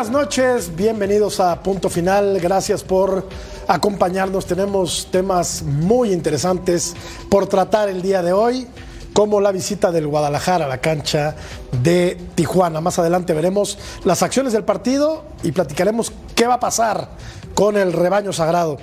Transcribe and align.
buenas 0.00 0.18
noches, 0.18 0.76
bienvenidos 0.76 1.40
a 1.40 1.62
Punto 1.62 1.90
Final, 1.90 2.40
gracias 2.40 2.82
por 2.82 3.28
acompañarnos. 3.68 4.46
Tenemos 4.46 5.08
temas 5.10 5.62
muy 5.62 6.14
interesantes 6.14 6.94
por 7.28 7.46
tratar 7.48 7.90
el 7.90 8.00
día 8.00 8.22
de 8.22 8.32
hoy, 8.32 8.66
como 9.12 9.42
la 9.42 9.52
visita 9.52 9.92
del 9.92 10.06
Guadalajara 10.06 10.64
a 10.64 10.68
la 10.68 10.78
cancha 10.78 11.36
de 11.82 12.16
Tijuana. 12.34 12.80
Más 12.80 12.98
adelante 12.98 13.34
veremos 13.34 13.76
las 14.04 14.22
acciones 14.22 14.54
del 14.54 14.64
partido 14.64 15.24
y 15.42 15.52
platicaremos 15.52 16.14
qué 16.34 16.46
va 16.46 16.54
a 16.54 16.60
pasar 16.60 17.10
con 17.52 17.76
el 17.76 17.92
rebaño 17.92 18.32
sagrado. 18.32 18.78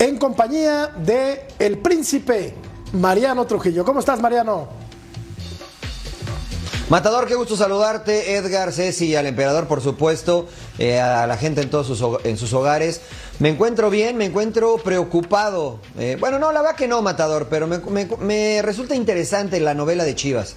En 0.00 0.18
compañía 0.18 0.90
de 0.96 1.46
el 1.60 1.78
príncipe 1.78 2.54
Mariano 2.92 3.46
Trujillo. 3.46 3.84
¿Cómo 3.84 4.00
estás, 4.00 4.20
Mariano? 4.20 4.85
Matador, 6.88 7.26
qué 7.26 7.34
gusto 7.34 7.56
saludarte, 7.56 8.36
Edgar, 8.36 8.72
Ceci 8.72 9.16
al 9.16 9.26
emperador, 9.26 9.66
por 9.66 9.80
supuesto, 9.80 10.46
eh, 10.78 11.00
a 11.00 11.26
la 11.26 11.36
gente 11.36 11.60
en 11.60 11.68
todos 11.68 11.88
sus, 11.88 12.00
en 12.22 12.36
sus 12.36 12.52
hogares. 12.52 13.00
Me 13.40 13.48
encuentro 13.48 13.90
bien, 13.90 14.16
me 14.16 14.26
encuentro 14.26 14.76
preocupado. 14.78 15.80
Eh, 15.98 16.16
bueno, 16.20 16.38
no, 16.38 16.52
la 16.52 16.62
verdad 16.62 16.76
que 16.76 16.86
no, 16.86 17.02
Matador, 17.02 17.48
pero 17.50 17.66
me, 17.66 17.80
me, 18.20 18.62
resulta 18.62 18.94
interesante 18.94 19.58
la 19.58 19.74
novela 19.74 20.04
de 20.04 20.14
Chivas. 20.14 20.54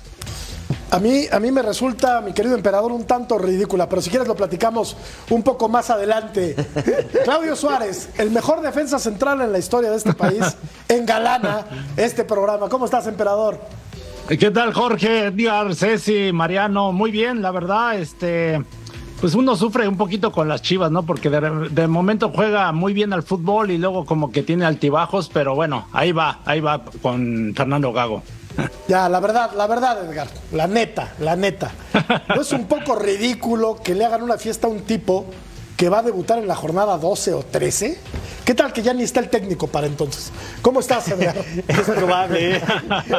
A 0.91 0.99
mí, 0.99 1.25
a 1.31 1.39
mí 1.39 1.51
me 1.51 1.63
resulta, 1.63 2.21
mi 2.21 2.31
querido 2.31 2.55
emperador, 2.55 2.91
un 2.91 3.05
tanto 3.05 3.39
ridícula, 3.39 3.89
pero 3.89 3.99
si 3.99 4.11
quieres 4.11 4.27
lo 4.27 4.35
platicamos 4.35 4.97
un 5.31 5.41
poco 5.41 5.67
más 5.67 5.89
adelante. 5.89 6.55
Claudio 7.23 7.55
Suárez, 7.55 8.09
el 8.19 8.29
mejor 8.29 8.61
defensa 8.61 8.99
central 8.99 9.41
en 9.41 9.51
la 9.51 9.57
historia 9.57 9.89
de 9.89 9.97
este 9.97 10.13
país, 10.13 10.43
engalana 10.87 11.65
este 11.97 12.23
programa. 12.23 12.69
¿Cómo 12.69 12.85
estás, 12.85 13.07
emperador? 13.07 13.78
¿Qué 14.37 14.51
tal, 14.51 14.73
Jorge, 14.73 15.25
Edgar, 15.25 15.73
Ceci, 15.73 16.31
Mariano? 16.31 16.91
Muy 16.91 17.09
bien, 17.09 17.41
la 17.41 17.49
verdad, 17.49 17.97
este, 17.97 18.63
pues 19.19 19.33
uno 19.33 19.55
sufre 19.55 19.87
un 19.87 19.97
poquito 19.97 20.31
con 20.31 20.47
las 20.47 20.61
chivas, 20.61 20.91
¿no? 20.91 21.01
Porque 21.01 21.31
de, 21.31 21.87
momento 21.87 22.29
juega 22.29 22.71
muy 22.71 22.93
bien 22.93 23.11
al 23.11 23.23
fútbol 23.23 23.71
y 23.71 23.79
luego 23.79 24.05
como 24.05 24.31
que 24.31 24.43
tiene 24.43 24.65
altibajos, 24.65 25.31
pero 25.33 25.55
bueno, 25.55 25.87
ahí 25.93 26.11
va, 26.11 26.41
ahí 26.45 26.59
va 26.59 26.85
con 27.01 27.53
Fernando 27.55 27.91
Gago. 27.91 28.21
Ya, 28.87 29.09
la 29.09 29.19
verdad, 29.19 29.49
la 29.57 29.65
verdad, 29.65 30.07
Edgar, 30.07 30.27
la 30.51 30.67
neta, 30.67 31.15
la 31.19 31.35
neta. 31.35 31.71
¿No 32.35 32.41
es 32.41 32.51
un 32.51 32.67
poco 32.67 32.95
ridículo 32.95 33.79
que 33.83 33.95
le 33.95 34.05
hagan 34.05 34.21
una 34.21 34.37
fiesta 34.37 34.67
a 34.67 34.69
un 34.69 34.81
tipo 34.81 35.25
que 35.79 35.87
va 35.87 35.99
a 35.99 36.03
debutar 36.03 36.39
en 36.39 36.47
la 36.49 36.55
jornada 36.55 36.97
12 36.97 37.33
o 37.35 37.41
13. 37.41 37.97
¿Qué 38.43 38.53
tal 38.53 38.73
que 38.73 38.81
ya 38.81 38.93
ni 38.93 39.03
está 39.03 39.21
el 39.21 39.29
técnico 39.29 39.67
para 39.67 39.87
entonces? 39.87 40.29
¿Cómo 40.61 40.81
estás, 40.81 41.07
Edgar? 41.07 41.37
es 41.69 41.79
probable. 41.79 42.57
¿eh? 42.57 42.61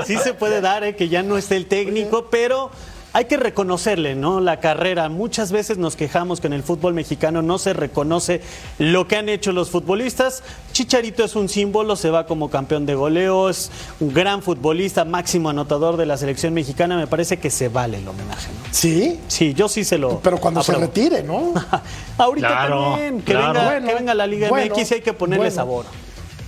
Sí 0.06 0.18
se 0.18 0.34
puede 0.34 0.60
dar 0.60 0.84
¿eh? 0.84 0.94
que 0.94 1.08
ya 1.08 1.22
no 1.22 1.38
esté 1.38 1.56
el 1.56 1.64
técnico, 1.64 2.26
pero 2.30 2.70
hay 3.12 3.24
que 3.24 3.36
reconocerle, 3.36 4.14
¿no? 4.14 4.40
La 4.40 4.60
carrera. 4.60 5.08
Muchas 5.08 5.50
veces 5.50 5.78
nos 5.78 5.96
quejamos 5.96 6.40
que 6.40 6.46
en 6.46 6.52
el 6.52 6.62
fútbol 6.62 6.94
mexicano 6.94 7.42
no 7.42 7.58
se 7.58 7.72
reconoce 7.72 8.40
lo 8.78 9.08
que 9.08 9.16
han 9.16 9.28
hecho 9.28 9.52
los 9.52 9.70
futbolistas. 9.70 10.42
Chicharito 10.72 11.24
es 11.24 11.34
un 11.34 11.48
símbolo, 11.48 11.96
se 11.96 12.10
va 12.10 12.26
como 12.26 12.50
campeón 12.50 12.86
de 12.86 12.94
goleo, 12.94 13.50
es 13.50 13.70
un 13.98 14.14
gran 14.14 14.42
futbolista, 14.42 15.04
máximo 15.04 15.50
anotador 15.50 15.96
de 15.96 16.06
la 16.06 16.16
selección 16.16 16.54
mexicana. 16.54 16.96
Me 16.96 17.06
parece 17.06 17.38
que 17.38 17.50
se 17.50 17.68
vale 17.68 17.98
el 17.98 18.06
homenaje, 18.06 18.48
¿no? 18.52 18.60
¿Sí? 18.70 19.18
Sí, 19.26 19.54
yo 19.54 19.68
sí 19.68 19.84
se 19.84 19.98
lo. 19.98 20.20
Pero 20.20 20.38
cuando 20.38 20.62
se 20.62 20.74
retire, 20.74 21.22
¿no? 21.22 21.52
Ahorita 22.18 22.68
también. 22.68 23.22
Que, 23.22 23.34
venga, 23.34 23.80
que, 23.80 23.94
venga, 23.94 24.14
la 24.14 24.26
Liga 24.26 24.50
MX 24.50 24.90
y 24.90 24.94
hay 24.94 25.00
que 25.00 25.12
ponerle 25.12 25.50
sabor. 25.50 25.86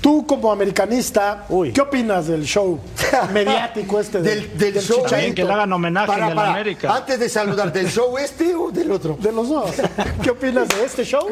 Tú 0.02 0.26
como 0.26 0.50
americanista, 0.50 1.46
¿qué 1.72 1.80
opinas 1.80 2.26
del 2.26 2.42
show 2.44 2.76
mediático 3.32 4.00
este 4.00 4.20
del, 4.20 4.58
del, 4.58 4.80
show? 4.80 5.04
que 5.06 5.44
le 5.44 5.52
hagan 5.52 5.72
homenaje 5.72 6.08
para, 6.08 6.32
en 6.32 6.38
América. 6.40 6.96
Antes 6.96 7.20
de 7.20 7.28
saludar, 7.28 7.72
¿del 7.72 7.88
show 7.88 8.18
este 8.18 8.52
o 8.52 8.72
del 8.72 8.90
otro? 8.90 9.16
De 9.20 9.30
los 9.30 9.48
dos. 9.48 9.70
¿Qué 10.22 10.30
opinas 10.30 10.66
de 10.70 10.84
este 10.84 11.04
show 11.04 11.28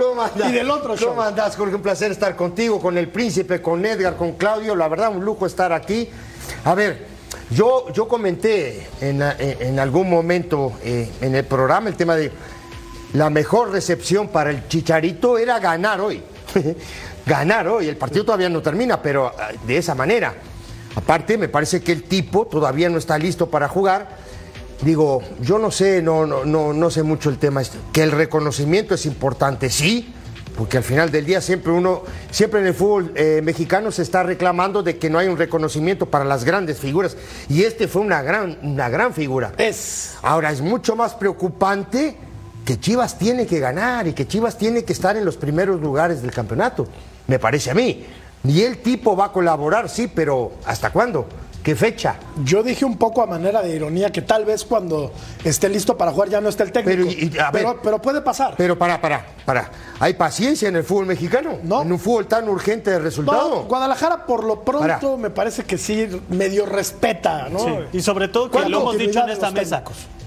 y 0.49 0.53
del 0.53 0.71
otro 0.71 0.97
show? 0.97 1.09
¿Cómo 1.09 1.23
andás, 1.23 1.57
Jorge? 1.57 1.75
Un 1.75 1.83
placer 1.83 2.13
estar 2.13 2.37
contigo, 2.37 2.81
con 2.81 2.97
el 2.97 3.09
príncipe, 3.09 3.61
con 3.61 3.85
Edgar, 3.85 4.17
con 4.17 4.35
Claudio. 4.35 4.77
La 4.77 4.87
verdad, 4.87 5.11
un 5.11 5.25
lujo 5.25 5.47
estar 5.47 5.73
aquí. 5.73 6.09
A 6.65 6.73
ver, 6.77 7.09
yo, 7.51 7.93
yo 7.93 8.07
comenté 8.07 8.87
en, 9.01 9.21
en 9.41 9.81
algún 9.81 10.09
momento 10.09 10.75
eh, 10.85 11.11
en 11.21 11.35
el 11.35 11.45
programa 11.45 11.89
el 11.89 11.97
tema 11.97 12.15
de 12.15 12.31
la 13.15 13.31
mejor 13.31 13.73
recepción 13.73 14.29
para 14.29 14.51
el 14.51 14.69
Chicharito 14.69 15.39
era 15.39 15.59
ganar 15.59 16.01
hoy. 16.01 16.23
ganar 17.31 17.69
hoy. 17.69 17.89
El 17.89 17.97
partido 17.97 18.25
todavía 18.25 18.49
no 18.49 18.61
termina, 18.61 19.01
pero 19.01 19.29
ah, 19.29 19.51
de 19.65 19.77
esa 19.77 19.95
manera. 19.95 20.35
Aparte, 20.97 21.39
me 21.39 21.49
parece 21.49 21.81
que 21.81 21.93
el 21.93 22.03
tipo 22.03 22.47
todavía 22.47 22.91
no 22.91 22.99
está 22.99 23.17
listo 23.17 23.49
para 23.49 23.69
jugar. 23.69 24.09
Digo, 24.83 25.23
yo 25.41 25.59
no 25.59 25.71
sé, 25.71 26.03
no, 26.03 26.27
no, 26.27 26.45
no, 26.45 26.73
no 26.73 26.91
sé 26.91 27.05
mucho 27.05 27.31
el 27.31 27.39
tema. 27.39 27.63
Este. 27.63 27.79
Que 27.93 28.03
el 28.03 28.11
reconocimiento 28.11 28.97
es 28.97 29.07
importante, 29.07 29.71
sí, 29.71 30.13
porque 30.57 30.79
al 30.79 30.83
final 30.83 31.13
del 31.13 31.25
día 31.25 31.41
siempre 31.41 31.71
uno, 31.71 32.03
siempre 32.33 32.61
en 32.61 32.67
el 32.67 32.75
fútbol 32.75 33.13
eh, 33.15 33.41
mexicano 33.45 33.93
se 33.93 34.03
está 34.03 34.25
reclamando 34.25 34.83
de 34.83 34.99
que 34.99 35.09
no 35.09 35.19
hay 35.19 35.29
un 35.29 35.37
reconocimiento 35.37 36.07
para 36.07 36.25
las 36.25 36.43
grandes 36.43 36.79
figuras. 36.79 37.17
Y 37.49 37.63
este 37.63 37.87
fue 37.87 38.03
una 38.03 38.23
gran, 38.23 38.59
una 38.63 38.89
gran 38.89 39.15
figura. 39.15 39.53
Es. 39.57 40.17
Ahora 40.23 40.51
es 40.51 40.61
mucho 40.61 40.97
más 40.97 41.15
preocupante 41.15 42.17
que 42.65 42.81
Chivas 42.81 43.17
tiene 43.19 43.47
que 43.47 43.61
ganar 43.61 44.09
y 44.09 44.15
que 44.15 44.27
Chivas 44.27 44.59
tiene 44.59 44.83
que 44.83 44.93
estar 44.93 45.17
en 45.17 45.25
los 45.25 45.37
primeros 45.37 45.81
lugares 45.81 46.23
del 46.23 46.33
campeonato 46.33 46.89
me 47.31 47.39
parece 47.39 47.71
a 47.71 47.75
mí. 47.75 48.05
Y 48.43 48.63
el 48.63 48.79
tipo 48.79 49.15
va 49.17 49.27
a 49.27 49.33
colaborar, 49.33 49.89
sí, 49.89 50.11
pero 50.13 50.53
¿hasta 50.67 50.91
cuándo? 50.91 51.27
¿Qué 51.63 51.77
fecha? 51.77 52.17
Yo 52.43 52.63
dije 52.63 52.85
un 52.85 52.97
poco 52.97 53.23
a 53.23 53.27
manera 53.27 53.63
de 53.63 53.77
ironía 53.77 54.11
que 54.11 54.23
tal 54.23 54.45
vez 54.45 54.65
cuando 54.65 55.13
esté 55.45 55.69
listo 55.69 55.97
para 55.97 56.11
jugar 56.11 56.31
ya 56.31 56.41
no 56.41 56.49
esté 56.49 56.65
el 56.65 56.73
técnico. 56.73 57.09
Pero, 57.53 57.81
pero, 57.81 58.03
puede 58.03 58.21
pasar. 58.23 58.55
Pero 58.57 58.77
para, 58.77 59.01
para, 59.01 59.27
para. 59.45 59.71
¿Hay 60.01 60.15
paciencia 60.15 60.69
en 60.69 60.77
el 60.77 60.83
fútbol 60.83 61.07
mexicano? 61.07 61.59
No. 61.63 61.83
En 61.83 61.93
un 61.93 62.01
fútbol 62.01 62.27
tan 62.27 62.49
urgente 62.49 62.91
de 62.91 62.99
resultado. 62.99 63.65
Guadalajara 63.65 64.27
por 64.27 64.43
lo 64.43 64.65
pronto 64.65 65.17
me 65.17 65.31
parece 65.31 65.65
que 65.65 65.79
sí 65.79 66.09
medio 66.31 66.67
respeta, 66.67 67.49
¿no? 67.49 67.85
Y 67.93 68.01
sobre 68.01 68.27
todo 68.27 68.51
que 68.51 68.69
lo 68.69 68.81
hemos 68.81 68.99
dicho 68.99 69.21
en 69.21 69.29
esta 69.29 69.53
mesa. 69.53 69.85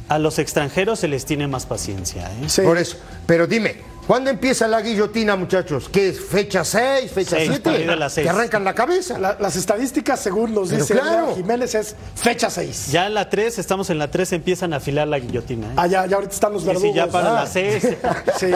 A 0.07 0.19
los 0.19 0.37
extranjeros 0.39 0.99
se 0.99 1.07
les 1.07 1.25
tiene 1.25 1.47
más 1.47 1.65
paciencia. 1.65 2.29
¿eh? 2.29 2.63
Por 2.63 2.77
eso. 2.77 2.97
Pero 3.25 3.47
dime, 3.47 3.77
¿Cuándo 4.07 4.29
empieza 4.29 4.67
la 4.67 4.81
guillotina, 4.81 5.37
muchachos? 5.37 5.87
¿Qué 5.89 6.09
es? 6.09 6.19
¿Fecha 6.19 6.65
6? 6.65 7.09
¿Fecha 7.09 7.37
7? 7.39 7.87
Que 8.15 8.29
arrancan 8.29 8.65
la 8.65 8.75
cabeza. 8.75 9.17
las 9.17 9.55
estadísticas, 9.55 10.19
según 10.19 10.53
nos 10.53 10.69
dice 10.69 10.99
Jiménez, 11.35 11.73
es 11.75 11.95
fecha 12.15 12.49
6. 12.49 12.91
Ya 12.91 13.07
en 13.07 13.13
la 13.13 13.29
3, 13.29 13.59
estamos 13.59 13.89
en 13.89 13.99
la 13.99 14.11
3, 14.11 14.33
empiezan 14.33 14.73
a 14.73 14.77
afilar 14.77 15.07
la 15.07 15.19
guillotina. 15.19 15.67
¿eh? 15.67 15.73
Ah, 15.77 15.87
ya, 15.87 16.05
ya, 16.05 16.17
ahorita 16.17 16.33
están 16.33 16.51
los 16.51 16.65
verdugos. 16.65 16.89
Sí, 16.89 16.95
ya 16.95 17.07
para 17.07 17.31
la 17.31 17.47
6. 17.47 17.87
sí, 18.37 18.51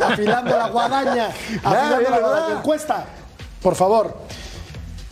afilando 0.00 0.56
la 0.56 0.68
guadaña. 0.68 1.26
afilando 1.62 2.10
la 2.10 2.18
guadaña. 2.18 2.58
Encuesta, 2.58 3.04
por 3.60 3.74
favor. 3.74 4.16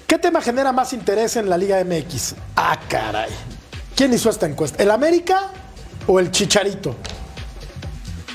¿Qué 0.07 0.19
tema 0.19 0.41
genera 0.41 0.73
más 0.73 0.95
interés 0.95 1.37
en 1.37 1.51
la 1.51 1.59
Liga 1.59 1.83
MX? 1.85 2.35
Ah, 2.57 2.79
caray. 2.89 3.31
¿Quién 3.95 4.15
hizo 4.15 4.31
esta 4.31 4.47
encuesta? 4.47 4.83
¿El 4.83 4.91
América 4.91 5.51
o 6.07 6.19
el 6.19 6.31
Chicharito? 6.31 6.97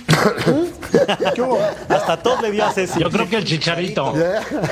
Hasta 1.90 2.18
todo 2.18 2.42
le 2.42 2.52
dio 2.52 2.66
a 2.66 2.74
Yo 2.74 3.10
creo 3.10 3.30
que 3.30 3.38
el 3.38 3.46
Chicharito. 3.46 4.14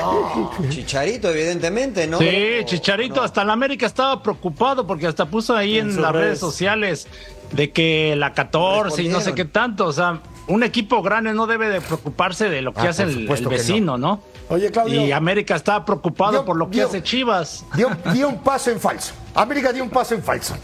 Chicharito, 0.68 1.30
evidentemente, 1.30 2.06
¿no? 2.06 2.18
Sí, 2.18 2.60
Chicharito. 2.64 3.22
Hasta 3.22 3.42
en 3.42 3.50
América 3.50 3.86
estaba 3.86 4.22
preocupado 4.22 4.86
porque 4.86 5.06
hasta 5.06 5.26
puso 5.26 5.54
ahí 5.54 5.78
en, 5.78 6.00
las 6.00 6.12
redes. 6.12 6.38
sociales 6.38 7.06
de 7.52 7.70
que 7.70 8.14
la 8.16 8.34
14 8.34 9.02
y 9.02 9.08
no 9.08 9.20
sé 9.20 9.34
qué 9.34 9.44
tanto. 9.44 9.86
O 9.86 9.92
sea, 9.92 10.20
un 10.48 10.62
equipo 10.62 11.02
grande 11.02 11.32
no 11.32 11.46
debe 11.46 11.68
de 11.68 11.80
preocuparse 11.80 12.48
de 12.48 12.62
lo 12.62 12.72
que 12.72 12.80
ah, 12.80 12.90
hace 12.90 13.04
el, 13.04 13.26
vecino, 13.48 13.98
no. 13.98 14.20
Oye, 14.48 14.70
Claudio. 14.70 15.04
Y 15.04 15.12
América 15.12 15.56
estaba 15.56 15.84
preocupado 15.84 16.44
por 16.44 16.56
lo 16.56 16.70
que 16.70 16.82
hace 16.82 17.02
Chivas. 17.02 17.64
Dio, 17.74 17.90
dio, 18.12 18.28
un 18.28 18.38
paso 18.38 18.70
en 18.70 18.80
falso. 18.80 19.12
América 19.34 19.72
dio 19.72 19.84
un 19.84 19.90
paso 19.90 20.14
en 20.14 20.22
falso. 20.22 20.54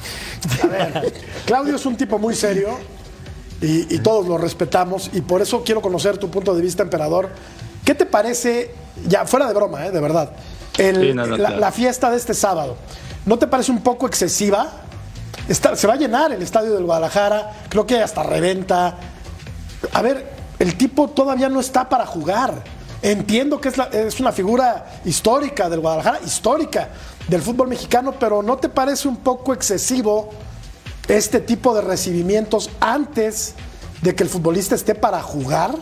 A 0.62 0.66
ver, 0.66 1.12
Claudio 1.46 1.76
es 1.76 1.84
un 1.84 1.96
tipo 1.96 2.18
muy 2.18 2.34
serio 2.34 2.78
y, 3.64 3.98
todos 4.00 4.26
lo 4.26 4.36
respetamos 4.36 5.10
y 5.12 5.22
por 5.22 5.40
eso 5.40 5.62
quiero 5.64 5.80
conocer 5.80 6.18
tu 6.18 6.30
punto 6.30 6.54
de 6.54 6.60
vista, 6.60 6.82
emperador. 6.82 7.30
¿Qué 7.84 7.94
te 7.94 8.04
parece, 8.04 8.74
ya 9.06 9.24
fuera 9.24 9.46
de 9.46 9.54
broma, 9.54 9.86
eh, 9.86 9.90
de 9.90 10.00
verdad, 10.00 10.32
la, 10.76 11.72
fiesta 11.72 12.10
de 12.10 12.16
este 12.16 12.34
sábado? 12.34 12.76
¿No 13.24 13.38
te 13.38 13.46
parece 13.46 13.72
un 13.72 13.82
poco 13.82 14.06
excesiva? 14.06 14.80
se 15.48 15.86
va 15.86 15.92
a 15.92 15.96
llenar 15.96 16.32
el 16.32 16.42
estadio 16.42 16.72
del 16.72 16.84
Guadalajara, 16.84 17.64
creo 17.68 17.86
que 17.86 18.00
hasta 18.00 18.22
reventa. 18.22 18.96
A 19.92 20.02
ver, 20.02 20.30
el 20.58 20.76
tipo 20.76 21.08
todavía 21.08 21.48
no 21.48 21.60
está 21.60 21.88
para 21.88 22.06
jugar. 22.06 22.62
Entiendo 23.02 23.60
que 23.60 23.68
es, 23.68 23.74
es, 23.92 24.20
una 24.20 24.32
figura 24.32 25.00
histórica 25.04 25.68
del 25.68 25.80
Guadalajara, 25.80 26.20
histórica 26.24 26.88
del 27.28 27.42
fútbol 27.42 27.68
mexicano, 27.68 28.14
pero 28.18 28.42
¿no 28.42 28.56
te 28.56 28.70
parece 28.70 29.06
un 29.06 29.18
poco 29.18 29.52
excesivo 29.52 30.30
este 31.08 31.40
tipo 31.40 31.74
de 31.74 31.82
recibimientos 31.82 32.70
antes 32.80 33.54
de 34.02 34.14
que 34.14 34.22
el 34.22 34.28
futbolista 34.28 34.74
esté 34.74 34.94
para 34.94 35.22
jugar. 35.22 35.74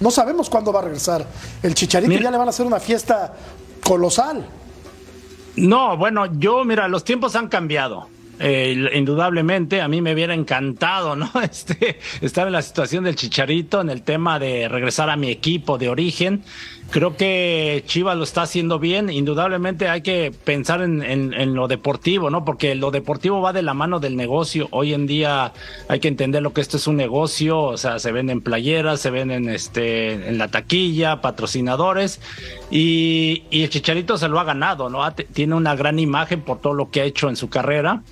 No 0.00 0.10
sabemos 0.10 0.48
cuándo 0.48 0.72
va 0.72 0.80
a 0.80 0.84
regresar. 0.84 1.26
El 1.62 1.74
Chicharito 1.74 2.12
ya 2.20 2.30
le 2.30 2.36
van 2.36 2.46
a 2.46 2.50
hacer 2.50 2.66
una 2.66 2.80
fiesta 2.80 3.34
colosal. 3.84 4.46
No, 5.56 5.96
bueno, 5.96 6.26
yo, 6.38 6.64
mira, 6.64 6.86
los 6.88 7.02
tiempos 7.04 7.34
han 7.34 7.48
cambiado. 7.48 8.08
eh, 8.40 8.90
indudablemente 8.94 9.80
a 9.80 9.88
mí 9.88 10.00
me 10.00 10.14
hubiera 10.14 10.32
encantado, 10.34 11.16
¿no? 11.16 11.28
Este, 11.42 11.98
estar 12.20 12.46
en 12.46 12.52
la 12.52 12.62
situación 12.62 13.02
del 13.04 13.16
Chicharito 13.16 13.80
en 13.80 13.90
el 13.90 14.02
tema 14.02 14.38
de 14.38 14.68
regresar 14.68 15.10
a 15.10 15.16
mi 15.16 15.30
equipo 15.30 15.78
de 15.78 15.88
origen. 15.88 16.44
Creo 16.90 17.16
que 17.16 17.84
Chivas 17.86 18.16
lo 18.16 18.24
está 18.24 18.42
haciendo 18.42 18.78
bien. 18.78 19.10
Indudablemente 19.10 19.88
hay 19.88 20.00
que 20.00 20.32
pensar 20.44 20.80
en, 20.80 21.54
lo 21.54 21.68
deportivo, 21.68 22.30
¿no? 22.30 22.46
Porque 22.46 22.74
lo 22.74 22.90
deportivo 22.90 23.42
va 23.42 23.52
de 23.52 23.60
la 23.60 23.74
mano 23.74 24.00
del 24.00 24.16
negocio. 24.16 24.68
Hoy 24.70 24.94
en 24.94 25.06
día 25.06 25.52
hay 25.88 26.00
que 26.00 26.08
entender 26.08 26.42
lo 26.42 26.54
que 26.54 26.62
esto 26.62 26.78
es 26.78 26.86
un 26.86 26.96
negocio. 26.96 27.60
O 27.60 27.76
sea, 27.76 27.98
se 27.98 28.10
venden 28.10 28.40
playeras, 28.40 29.00
se 29.00 29.10
venden 29.10 29.50
este, 29.50 30.28
en 30.28 30.38
la 30.38 30.48
taquilla, 30.48 31.20
patrocinadores. 31.20 32.22
Y, 32.70 33.42
y 33.50 33.64
el 33.64 33.68
Chicharito 33.68 34.16
se 34.16 34.28
lo 34.28 34.40
ha 34.40 34.44
ganado, 34.44 34.88
¿no? 34.88 35.00
Tiene 35.12 35.56
una 35.56 35.76
gran 35.76 35.98
imagen 35.98 36.40
por 36.40 36.60
todo 36.62 36.72
lo 36.72 36.90
que 36.90 37.02
ha 37.02 37.04
hecho 37.04 37.28
en 37.28 37.36
su 37.36 37.50
carrera 37.50 38.02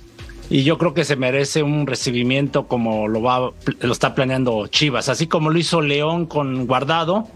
y 0.49 0.63
yo 0.63 0.77
creo 0.77 0.93
que 0.93 1.03
se 1.03 1.17
merece 1.17 1.61
un 1.61 1.87
recibimiento 1.87 2.67
como 2.67 3.07
lo 3.07 3.21
va 3.21 3.51
lo 3.79 3.91
está 3.91 4.15
planeando 4.15 4.67
Chivas, 4.67 5.09
así 5.09 5.27
como 5.27 5.49
lo 5.49 5.59
hizo 5.59 5.81
León 5.81 6.25
con 6.25 6.67
Guardado. 6.67 7.27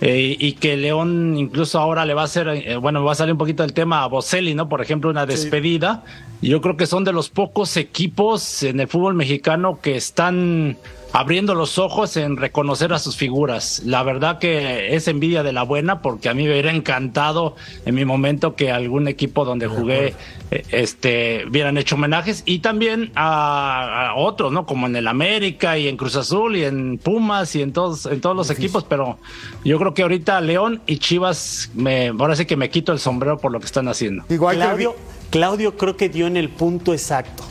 Eh, 0.00 0.36
y 0.38 0.52
que 0.52 0.76
León 0.76 1.36
incluso 1.38 1.78
ahora 1.78 2.04
le 2.04 2.12
va 2.12 2.22
a 2.22 2.24
hacer, 2.26 2.48
eh, 2.48 2.76
bueno, 2.76 3.02
va 3.02 3.12
a 3.12 3.14
salir 3.14 3.32
un 3.32 3.38
poquito 3.38 3.62
del 3.62 3.72
tema 3.72 4.02
a 4.02 4.08
Boselli, 4.08 4.54
¿no? 4.54 4.68
Por 4.68 4.82
ejemplo, 4.82 5.08
una 5.08 5.24
despedida. 5.24 6.04
Yo 6.42 6.60
creo 6.60 6.76
que 6.76 6.86
son 6.86 7.04
de 7.04 7.12
los 7.12 7.30
pocos 7.30 7.76
equipos 7.78 8.62
en 8.62 8.80
el 8.80 8.88
fútbol 8.88 9.14
mexicano 9.14 9.80
que 9.80 9.96
están 9.96 10.76
abriendo 11.12 11.54
los 11.54 11.78
ojos 11.78 12.16
en 12.16 12.36
reconocer 12.36 12.92
a 12.92 12.98
sus 12.98 13.16
figuras. 13.16 13.82
La 13.84 14.02
verdad 14.02 14.38
que 14.38 14.94
es 14.94 15.08
envidia 15.08 15.42
de 15.42 15.52
la 15.52 15.62
buena 15.62 16.02
porque 16.02 16.28
a 16.28 16.34
mí 16.34 16.44
me 16.44 16.50
hubiera 16.50 16.70
encantado 16.70 17.56
en 17.84 17.94
mi 17.94 18.04
momento 18.04 18.54
que 18.54 18.70
algún 18.70 19.08
equipo 19.08 19.44
donde 19.44 19.66
jugué 19.66 20.14
eh, 20.50 20.64
este 20.70 21.44
hubieran 21.48 21.78
hecho 21.78 21.94
homenajes 21.94 22.42
y 22.44 22.58
también 22.58 23.12
a, 23.14 24.12
otros, 24.16 24.52
¿no? 24.52 24.66
Como 24.66 24.86
en 24.86 24.96
el 24.96 25.08
América 25.08 25.78
y 25.78 25.88
en 25.88 25.96
Cruz 25.96 26.16
Azul 26.16 26.56
y 26.56 26.64
en 26.64 26.98
Pumas 26.98 27.54
y 27.56 27.62
en 27.62 27.72
todos 27.72 28.06
en 28.06 28.20
todos 28.20 28.36
los 28.36 28.50
equipos, 28.50 28.84
pero 28.84 29.18
yo 29.64 29.78
creo 29.78 29.94
que 29.94 30.02
ahorita 30.02 30.40
León 30.40 30.82
y 30.86 30.98
Chivas 30.98 31.70
me 31.74 32.08
ahora 32.08 32.36
sí 32.36 32.46
que 32.46 32.56
me 32.56 32.70
quito 32.70 32.92
el 32.92 32.98
sombrero 32.98 33.38
por 33.38 33.52
lo 33.52 33.60
que 33.60 33.66
están 33.66 33.88
haciendo. 33.88 34.24
Igual 34.28 34.56
Claudio, 34.56 34.96
Claudio 35.30 35.76
creo 35.76 35.96
que 35.96 36.08
dio 36.08 36.26
en 36.26 36.36
el 36.36 36.48
punto 36.48 36.92
exacto. 36.92 37.44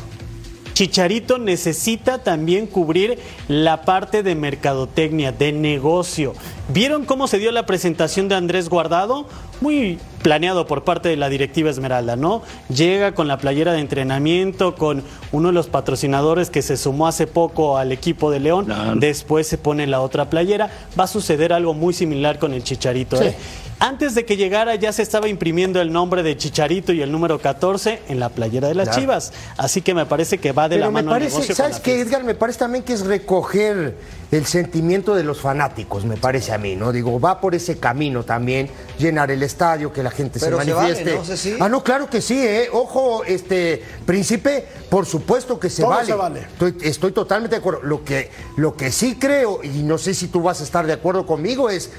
Chicharito 0.76 1.38
necesita 1.38 2.18
también 2.22 2.68
cubrir 2.68 3.18
la 3.48 3.84
parte 3.84 4.24
de 4.24 4.36
mercadotecnia, 4.36 5.32
de 5.32 5.54
negocio. 5.54 6.34
¿Vieron 6.68 7.06
cómo 7.06 7.28
se 7.28 7.40
dio 7.40 7.54
la 7.54 7.66
presentación 7.66 8.28
de 8.28 8.36
Andrés 8.36 8.68
Guardado? 8.68 9.26
Muy 9.62 10.00
planeado 10.22 10.66
por 10.66 10.84
parte 10.84 11.10
de 11.10 11.18
la 11.18 11.30
directiva 11.30 11.70
Esmeralda, 11.70 12.16
¿no? 12.16 12.42
Llega 12.68 13.14
con 13.14 13.28
la 13.28 13.38
playera 13.38 13.74
de 13.74 13.80
entrenamiento, 13.80 14.76
con 14.76 15.04
uno 15.32 15.50
de 15.50 15.54
los 15.54 15.68
patrocinadores 15.68 16.50
que 16.50 16.62
se 16.62 16.78
sumó 16.78 17.08
hace 17.08 17.28
poco 17.28 17.78
al 17.78 17.92
equipo 17.92 18.32
de 18.32 18.40
León, 18.40 18.68
después 19.00 19.48
se 19.48 19.58
pone 19.58 19.86
la 19.86 20.02
otra 20.02 20.30
playera. 20.30 20.72
Va 21.00 21.04
a 21.04 21.08
suceder 21.08 21.54
algo 21.54 21.74
muy 21.74 21.94
similar 21.94 22.40
con 22.40 22.54
el 22.54 22.64
Chicharito, 22.64 23.22
¿eh? 23.22 23.36
Antes 23.78 24.16
de 24.16 24.24
que 24.24 24.38
llegara 24.38 24.76
ya 24.76 24.94
se 24.94 25.02
estaba 25.02 25.28
imprimiendo 25.28 25.82
el 25.82 25.92
nombre 25.92 26.24
de 26.24 26.38
Chicharito 26.38 26.94
y 26.94 27.02
el 27.02 27.12
número 27.12 27.40
14 27.40 28.04
en 28.08 28.22
la 28.22 28.30
playera 28.30 28.70
de 28.70 28.74
las 28.76 28.98
Chivas. 28.98 29.34
Así 29.58 29.82
que 29.82 29.94
me 29.94 30.06
parece 30.06 30.38
que 30.38 30.54
va 30.54 30.70
de 30.70 30.78
la 30.78 30.90
mano 30.90 31.12
parece, 31.12 31.32
negocio 31.32 31.56
¿Sabes 31.56 31.82
qué, 31.82 32.00
Edgar? 32.00 32.24
Me 32.24 32.36
parece 32.36 32.60
también 32.60 32.86
que 32.86 32.94
es 32.94 33.06
recoger 33.06 33.98
el 34.32 34.46
sentimiento 34.46 35.14
de 35.14 35.24
los 35.24 35.42
fanáticos, 35.42 36.06
me 36.06 36.16
parece 36.16 36.54
a 36.54 36.58
mí, 36.58 36.76
¿no? 36.76 36.92
Digo, 36.92 37.20
va 37.20 37.42
por 37.42 37.54
ese 37.54 37.78
camino 37.78 38.24
también, 38.24 38.70
llenar 38.98 39.30
el 39.30 39.44
estadio, 39.56 39.92
que 39.92 40.04
la 40.04 40.12
gente 40.12 40.40
se 40.40 40.52
manifieste. 40.52 41.20
Ah, 41.60 41.70
no, 41.70 41.84
claro 41.84 42.10
que 42.10 42.22
sí, 42.22 42.38
¿eh? 42.38 42.70
Ojo, 42.72 43.24
este, 43.24 43.82
príncipe, 44.06 44.68
por 44.90 45.06
supuesto 45.06 45.60
que 45.60 45.70
se 45.70 45.84
vale. 45.84 46.14
Estoy, 46.42 46.78
estoy, 46.82 47.12
totalmente 47.12 47.56
de 47.56 47.60
acuerdo. 47.60 47.82
Lo 47.84 48.04
que, 48.04 48.32
lo 48.58 48.76
que 48.76 48.92
sí 48.92 49.16
creo, 49.16 49.62
y 49.64 49.84
no 49.84 49.98
sé 49.98 50.14
si 50.14 50.28
tú 50.28 50.42
vas 50.42 50.62
a 50.62 50.64
estar 50.64 50.86
de 50.86 50.94
acuerdo 50.94 51.26
conmigo, 51.26 51.70
es, 51.70 51.92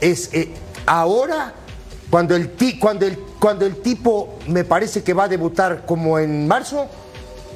es 0.00 0.28
eh, 0.32 0.52
Ahora, 0.86 1.54
cuando 2.10 2.34
el, 2.34 2.50
cuando, 2.80 3.06
el, 3.06 3.18
cuando 3.38 3.66
el 3.66 3.76
tipo 3.76 4.38
me 4.48 4.64
parece 4.64 5.02
que 5.02 5.14
va 5.14 5.24
a 5.24 5.28
debutar 5.28 5.86
como 5.86 6.18
en 6.18 6.46
marzo, 6.48 6.88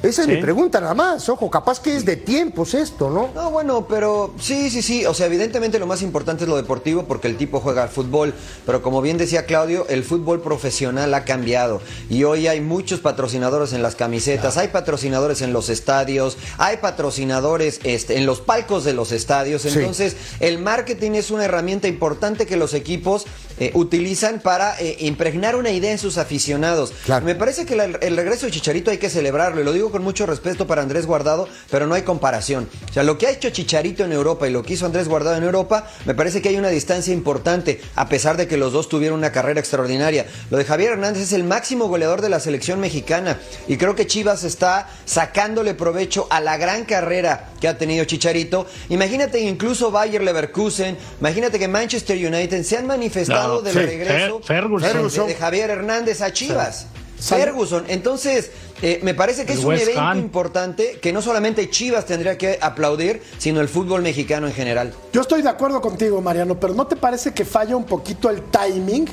esa 0.03 0.21
es 0.21 0.27
mi 0.27 0.37
pregunta 0.37 0.79
nada 0.79 0.93
más, 0.93 1.27
ojo, 1.29 1.49
capaz 1.49 1.81
que 1.81 1.95
es 1.95 2.05
de 2.05 2.15
tiempos 2.15 2.73
esto, 2.73 3.09
¿no? 3.09 3.29
No, 3.33 3.51
bueno, 3.51 3.87
pero 3.87 4.33
sí, 4.39 4.69
sí, 4.69 4.81
sí, 4.81 5.05
o 5.05 5.13
sea, 5.13 5.25
evidentemente 5.25 5.79
lo 5.79 5.87
más 5.87 6.01
importante 6.01 6.43
es 6.43 6.49
lo 6.49 6.55
deportivo 6.55 7.03
porque 7.03 7.27
el 7.27 7.37
tipo 7.37 7.59
juega 7.59 7.83
al 7.83 7.89
fútbol, 7.89 8.33
pero 8.65 8.81
como 8.81 9.01
bien 9.01 9.17
decía 9.17 9.45
Claudio, 9.45 9.85
el 9.89 10.03
fútbol 10.03 10.41
profesional 10.41 11.13
ha 11.13 11.25
cambiado 11.25 11.81
y 12.09 12.23
hoy 12.23 12.47
hay 12.47 12.61
muchos 12.61 12.99
patrocinadores 12.99 13.73
en 13.73 13.81
las 13.81 13.95
camisetas, 13.95 14.57
hay 14.57 14.69
patrocinadores 14.69 15.41
en 15.41 15.53
los 15.53 15.69
estadios, 15.69 16.37
hay 16.57 16.77
patrocinadores 16.77 17.79
este, 17.83 18.17
en 18.17 18.25
los 18.25 18.41
palcos 18.41 18.83
de 18.83 18.93
los 18.93 19.11
estadios, 19.11 19.65
entonces 19.65 20.15
el 20.39 20.59
marketing 20.59 21.11
es 21.11 21.31
una 21.31 21.45
herramienta 21.45 21.87
importante 21.87 22.45
que 22.45 22.57
los 22.57 22.73
equipos 22.73 23.25
eh, 23.59 23.71
utilizan 23.73 24.39
para 24.39 24.79
eh, 24.79 24.97
impregnar 24.99 25.55
una 25.55 25.71
idea 25.71 25.91
en 25.91 25.97
sus 25.97 26.17
aficionados. 26.17 26.93
Me 27.23 27.35
parece 27.35 27.65
que 27.65 27.73
el 27.73 28.17
regreso 28.17 28.45
de 28.45 28.51
Chicharito 28.51 28.91
hay 28.91 28.97
que 28.97 29.09
celebrarlo 29.09 29.61
y 29.61 29.63
lo 29.63 29.73
digo 29.73 29.91
con 29.91 30.03
mucho 30.03 30.25
respeto 30.25 30.67
para 30.67 30.81
Andrés 30.81 31.05
Guardado, 31.05 31.47
pero 31.71 31.87
no 31.87 31.95
hay 31.95 32.03
comparación. 32.03 32.69
O 32.89 32.93
sea, 32.93 33.03
lo 33.03 33.17
que 33.17 33.27
ha 33.27 33.31
hecho 33.31 33.49
Chicharito 33.49 34.03
en 34.03 34.11
Europa 34.11 34.47
y 34.47 34.51
lo 34.51 34.63
que 34.63 34.73
hizo 34.73 34.85
Andrés 34.85 35.07
Guardado 35.07 35.37
en 35.37 35.43
Europa, 35.43 35.87
me 36.05 36.13
parece 36.13 36.41
que 36.41 36.49
hay 36.49 36.57
una 36.57 36.69
distancia 36.69 37.13
importante, 37.13 37.81
a 37.95 38.09
pesar 38.09 38.37
de 38.37 38.47
que 38.47 38.57
los 38.57 38.73
dos 38.73 38.89
tuvieron 38.89 39.17
una 39.17 39.31
carrera 39.31 39.59
extraordinaria. 39.59 40.27
Lo 40.49 40.57
de 40.57 40.65
Javier 40.65 40.93
Hernández 40.93 41.23
es 41.23 41.33
el 41.33 41.43
máximo 41.43 41.87
goleador 41.87 42.21
de 42.21 42.29
la 42.29 42.39
selección 42.39 42.79
mexicana 42.79 43.39
y 43.67 43.77
creo 43.77 43.95
que 43.95 44.07
Chivas 44.07 44.43
está 44.43 44.89
sacándole 45.05 45.73
provecho 45.73 46.27
a 46.29 46.41
la 46.41 46.57
gran 46.57 46.85
carrera 46.85 47.49
que 47.59 47.67
ha 47.67 47.77
tenido 47.77 48.05
Chicharito. 48.05 48.67
Imagínate 48.89 49.39
incluso 49.39 49.91
Bayer 49.91 50.21
Leverkusen, 50.21 50.97
imagínate 51.19 51.59
que 51.59 51.67
Manchester 51.67 52.17
United 52.17 52.63
se 52.63 52.77
han 52.77 52.87
manifestado 52.87 53.46
del 53.61 53.73
regreso 53.73 55.25
de, 55.25 55.35
Javier 55.35 55.69
Hernández 55.69 56.21
a 56.21 56.31
Chivas. 56.31 56.87
Ferguson. 57.19 57.85
Entonces, 57.87 58.51
eh, 58.81 58.99
me 59.01 59.15
parece 59.15 59.45
que 59.45 59.53
es 59.53 59.63
un 59.63 59.73
evento 59.73 60.15
importante 60.15 60.99
que 61.01 61.11
no 61.11 61.21
solamente 61.21 61.69
Chivas 61.69 62.05
tendría 62.05 62.37
que 62.37 62.59
aplaudir, 62.61 63.21
sino 63.37 63.59
el 63.59 63.67
fútbol 63.67 64.01
mexicano 64.01 64.47
en 64.47 64.53
general. 64.53 64.93
Yo 65.11 65.21
estoy 65.21 65.41
de 65.41 65.49
acuerdo 65.49 65.81
contigo, 65.81 66.21
Mariano, 66.21 66.59
pero 66.59 66.73
¿no 66.73 66.85
te 66.85 66.95
parece 66.95 67.33
que 67.33 67.43
falla 67.43 67.75
un 67.75 67.85
poquito 67.85 68.29
el 68.29 68.43
timing? 68.43 69.07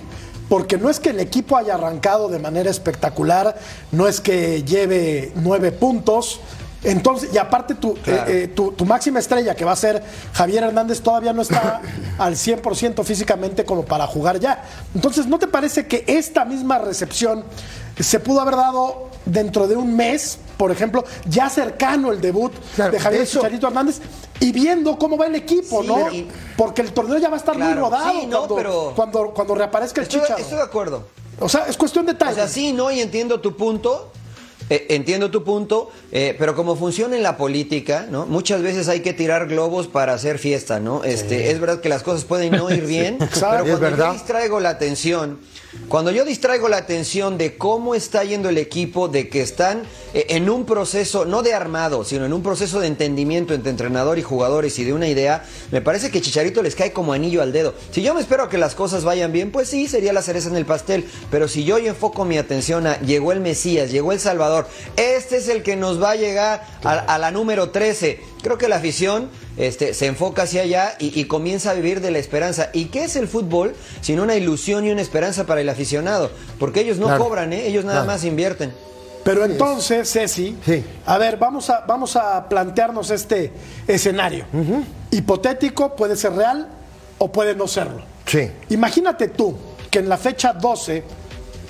Porque 0.49 0.77
no 0.77 0.91
es 0.91 1.01
que 1.01 1.11
el 1.11 1.21
equipo 1.21 1.57
haya 1.57 1.75
arrancado 1.75 2.29
de 2.29 2.39
manera 2.39 2.71
espectacular, 2.71 3.57
no 3.91 4.07
es 4.07 4.21
que 4.21 4.63
lleve 4.63 5.33
nueve 5.37 5.73
puntos, 5.73 6.41
entonces, 6.85 7.31
y 7.33 7.39
aparte 7.39 7.75
tu, 7.75 7.93
eh, 8.07 8.25
eh, 8.27 8.53
tu, 8.55 8.73
tu, 8.73 8.85
máxima 8.85 9.19
estrella, 9.19 9.55
que 9.55 9.65
va 9.65 9.73
a 9.73 9.77
ser 9.77 10.03
Javier 10.33 10.65
Hernández, 10.65 11.01
todavía 11.01 11.33
no 11.33 11.43
está 11.43 11.81
al 12.19 12.35
100% 12.35 13.03
físicamente 13.05 13.65
como 13.65 13.85
para 13.85 14.07
jugar 14.07 14.39
ya. 14.39 14.65
Entonces, 14.95 15.27
¿no 15.27 15.39
te 15.39 15.47
parece 15.47 15.87
que 15.87 16.05
esta 16.07 16.45
misma 16.45 16.79
recepción 16.79 17.45
se 17.99 18.21
pudo 18.21 18.41
haber 18.41 18.57
dado 18.57 19.11
dentro 19.25 19.67
de 19.67 19.77
un 19.77 19.97
mes, 19.97 20.39
por 20.57 20.71
ejemplo, 20.71 21.05
ya 21.27 21.49
cercano 21.49 22.13
el 22.13 22.21
debut 22.21 22.53
de 22.77 22.99
Javier 22.99 23.27
Chicharito 23.27 23.69
Hernández 23.69 24.01
y 24.41 24.53
viendo 24.53 24.99
cómo 24.99 25.17
va 25.17 25.27
el 25.27 25.35
equipo, 25.35 25.83
¿no? 25.83 26.09
Porque 26.57 26.83
el 26.83 26.93
torneo 26.93 27.19
ya 27.19 27.29
va 27.29 27.37
a 27.37 27.39
estar 27.39 27.57
muy 27.57 27.73
rodado 27.73 28.95
cuando, 28.95 29.33
cuando, 29.33 29.55
reaparezca 29.55 30.01
el 30.01 30.09
Chicharito. 30.09 30.37
Estoy 30.37 30.59
de 30.59 30.65
acuerdo. 30.65 31.05
O 31.41 31.49
sea, 31.49 31.67
es 31.67 31.77
cuestión 31.77 32.07
de 32.07 32.15
timing. 32.15 32.33
O 32.33 32.37
sea, 32.37 32.49
sí, 32.49 32.73
no, 32.73 32.91
y 32.91 33.01
entiendo 33.01 33.41
tu 33.41 33.57
punto. 33.57 34.13
Eh, 34.71 34.87
entiendo 34.91 35.31
tu 35.31 35.45
punto, 35.45 35.91
eh, 36.11 36.35
pero 36.39 36.55
como 36.55 36.75
funciona 36.77 37.17
en 37.17 37.23
la 37.23 37.37
política, 37.37 38.07
¿no? 38.11 38.27
Muchas 38.27 38.63
veces 38.63 38.89
hay 38.89 39.01
que 39.01 39.13
tirar 39.13 39.47
globos 39.47 39.89
para 39.89 40.15
hacer 40.15 40.39
fiesta, 40.39 40.81
¿no? 40.81 41.05
Este, 41.05 41.51
es 41.51 41.61
verdad 41.61 41.81
que 41.81 41.89
las 41.89 42.03
cosas 42.03 42.25
pueden 42.25 42.53
no 42.53 42.71
ir 42.71 42.87
bien, 42.87 43.19
pero 43.19 43.79
cuando 43.79 43.97
yo 43.97 44.13
distraigo 44.13 44.61
la 44.61 44.71
atención 44.71 45.39
cuando 45.89 46.11
yo 46.11 46.25
distraigo 46.25 46.69
la 46.69 46.79
atención 46.79 47.39
de 47.39 47.57
cómo 47.57 47.95
está 47.95 48.25
yendo 48.25 48.49
el 48.49 48.59
equipo, 48.59 49.09
de 49.09 49.29
que 49.29 49.43
están 49.43 49.83
eh, 50.15 50.27
en 50.31 50.49
un 50.49 50.65
proceso, 50.65 51.25
no 51.25 51.43
de 51.43 51.55
armado, 51.55 52.05
sino 52.05 52.25
en 52.25 52.33
un 52.33 52.43
proceso 52.43 52.81
de 52.81 52.87
entendimiento 52.87 53.55
entre 53.55 53.71
entrenador 53.71 54.19
y 54.19 54.23
jugadores 54.23 54.79
y 54.79 54.85
de 54.85 54.93
una 54.93 55.09
idea, 55.09 55.45
me 55.71 55.83
parece 55.83 56.11
que 56.11 56.21
Chicharito 56.21 56.63
les 56.63 56.75
cae 56.75 56.93
como 56.93 57.13
anillo 57.13 57.43
al 57.43 57.53
dedo. 57.53 57.75
Si 57.91 58.03
yo 58.03 58.15
me 58.15 58.21
espero 58.21 58.45
a 58.45 58.49
que 58.49 58.59
las 58.59 58.75
cosas 58.75 59.05
vayan 59.05 59.33
bien, 59.33 59.53
pues 59.53 59.69
sí, 59.69 59.87
sería 59.87 60.13
la 60.13 60.23
cereza 60.23 60.49
en 60.49 60.57
el 60.57 60.67
pastel. 60.67 61.09
Pero 61.31 61.49
si 61.49 61.65
yo 61.65 61.79
enfoco 61.79 62.25
mi 62.25 62.39
atención 62.39 62.87
a 62.87 63.01
llegó 63.01 63.33
el 63.33 63.41
Mesías, 63.41 63.91
llegó 63.91 64.13
el 64.13 64.21
Salvador, 64.21 64.67
este 64.97 65.37
es 65.37 65.49
el 65.49 65.63
que 65.63 65.77
nos 65.77 66.03
va 66.03 66.13
a 66.13 66.17
llegar 66.17 66.67
a, 66.83 67.19
la 67.19 67.31
número 67.31 67.71
13. 67.71 68.34
Creo 68.45 68.59
que 68.59 68.69
la 68.69 68.77
afición 68.77 69.31
este, 69.57 69.95
se 69.95 70.05
enfoca 70.05 70.43
hacia 70.43 70.61
allá 70.61 70.97
y, 70.99 71.25
comienza 71.25 71.71
a 71.71 71.75
vivir 71.75 72.03
de 72.03 72.11
la 72.11 72.19
esperanza. 72.19 72.69
¿Y 72.75 72.87
qué 72.87 73.05
es 73.05 73.17
el 73.17 73.27
fútbol? 73.27 73.75
Sino 74.03 74.23
una 74.23 74.37
ilusión 74.37 74.85
y 74.85 74.91
una 74.91 75.01
esperanza 75.01 75.47
para 75.47 75.63
el 75.63 75.69
aficionado. 75.71 76.31
Porque 76.59 76.81
ellos 76.81 76.99
no 76.99 77.17
cobran, 77.17 77.55
¿eh? 77.55 77.67
ellos 77.67 77.87
nada 77.87 78.05
más 78.05 78.23
invierten. 78.23 78.71
Pero 79.25 79.47
entonces, 79.47 80.13
Ceci, 80.13 80.55
a 81.07 81.17
ver, 81.17 81.39
vamos 81.39 81.71
a, 81.71 81.87
vamos 81.89 82.17
a 82.17 82.47
plantearnos 82.47 83.11
este 83.11 83.51
escenario. 83.89 84.45
Hipotético, 85.11 85.97
puede 85.97 86.15
ser 86.15 86.35
real 86.35 86.69
o 87.17 87.33
puede 87.33 87.55
no 87.55 87.67
serlo. 87.67 88.03
Sí. 88.27 88.51
Imagínate 88.69 89.29
tú 89.29 89.57
que 89.91 90.01
en 90.01 90.11
la 90.11 90.19
fecha 90.19 90.53
12 90.53 91.03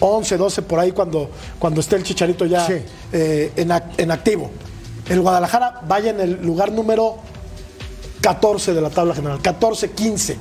11, 0.00 0.36
12 0.36 0.62
por 0.62 0.80
ahí 0.80 0.90
cuando, 0.90 1.30
cuando 1.58 1.80
esté 1.80 1.94
el 1.94 2.02
Chicharito 2.02 2.44
ya 2.46 2.66
Sí. 2.66 2.74
eh, 3.12 3.52
en, 3.54 3.70
en 3.96 4.10
activo. 4.10 4.50
El 5.08 5.20
Guadalajara 5.20 5.80
vaya 5.86 6.10
en 6.10 6.20
el 6.20 6.42
lugar 6.42 6.72
número 6.72 7.16
14 8.20 8.72
de 8.72 8.80
la 8.80 8.90
tabla 8.90 9.14
general, 9.14 9.40
14, 9.42 9.90
15. 9.90 10.38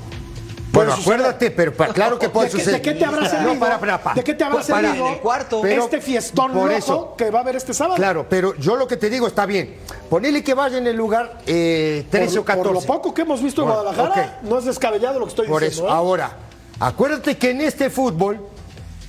Bueno, 0.72 0.94
acuérdate, 0.94 1.52
pero 1.52 1.72
claro 1.94 2.18
que 2.18 2.30
puede 2.30 2.48
¿De 2.48 2.52
qué- 2.54 2.58
suceder. 2.58 2.82
¿De 2.82 2.82
qué 2.82 2.98
te 2.98 3.06
habrá 3.06 3.30
servido? 3.30 3.54
No, 3.54 3.60
para, 3.60 3.80
para, 3.80 4.02
para. 4.02 4.16
¿De 4.16 4.24
qué 4.24 4.34
te 4.34 4.44
habrá 4.44 4.62
para, 4.62 4.82
servido 4.82 5.08
el 5.10 5.18
cuarto. 5.20 5.62
Pero- 5.62 5.84
este 5.84 6.02
fiestón 6.02 6.52
por 6.52 6.64
loco 6.64 6.70
eso. 6.76 7.16
que 7.16 7.30
va 7.30 7.40
a 7.40 7.42
haber 7.44 7.58
este 7.58 7.76
sábado? 7.76 7.96
Claro, 7.96 8.26
pero 8.28 8.56
yo 8.56 8.76
lo 8.76 8.88
que 8.88 8.98
te 8.98 9.08
digo 9.12 9.28
está 9.28 9.46
bien. 9.46 9.76
Ponele 10.10 10.44
que 10.44 10.56
vaya 10.56 10.80
en 10.80 10.88
el 10.88 10.96
lugar 10.96 11.42
eh, 11.46 12.08
13 12.10 12.40
o 12.40 12.42
por, 12.42 12.46
14. 12.56 12.64
por 12.70 12.74
lo 12.74 12.88
poco 12.88 13.14
que 13.14 13.22
hemos 13.22 13.44
visto 13.44 13.62
en 13.62 13.68
Bueno, 13.68 13.84
Guadalajara, 13.84 14.40
no 14.44 14.58
es 14.58 14.66
descabellado 14.66 15.20
lo 15.20 15.26
que 15.26 15.30
estoy 15.30 15.48
Por 15.48 15.62
diciendo. 15.62 15.90
eso, 15.90 15.94
¿eh? 15.96 15.98
ahora, 15.98 16.32
acuérdate 16.80 17.38
que 17.38 17.52
en 17.52 17.62
este 17.62 17.92
fútbol, 17.92 18.40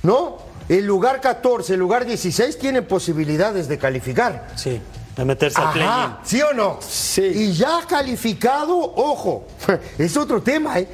¿no? 0.03 0.37
El 0.69 0.85
lugar 0.85 1.19
14, 1.21 1.73
el 1.73 1.79
lugar 1.79 2.05
16 2.05 2.59
tienen 2.59 2.85
posibilidades 2.85 3.67
de 3.67 3.77
calificar. 3.79 4.49
Sí, 4.55 4.79
de 5.15 5.25
meterse 5.25 5.61
al 5.61 5.71
play-in. 5.71 5.89
Ajá, 5.89 6.19
¿sí 6.23 6.41
o 6.41 6.53
no? 6.53 6.79
Sí. 6.81 7.21
Y 7.23 7.53
ya 7.53 7.79
calificado, 7.87 8.77
ojo, 8.77 9.47
es 9.97 10.15
otro 10.17 10.41
tema, 10.41 10.79
¿eh? 10.79 10.87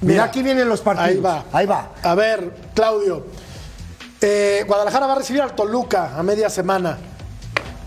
Mira, 0.00 0.12
Mira, 0.14 0.24
aquí 0.24 0.42
vienen 0.42 0.68
los 0.68 0.80
partidos. 0.80 1.08
Ahí 1.10 1.20
va. 1.20 1.44
Ahí 1.52 1.66
va. 1.66 1.90
A 2.02 2.14
ver, 2.14 2.52
Claudio. 2.74 3.26
eh, 4.20 4.64
Guadalajara 4.66 5.06
va 5.06 5.12
a 5.12 5.16
recibir 5.18 5.42
al 5.42 5.54
Toluca 5.54 6.16
a 6.18 6.22
media 6.22 6.48
semana. 6.50 6.98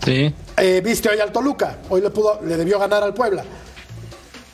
Sí. 0.04 0.32
Eh, 0.56 0.80
Viste 0.84 1.08
hoy 1.10 1.18
al 1.20 1.32
Toluca. 1.32 1.78
Hoy 1.90 2.00
le 2.00 2.10
pudo, 2.10 2.40
le 2.42 2.56
debió 2.56 2.78
ganar 2.78 3.02
al 3.02 3.12
Puebla. 3.12 3.44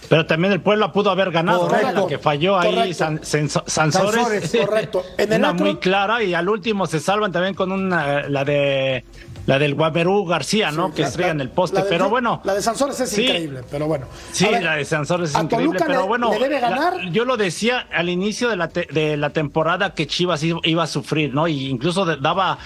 Pero 0.09 0.27
también 0.27 0.53
el 0.53 0.61
Puebla 0.61 0.93
pudo 0.93 1.11
haber 1.11 1.31
ganado, 1.31 1.63
¿no? 1.63 1.69
Correcto. 1.69 2.07
Que 2.07 2.19
falló 2.19 2.59
ahí 2.59 2.75
Correcto. 2.75 2.95
San- 2.95 3.21
Sanso- 3.21 3.65
Sansores. 3.67 4.15
Sansores, 4.51 4.67
correcto. 4.67 5.03
En 5.17 5.33
el 5.33 5.39
una 5.41 5.53
muy 5.53 5.77
clara 5.77 6.23
y 6.23 6.35
al 6.35 6.49
último 6.49 6.87
se 6.87 7.01
salvan 7.01 7.31
también 7.33 7.55
con 7.55 7.71
una 7.71 8.29
la 8.29 8.45
de 8.45 9.05
la 9.47 9.59
del 9.59 9.75
Guaberú 9.75 10.25
García, 10.25 10.71
¿no? 10.71 10.93
que 10.95 11.03
La- 11.03 11.09
estrella 11.09 11.31
en 11.33 11.41
el 11.41 11.51
poste, 11.51 11.83
de- 11.83 11.89
pero 11.89 12.09
bueno. 12.09 12.41
La 12.45 12.55
de 12.55 12.63
Sansores 12.63 12.99
es 13.01 13.11
Sí. 13.11 13.23
increíble, 13.23 13.61
pero 13.71 13.87
bueno. 13.87 14.07
Sí, 14.31 14.47
ver, 14.47 14.63
la 14.63 14.77
de 14.77 14.85
Sansores 14.85 15.35
es 15.35 15.43
increíble, 15.43 15.81
pero 15.87 16.07
bueno, 16.07 16.33
¿Le 16.33 16.39
debe 16.39 16.61
la- 16.61 16.71
ganar? 16.71 17.11
yo 17.11 17.25
lo 17.25 17.37
decía 17.37 17.87
al 17.93 18.09
inicio 18.09 18.49
de 18.49 18.57
la, 18.57 18.69
te- 18.69 18.87
de 18.93 19.17
la 19.17 19.31
temporada 19.31 19.95
que 19.95 20.07
Chivas 20.07 20.43
iba, 20.43 20.83
a 20.83 20.87
sufrir, 20.87 21.35
¿no? 21.35 21.49
Y 21.49 21.67
incluso 21.69 22.05
daba 22.17 22.59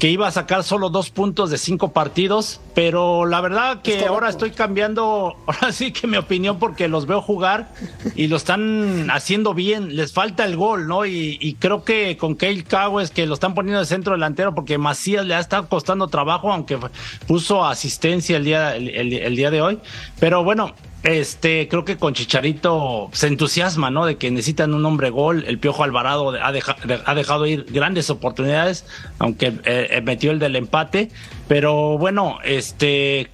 que 0.00 0.08
iba 0.10 0.26
a 0.26 0.30
sacar 0.32 0.64
solo 0.64 0.88
dos 0.88 1.10
puntos 1.10 1.50
de 1.50 1.58
cinco 1.58 1.92
partidos, 1.92 2.60
pero 2.74 3.26
la 3.26 3.40
verdad 3.42 3.82
que 3.82 4.06
ahora 4.06 4.30
estoy 4.30 4.50
cambiando, 4.50 5.36
ahora 5.46 5.72
sí 5.72 5.92
que 5.92 6.06
mi 6.06 6.16
opinión 6.16 6.58
porque 6.58 6.88
los 6.88 7.04
veo 7.06 7.20
jugar 7.20 7.70
y 8.16 8.26
lo 8.28 8.36
están 8.36 9.10
haciendo 9.10 9.52
bien, 9.52 9.94
les 9.96 10.14
falta 10.14 10.46
el 10.46 10.56
gol, 10.56 10.88
¿no? 10.88 11.04
Y, 11.04 11.36
y 11.38 11.52
creo 11.54 11.84
que 11.84 12.16
con 12.16 12.34
Keil 12.34 12.64
Cowes 12.64 13.10
que 13.10 13.26
lo 13.26 13.34
están 13.34 13.54
poniendo 13.54 13.78
de 13.78 13.84
centro 13.86 14.14
delantero 14.14 14.54
porque 14.54 14.78
Macías 14.78 15.26
le 15.26 15.34
ha 15.34 15.38
estado 15.40 15.68
costando 15.68 16.08
trabajo, 16.08 16.50
aunque 16.50 16.78
puso 17.26 17.62
asistencia 17.64 18.38
el 18.38 18.44
día, 18.44 18.74
el- 18.76 18.88
el- 18.88 19.12
el 19.12 19.36
día 19.36 19.50
de 19.50 19.60
hoy, 19.60 19.78
pero 20.18 20.42
bueno, 20.42 20.72
este, 21.02 21.66
creo 21.68 21.84
que 21.84 21.96
con 21.96 22.12
Chicharito 22.14 23.08
se 23.12 23.26
entusiasma, 23.28 23.90
¿no? 23.90 24.04
De 24.04 24.16
que 24.16 24.30
necesitan 24.30 24.74
un 24.74 24.84
hombre 24.84 25.10
gol. 25.10 25.44
El 25.46 25.58
Piojo 25.58 25.82
Alvarado 25.84 26.30
ha, 26.42 26.52
deja- 26.52 26.76
de- 26.84 27.00
ha 27.04 27.14
dejado 27.14 27.46
ir 27.46 27.64
grandes 27.70 28.10
oportunidades, 28.10 28.84
aunque 29.18 29.46
eh, 29.46 29.88
eh, 29.90 30.00
metió 30.04 30.30
el 30.30 30.38
del 30.38 30.56
empate. 30.56 31.10
Pero 31.48 31.96
bueno, 31.96 32.38
este, 32.44 33.30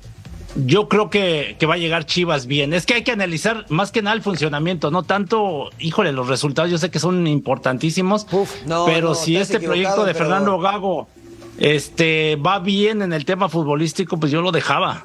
yo 0.65 0.89
creo 0.89 1.11
que, 1.11 1.57
que 1.59 1.67
va 1.67 1.75
a 1.75 1.79
llegar 1.79 2.07
Chivas 2.07 2.47
bien. 2.47 2.73
Es 2.73 2.87
que 2.87 2.95
hay 2.95 3.03
que 3.03 3.11
analizar 3.13 3.67
más 3.69 3.91
que 3.91 4.01
nada 4.01 4.15
el 4.15 4.23
funcionamiento, 4.23 4.91
no 4.93 5.03
tanto, 5.03 5.71
híjole, 5.81 6.13
los 6.13 6.29
resultados. 6.29 6.71
Yo 6.71 6.79
sé 6.79 6.91
que 6.91 7.01
son 7.01 7.27
importantísimos, 7.27 8.27
no, 8.65 8.87
pero 8.87 9.09
no, 9.09 9.15
si 9.17 9.37
este 9.37 9.59
proyecto 9.59 10.05
de 10.05 10.13
pero- 10.15 10.25
Fernando 10.27 10.59
Gago 10.61 11.09
este, 11.59 12.37
va 12.37 12.59
bien 12.61 13.03
en 13.03 13.13
el 13.13 13.25
tema 13.25 13.49
futbolístico, 13.49 14.19
pues 14.21 14.31
yo 14.31 14.41
lo 14.41 14.53
dejaba. 14.53 15.05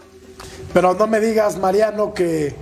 Pero 0.74 0.94
no 0.94 1.08
me 1.08 1.20
digas, 1.20 1.58
Mariano, 1.58 2.14
que, 2.14 2.56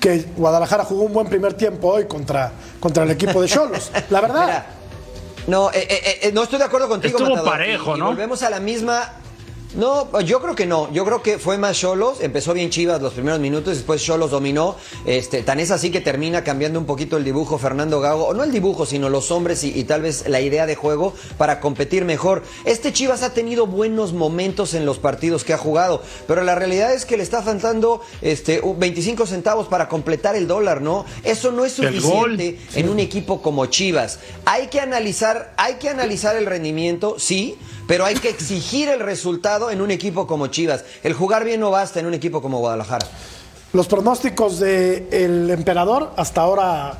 que 0.00 0.24
Guadalajara 0.36 0.84
jugó 0.84 1.04
un 1.04 1.12
buen 1.12 1.26
primer 1.28 1.54
tiempo 1.54 1.88
hoy 1.88 2.06
contra, 2.06 2.52
contra 2.80 3.02
el 3.04 3.10
equipo 3.10 3.40
de 3.42 3.48
Cholos. 3.48 3.90
La 4.10 4.20
verdad. 4.20 4.40
Mira, 4.46 4.66
no, 5.48 5.70
eh, 5.70 5.86
eh, 5.88 6.18
eh, 6.22 6.30
no 6.32 6.42
estoy 6.42 6.58
de 6.58 6.64
acuerdo 6.64 6.88
contigo, 6.88 7.16
Estuvo 7.18 7.30
Matador. 7.36 7.50
parejo, 7.52 7.92
Y- 7.94 7.96
y 7.98 8.00
¿no? 8.00 8.06
volvemos 8.06 8.42
a 8.42 8.50
la 8.50 8.60
misma. 8.60 9.12
No, 9.76 10.20
yo 10.20 10.40
creo 10.40 10.54
que 10.54 10.64
no. 10.64 10.90
Yo 10.92 11.04
creo 11.04 11.22
que 11.22 11.38
fue 11.38 11.58
más 11.58 11.78
Cholos. 11.78 12.22
Empezó 12.22 12.54
bien 12.54 12.70
Chivas 12.70 13.02
los 13.02 13.12
primeros 13.12 13.40
minutos, 13.40 13.74
después 13.76 14.02
Cholos 14.02 14.30
dominó. 14.30 14.76
Este, 15.04 15.42
tan 15.42 15.60
es 15.60 15.70
así 15.70 15.90
que 15.90 16.00
termina 16.00 16.42
cambiando 16.42 16.78
un 16.78 16.86
poquito 16.86 17.18
el 17.18 17.24
dibujo 17.24 17.58
Fernando 17.58 18.00
Gago. 18.00 18.26
O 18.26 18.34
no 18.34 18.42
el 18.42 18.52
dibujo, 18.52 18.86
sino 18.86 19.10
los 19.10 19.30
hombres 19.30 19.64
y, 19.64 19.78
y 19.78 19.84
tal 19.84 20.00
vez 20.00 20.26
la 20.28 20.40
idea 20.40 20.64
de 20.64 20.76
juego 20.76 21.12
para 21.36 21.60
competir 21.60 22.06
mejor. 22.06 22.42
Este 22.64 22.92
Chivas 22.94 23.22
ha 23.22 23.34
tenido 23.34 23.66
buenos 23.66 24.14
momentos 24.14 24.72
en 24.72 24.86
los 24.86 24.98
partidos 24.98 25.44
que 25.44 25.52
ha 25.52 25.58
jugado, 25.58 26.02
pero 26.26 26.42
la 26.42 26.54
realidad 26.54 26.94
es 26.94 27.04
que 27.04 27.18
le 27.18 27.22
está 27.22 27.42
faltando 27.42 28.00
este, 28.22 28.60
un 28.60 28.78
25 28.78 29.26
centavos 29.26 29.68
para 29.68 29.88
completar 29.88 30.36
el 30.36 30.46
dólar, 30.46 30.80
¿no? 30.80 31.04
Eso 31.22 31.52
no 31.52 31.66
es 31.66 31.72
suficiente 31.72 32.58
en 32.74 32.88
un 32.88 32.98
equipo 32.98 33.42
como 33.42 33.66
Chivas. 33.66 34.20
Hay 34.46 34.68
que 34.68 34.80
analizar, 34.80 35.52
hay 35.58 35.74
que 35.74 35.90
analizar 35.90 36.34
el 36.36 36.46
rendimiento, 36.46 37.16
sí, 37.18 37.58
pero 37.86 38.04
hay 38.04 38.14
que 38.14 38.28
exigir 38.28 38.88
el 38.88 39.00
resultado 39.00 39.70
en 39.70 39.80
un 39.80 39.90
equipo 39.90 40.26
como 40.26 40.48
Chivas. 40.48 40.84
El 41.02 41.14
jugar 41.14 41.44
bien 41.44 41.60
no 41.60 41.70
basta 41.70 42.00
en 42.00 42.06
un 42.06 42.14
equipo 42.14 42.42
como 42.42 42.58
Guadalajara. 42.58 43.06
Los 43.72 43.86
pronósticos 43.86 44.58
del 44.58 45.50
emperador 45.50 46.12
hasta 46.16 46.40
ahora 46.40 46.98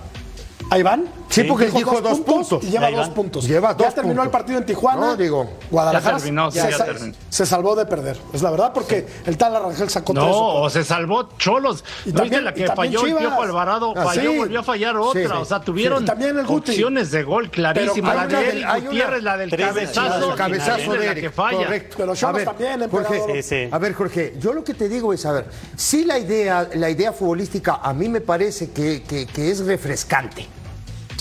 ahí 0.71 0.83
van. 0.83 1.07
Sí, 1.29 1.43
porque 1.45 1.67
dijo 1.71 2.01
dos 2.01 2.21
puntos. 2.21 2.63
Y 2.65 2.71
lleva 2.71 2.91
dos 2.91 3.09
puntos. 3.11 3.47
Lleva 3.47 3.77
ya 3.77 3.85
dos 3.87 3.95
terminó 3.95 4.15
puntos. 4.23 4.25
el 4.27 4.31
partido 4.31 4.59
en 4.59 4.65
Tijuana. 4.67 5.01
No, 5.01 5.17
digo, 5.17 5.51
Guadalajara 5.71 6.17
ya 6.19 6.23
terminó, 6.23 6.51
sí, 6.51 6.61
se, 6.61 6.71
ya 6.71 6.79
sa- 6.79 6.85
terminó. 6.85 7.15
se 7.29 7.47
salvó 7.47 7.77
de 7.77 7.85
perder. 7.87 8.17
Es 8.33 8.43
la 8.43 8.51
verdad, 8.51 8.73
porque 8.73 9.07
el 9.27 9.37
tal 9.37 9.55
Arrangel 9.57 9.91
sacó 9.91 10.13
tres. 10.15 10.25
No, 10.25 10.31
o 10.37 10.63
o 10.63 10.71
se 10.71 10.85
salvó 10.85 11.29
Cholos. 11.37 11.85
Y 12.07 12.11
¿No 12.11 12.21
también- 12.21 12.31
viste 12.31 12.43
la 12.43 12.51
y 12.51 12.55
que 12.55 12.65
también 12.67 12.77
falló 12.95 13.01
el 13.01 13.07
Chivas. 13.07 13.23
Piojo 13.23 13.43
Alvarado? 13.43 13.95
Ah, 13.97 14.05
falló, 14.05 14.31
sí. 14.33 14.39
volvió 14.39 14.61
a 14.61 14.63
fallar 14.63 14.97
otra. 14.97 15.21
Sí, 15.21 15.27
o 15.27 15.45
sea, 15.45 15.61
tuvieron 15.61 16.03
Y 16.05 16.07
también 16.07 16.39
el 16.39 16.47
Guti. 16.47 16.71
opciones 16.73 17.11
de 17.11 17.23
gol 17.25 17.51
clarísimas. 17.51 18.15
La 18.15 18.23
hay 18.23 18.29
de 18.29 18.35
una 18.37 18.73
Eric 18.73 18.85
Gutiérrez, 18.87 19.23
la 19.23 19.37
del 19.37 19.51
Tres 19.51 19.61
de 19.67 19.67
cabezazo. 19.85 20.31
El 20.31 20.37
cabezazo 20.37 20.71
también 20.77 21.01
de 21.01 21.07
Eric, 21.07 21.21
que 21.25 21.31
falla. 21.31 21.59
correcto. 21.59 21.97
Pero 21.99 22.15
Cholos 22.15 22.23
A 22.25 22.33
ver, 22.33 22.45
también, 22.47 22.89
Jorge. 22.91 23.23
Sí, 23.35 23.43
sí. 23.43 23.69
A 23.71 23.79
ver, 23.79 23.93
Jorge, 23.95 24.35
yo 24.39 24.53
lo 24.53 24.65
que 24.65 24.75
te 24.75 24.89
digo 24.89 25.13
es, 25.13 25.27
a 25.27 25.33
ver, 25.33 25.47
sí 25.77 26.05
la 26.05 26.19
idea, 26.19 26.69
la 26.75 26.89
idea 26.89 27.13
futbolística 27.13 27.81
a 27.83 27.93
mí 27.93 28.09
me 28.09 28.21
parece 28.21 28.71
que 28.71 29.03
es 29.37 29.67
refrescante. 29.67 30.47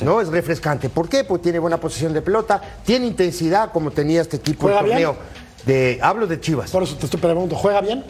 ¿No? 0.03 0.19
Es 0.21 0.27
refrescante. 0.27 0.89
¿Por 0.89 1.07
qué? 1.07 1.23
Pues 1.23 1.41
tiene 1.41 1.59
buena 1.59 1.77
posición 1.79 2.11
de 2.13 2.21
pelota, 2.21 2.61
tiene 2.85 3.05
intensidad 3.07 3.71
como 3.71 3.91
tenía 3.91 4.21
este 4.21 4.37
equipo 4.37 4.63
¿Juega 4.63 4.79
el 4.79 4.85
bien? 4.85 5.03
torneo. 5.03 5.17
De, 5.65 5.99
hablo 6.01 6.27
de 6.27 6.39
Chivas. 6.39 6.69
Por 6.71 6.83
eso 6.83 6.95
te 6.95 7.05
estoy 7.05 7.19
preguntando, 7.19 7.55
¿juega 7.55 7.81
bien? 7.81 8.03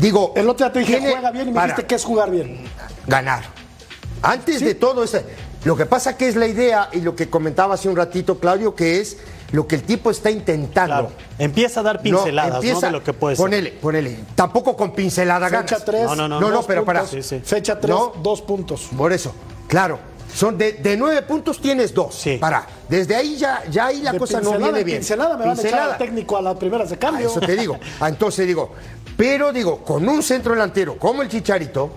Digo, 0.00 0.32
El 0.36 0.48
otro 0.48 0.66
día 0.66 0.72
te 0.72 0.78
dije, 0.80 0.98
juega 1.00 1.30
bien 1.30 1.48
y 1.48 1.50
me 1.50 1.54
para 1.54 1.66
dijiste 1.68 1.86
que 1.86 1.94
es 1.94 2.04
jugar 2.04 2.30
bien. 2.30 2.64
ganar. 3.06 3.44
Antes 4.22 4.60
de 4.60 4.74
todo 4.74 5.04
lo 5.64 5.76
que 5.76 5.86
pasa 5.86 6.16
que 6.16 6.28
es 6.28 6.36
la 6.36 6.46
idea 6.46 6.88
y 6.92 7.00
lo 7.00 7.14
que 7.14 7.28
comentaba 7.28 7.74
hace 7.74 7.88
un 7.88 7.96
ratito 7.96 8.38
Claudio, 8.38 8.74
que 8.74 9.00
es 9.00 9.18
lo 9.52 9.66
que 9.66 9.76
el 9.76 9.82
tipo 9.82 10.10
está 10.10 10.30
intentando. 10.30 10.94
Claro. 10.94 11.10
Empieza 11.38 11.80
a 11.80 11.82
dar 11.82 12.02
pinceladas, 12.02 12.62
¿no? 12.64 12.80
De 12.80 12.90
lo 12.90 13.02
que 13.02 13.12
puede 13.12 13.36
ser. 13.36 13.44
Ponele, 13.44 13.70
ponele. 13.72 14.18
Tampoco 14.34 14.76
con 14.76 14.92
pincelada 14.92 15.46
Fecha 15.48 15.62
ganas. 15.62 15.84
3, 15.84 16.02
No, 16.04 16.16
no, 16.16 16.28
no. 16.28 16.40
No, 16.40 16.50
no, 16.50 16.62
pero 16.62 16.84
para. 16.84 17.06
Sí, 17.06 17.22
sí. 17.22 17.40
Fecha 17.44 17.78
3, 17.80 17.88
No. 17.94 18.12
dos 18.22 18.42
puntos. 18.42 18.88
Por 18.96 19.12
eso, 19.12 19.34
claro. 19.66 19.98
Son 20.38 20.56
de, 20.56 20.74
de 20.74 20.96
nueve 20.96 21.22
puntos 21.22 21.60
tienes 21.60 21.92
dos. 21.92 22.14
Sí. 22.14 22.36
Para. 22.38 22.64
Desde 22.88 23.16
ahí 23.16 23.36
ya, 23.36 23.64
ya 23.68 23.86
ahí 23.86 24.00
la 24.02 24.12
De 24.12 24.18
cosa 24.20 24.34
no 24.34 24.50
pincelada 24.50 24.64
viene 24.66 24.78
en 24.80 24.86
bien. 24.86 24.98
Pincelada 24.98 25.36
me 25.36 25.40
van 25.40 25.48
a 25.48 25.52
echar 25.54 25.62
Pincelada. 25.64 25.92
al 25.94 25.98
técnico 25.98 26.36
a 26.36 26.42
las 26.42 26.56
primeras 26.56 26.88
de 26.90 26.94
Ah, 26.94 26.98
cambio. 27.00 27.26
eso 27.28 27.40
te 27.40 27.56
digo. 27.56 27.76
Ah, 28.00 28.08
entonces 28.08 28.46
digo, 28.46 28.72
pero 29.16 29.52
digo, 29.52 29.78
con 29.82 30.08
un 30.08 30.22
centro 30.22 30.52
delantero 30.52 30.96
como 30.96 31.22
el 31.22 31.28
Chicharito, 31.28 31.90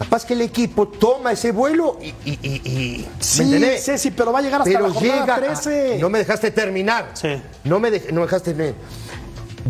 capaz 0.00 0.24
que 0.26 0.34
el 0.34 0.40
equipo 0.40 0.88
toma 0.88 1.30
ese 1.30 1.52
vuelo 1.52 1.98
y. 2.02 2.06
y, 2.08 2.38
y- 2.42 2.62
y- 2.64 3.08
¿me 3.16 3.22
Sí, 3.24 3.42
entendés? 3.42 3.84
Ceci, 3.84 4.10
pero 4.10 4.32
va 4.32 4.40
a 4.40 4.42
llegar 4.42 4.62
hasta 4.62 4.72
Pero 4.72 4.88
la 4.88 4.92
jornada 4.94 5.20
llega. 5.20 5.36
13. 5.36 5.92
ah, 5.94 5.98
no 6.00 6.10
me 6.10 6.18
dejaste 6.18 6.50
terminar. 6.50 7.10
Sí. 7.14 7.40
No 7.62 7.78
me, 7.78 7.92
dej- 7.92 8.08
no 8.10 8.16
me 8.16 8.26
dejaste 8.26 8.52
terminar. 8.52 8.74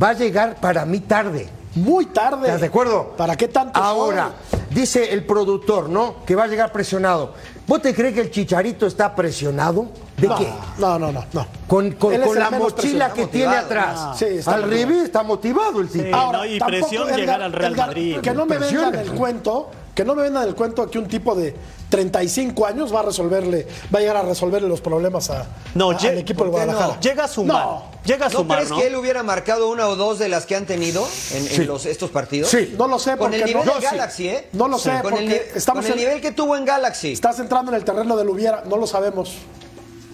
Va 0.02 0.08
a 0.08 0.12
llegar 0.14 0.54
para 0.58 0.86
mí 0.86 1.00
tarde. 1.00 1.48
Muy 1.74 2.06
tarde. 2.06 2.46
¿Estás 2.46 2.62
de 2.62 2.66
acuerdo? 2.68 3.14
¿Para 3.16 3.36
qué 3.36 3.46
tanto? 3.46 3.78
Ahora, 3.78 4.32
dice 4.70 5.12
el 5.12 5.24
productor, 5.24 5.88
¿no? 5.88 6.16
Que 6.24 6.34
va 6.34 6.44
a 6.44 6.46
llegar 6.46 6.72
presionado. 6.72 7.34
¿Vos 7.66 7.82
te 7.82 7.94
crees 7.94 8.14
que 8.14 8.20
el 8.20 8.30
Chicharito 8.30 8.86
está 8.86 9.14
presionado? 9.14 9.88
¿De 10.16 10.26
no, 10.26 10.36
qué? 10.36 10.48
No, 10.78 10.98
no, 10.98 11.12
no, 11.12 11.24
no. 11.32 11.46
Con, 11.66 11.96
la 12.36 12.50
mochila 12.50 13.12
que 13.12 13.26
tiene 13.26 13.56
atrás. 13.56 14.18
Sí, 14.18 14.24
está 14.24 14.54
Al 14.54 14.62
motivado. 14.62 14.88
revés, 14.88 15.04
está 15.04 15.22
motivado 15.22 15.80
el 15.80 15.88
tipo. 15.88 16.04
Sí. 16.04 16.10
Ahora, 16.12 16.38
no, 16.38 16.46
y 16.46 16.58
presión 16.58 17.08
llegar 17.14 17.42
al 17.42 17.52
Real 17.52 17.76
Madrid. 17.76 18.18
Que 18.20 18.32
no 18.32 18.46
me 18.46 18.56
Presión, 18.56 18.90
vengan 18.90 19.06
el 19.06 19.12
cuento, 19.12 19.70
que 20.00 20.04
no 20.06 20.14
me 20.14 20.22
vengan 20.22 20.48
el 20.48 20.54
cuento 20.54 20.90
que 20.90 20.98
un 20.98 21.06
tipo 21.06 21.34
de 21.34 21.54
35 21.90 22.64
años 22.64 22.94
va 22.94 23.00
a 23.00 23.02
resolverle, 23.02 23.66
va 23.94 23.98
a 23.98 24.00
llegar 24.00 24.16
a 24.16 24.22
resolverle 24.22 24.66
los 24.66 24.80
problemas 24.80 25.28
a, 25.28 25.46
No, 25.74 25.90
a- 25.90 25.96
al 25.96 26.16
equipo 26.18 26.44
de 26.44 26.50
¿por 26.50 26.60
qué 26.60 26.66
no? 26.66 26.72
Guadalajara. 26.72 27.00
Llega 27.00 27.24
a 27.24 27.28
sumar. 27.28 27.64
No, 27.66 27.84
Llega 28.06 28.26
a 28.26 28.28
¿No 28.30 28.38
sumar, 28.38 28.56
crees 28.58 28.70
¿no? 28.70 28.78
que 28.78 28.86
él 28.86 28.96
hubiera 28.96 29.22
marcado 29.22 29.68
una 29.68 29.86
o 29.88 29.96
dos 29.96 30.18
de 30.18 30.30
las 30.30 30.46
que 30.46 30.56
han 30.56 30.64
tenido 30.64 31.06
en, 31.34 31.46
en 31.60 31.66
los, 31.66 31.84
estos 31.84 32.08
partidos? 32.10 32.48
Sí. 32.48 32.74
no 32.78 32.88
lo 32.88 32.98
sé 32.98 33.18
Con 33.18 33.34
el 33.34 33.40
porque 33.40 33.54
nivel 33.54 33.66
no, 33.66 33.74
de 33.74 33.80
Galaxy, 33.82 34.28
¿eh? 34.28 34.48
no 34.54 34.68
lo 34.68 34.78
sé 34.78 34.88
Con 35.02 35.12
el, 35.18 35.24
porque 35.26 35.52
estamos 35.54 35.84
con 35.84 35.92
el 35.92 35.98
en- 35.98 36.04
nivel 36.06 36.20
que 36.22 36.32
tuvo 36.32 36.56
en 36.56 36.64
Galaxy. 36.64 37.12
estás 37.12 37.38
entrando 37.40 37.70
en 37.72 37.76
el 37.76 37.84
terreno 37.84 38.16
del 38.16 38.30
hubiera, 38.30 38.64
no 38.66 38.78
lo 38.78 38.86
sabemos. 38.86 39.34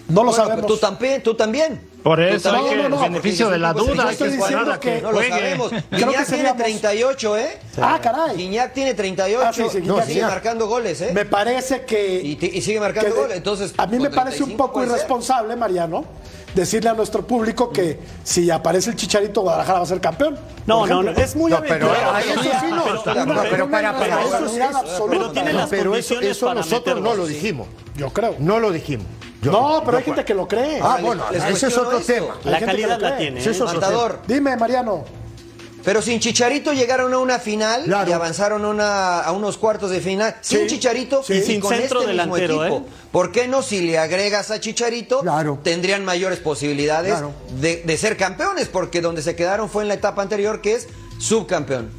No 0.09 0.23
lo 0.23 0.29
Bueno, 0.29 0.45
sabemos. 0.45 0.67
tú 0.67 0.77
también, 0.77 1.21
tú 1.21 1.33
también. 1.35 1.81
Por 2.01 2.21
eso 2.21 2.49
hay 2.55 2.75
no, 2.77 2.87
no, 2.89 3.03
el 3.03 3.09
beneficio 3.11 3.49
de 3.49 3.57
la 3.57 3.73
duda, 3.73 4.03
hay 4.03 4.07
que 4.07 4.11
estoy 4.13 4.29
diciendo 4.29 4.79
que 4.79 4.93
que- 4.95 5.01
No 5.01 5.11
lo 5.11 5.21
sabemos. 5.21 5.69
Creo 5.71 5.81
que 5.89 5.95
Guiñac 5.97 6.11
tiene 6.13 6.25
seríamos- 6.25 6.57
38, 6.63 7.37
¿eh? 7.37 7.59
Ah, 7.81 7.99
caray. 8.01 8.37
Guiñac 8.37 8.73
tiene 8.73 8.93
38. 8.93 9.43
Ah, 9.45 9.51
sí, 9.51 9.63
sí, 9.69 9.79
no, 9.79 9.95
Guiñac 9.95 10.07
sigue 10.07 10.21
marcando 10.21 10.67
goles, 10.67 11.01
¿eh? 11.01 11.11
Me 11.13 11.25
parece 11.25 11.81
que. 11.83 12.21
Y, 12.21 12.61
sigue 12.61 12.79
marcando 12.79 13.13
que 13.13 13.19
goles. 13.19 13.35
Entonces, 13.37 13.73
a 13.77 13.85
mí 13.87 13.99
me 13.99 14.09
parece 14.09 14.43
un 14.43 14.49
35 14.51 14.57
poco 14.67 14.79
ser. 14.79 14.89
irresponsable, 14.91 15.55
Mariano, 15.57 16.05
decirle 16.55 16.89
a 16.89 16.93
nuestro 16.93 17.27
público 17.27 17.69
que 17.73 17.99
si 18.23 18.49
aparece 18.49 18.91
el 18.91 18.95
Chicharito, 18.95 19.41
Guadalajara 19.41 19.79
va 19.79 19.83
a 19.83 19.87
ser 19.87 19.99
campeón. 19.99 20.37
No, 20.65 20.87
no, 20.87 21.03
no, 21.03 21.11
es 21.11 21.35
muy 21.35 21.51
No, 21.51 21.61
pero 21.61 21.89
aventurado. 21.91 22.17
eso 22.19 22.41
sí 22.41 22.71
no. 22.71 23.43
Pero- 23.43 23.69
para, 23.69 23.91
para, 23.99 24.21
eso 24.23 24.47
sí 24.47 24.59
pero- 24.59 24.79
es- 24.79 25.01
pero 25.09 25.31
tiene 25.31 25.51
las 25.51 25.69
pero 25.69 25.93
eso, 25.93 26.53
nosotros 26.53 27.01
no 27.01 27.13
lo 27.15 27.25
dijimos. 27.27 27.67
Yo 27.97 28.11
creo. 28.11 28.35
No 28.39 28.59
lo 28.59 28.71
dijimos. 28.71 29.05
Yo- 29.41 29.51
no, 29.51 29.79
pero 29.85 29.91
yo- 29.93 29.97
hay 29.99 30.03
gente 30.03 30.25
que 30.25 30.33
lo 30.33 30.47
cree. 30.47 30.79
Ah, 30.81 30.97
bueno, 31.01 31.23
les 31.31 31.43
ese 31.43 31.67
es 31.67 31.77
otro 31.77 31.99
esto. 31.99 32.13
tema. 32.13 32.35
La 32.43 32.57
gente 32.57 32.59
que 32.59 32.65
calidad 32.65 32.99
lo 32.99 33.09
la 33.09 33.15
cree. 33.15 33.31
tiene. 33.31 33.41
Sí, 33.43 33.49
¿eh? 33.59 33.63
Matador. 33.63 34.19
Dime, 34.27 34.55
Mariano. 34.57 35.03
Pero 35.85 36.01
sin 36.01 36.19
Chicharito 36.19 36.73
llegaron 36.73 37.13
a 37.13 37.17
una 37.19 37.39
final 37.39 37.83
Claro. 37.85 38.09
y 38.09 38.11
avanzaron 38.13 38.65
a, 38.65 38.67
una- 38.67 39.19
a 39.21 39.31
unos 39.31 39.57
cuartos 39.57 39.89
de 39.89 40.01
final. 40.01 40.35
Sin 40.41 40.61
Sí, 40.61 40.67
Chicharito 40.67 41.23
sí. 41.23 41.33
y 41.35 41.41
Sin 41.43 41.61
con 41.61 41.69
centro 41.73 42.01
este 42.01 42.11
mismo 42.13 42.35
delantero, 42.35 42.65
equipo. 42.65 42.87
¿eh? 42.89 42.91
¿Por 43.11 43.31
qué 43.31 43.47
no 43.47 43.61
si 43.61 43.79
le 43.81 43.97
agregas 43.97 44.51
a 44.51 44.59
Chicharito 44.59 45.21
Claro. 45.21 45.59
tendrían 45.63 46.03
mayores 46.03 46.39
posibilidades 46.39 47.13
Claro. 47.13 47.31
de, 47.61 47.83
de 47.85 47.97
ser 47.97 48.17
campeones? 48.17 48.67
Porque 48.67 48.99
donde 48.99 49.21
se 49.21 49.37
quedaron 49.37 49.69
fue 49.69 49.83
en 49.83 49.87
la 49.87 49.93
etapa 49.93 50.21
anterior 50.21 50.59
que 50.61 50.73
es 50.75 50.87
subcampeón. 51.19 51.89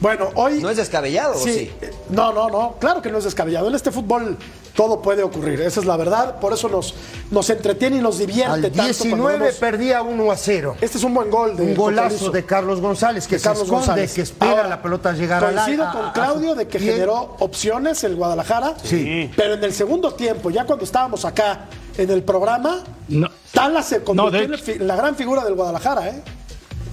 Bueno, 0.00 0.28
hoy. 0.34 0.60
¿No 0.60 0.68
es 0.68 0.76
descabellado 0.76 1.34
o 1.36 1.38
Sí. 1.42 1.52
sí? 1.54 1.72
eh, 1.80 1.90
No, 2.10 2.32
no, 2.34 2.50
no. 2.50 2.76
Claro 2.78 3.00
que 3.00 3.10
no 3.10 3.16
es 3.18 3.24
descabellado. 3.24 3.68
En 3.68 3.74
este 3.74 3.90
fútbol 3.90 4.36
todo 4.78 5.02
puede 5.02 5.24
ocurrir. 5.24 5.60
Esa 5.60 5.80
es 5.80 5.86
la 5.86 5.96
verdad. 5.96 6.38
Por 6.38 6.52
eso 6.52 6.68
nos, 6.68 6.94
nos 7.32 7.50
entretiene 7.50 7.96
y 7.96 8.00
nos 8.00 8.18
divierte 8.18 8.44
Al 8.52 8.62
tanto. 8.62 8.76
cuando 8.76 8.92
19 8.92 9.38
vemos- 9.38 9.54
perdía 9.56 10.02
1 10.02 10.30
a 10.30 10.36
0. 10.36 10.76
Este 10.80 10.98
es 10.98 11.02
un 11.02 11.14
buen 11.14 11.28
gol 11.32 11.56
de 11.56 11.64
Un 11.64 11.74
golazo 11.74 12.30
de 12.30 12.44
Carlos 12.44 12.80
González 12.80 13.26
que 13.26 13.34
de 13.34 13.38
se 13.40 13.44
Carlos 13.44 13.64
esconde, 13.64 13.86
González. 13.86 14.14
que 14.14 14.20
espera 14.22 14.50
Ahora, 14.52 14.68
la 14.68 14.80
pelota 14.80 15.12
llegar 15.14 15.42
al 15.44 15.56
Coincido 15.56 15.84
a- 15.84 15.90
con 15.92 16.04
a- 16.04 16.08
a 16.10 16.12
Claudio 16.12 16.54
de 16.54 16.68
que 16.68 16.78
generó 16.78 17.34
opciones 17.40 18.04
el 18.04 18.14
Guadalajara. 18.14 18.74
Sí. 18.84 19.28
Pero 19.34 19.54
en 19.54 19.64
el 19.64 19.72
segundo 19.72 20.14
tiempo, 20.14 20.48
ya 20.48 20.64
cuando 20.64 20.84
estábamos 20.84 21.24
acá 21.24 21.62
en 21.96 22.08
el 22.10 22.22
programa, 22.22 22.84
No. 23.08 23.28
Tala 23.52 23.82
se 23.82 24.04
convirtió 24.04 24.46
de 24.46 24.72
en 24.74 24.86
la 24.86 24.94
gran 24.94 25.16
figura 25.16 25.42
del 25.44 25.54
Guadalajara, 25.54 26.06
¿eh? 26.08 26.22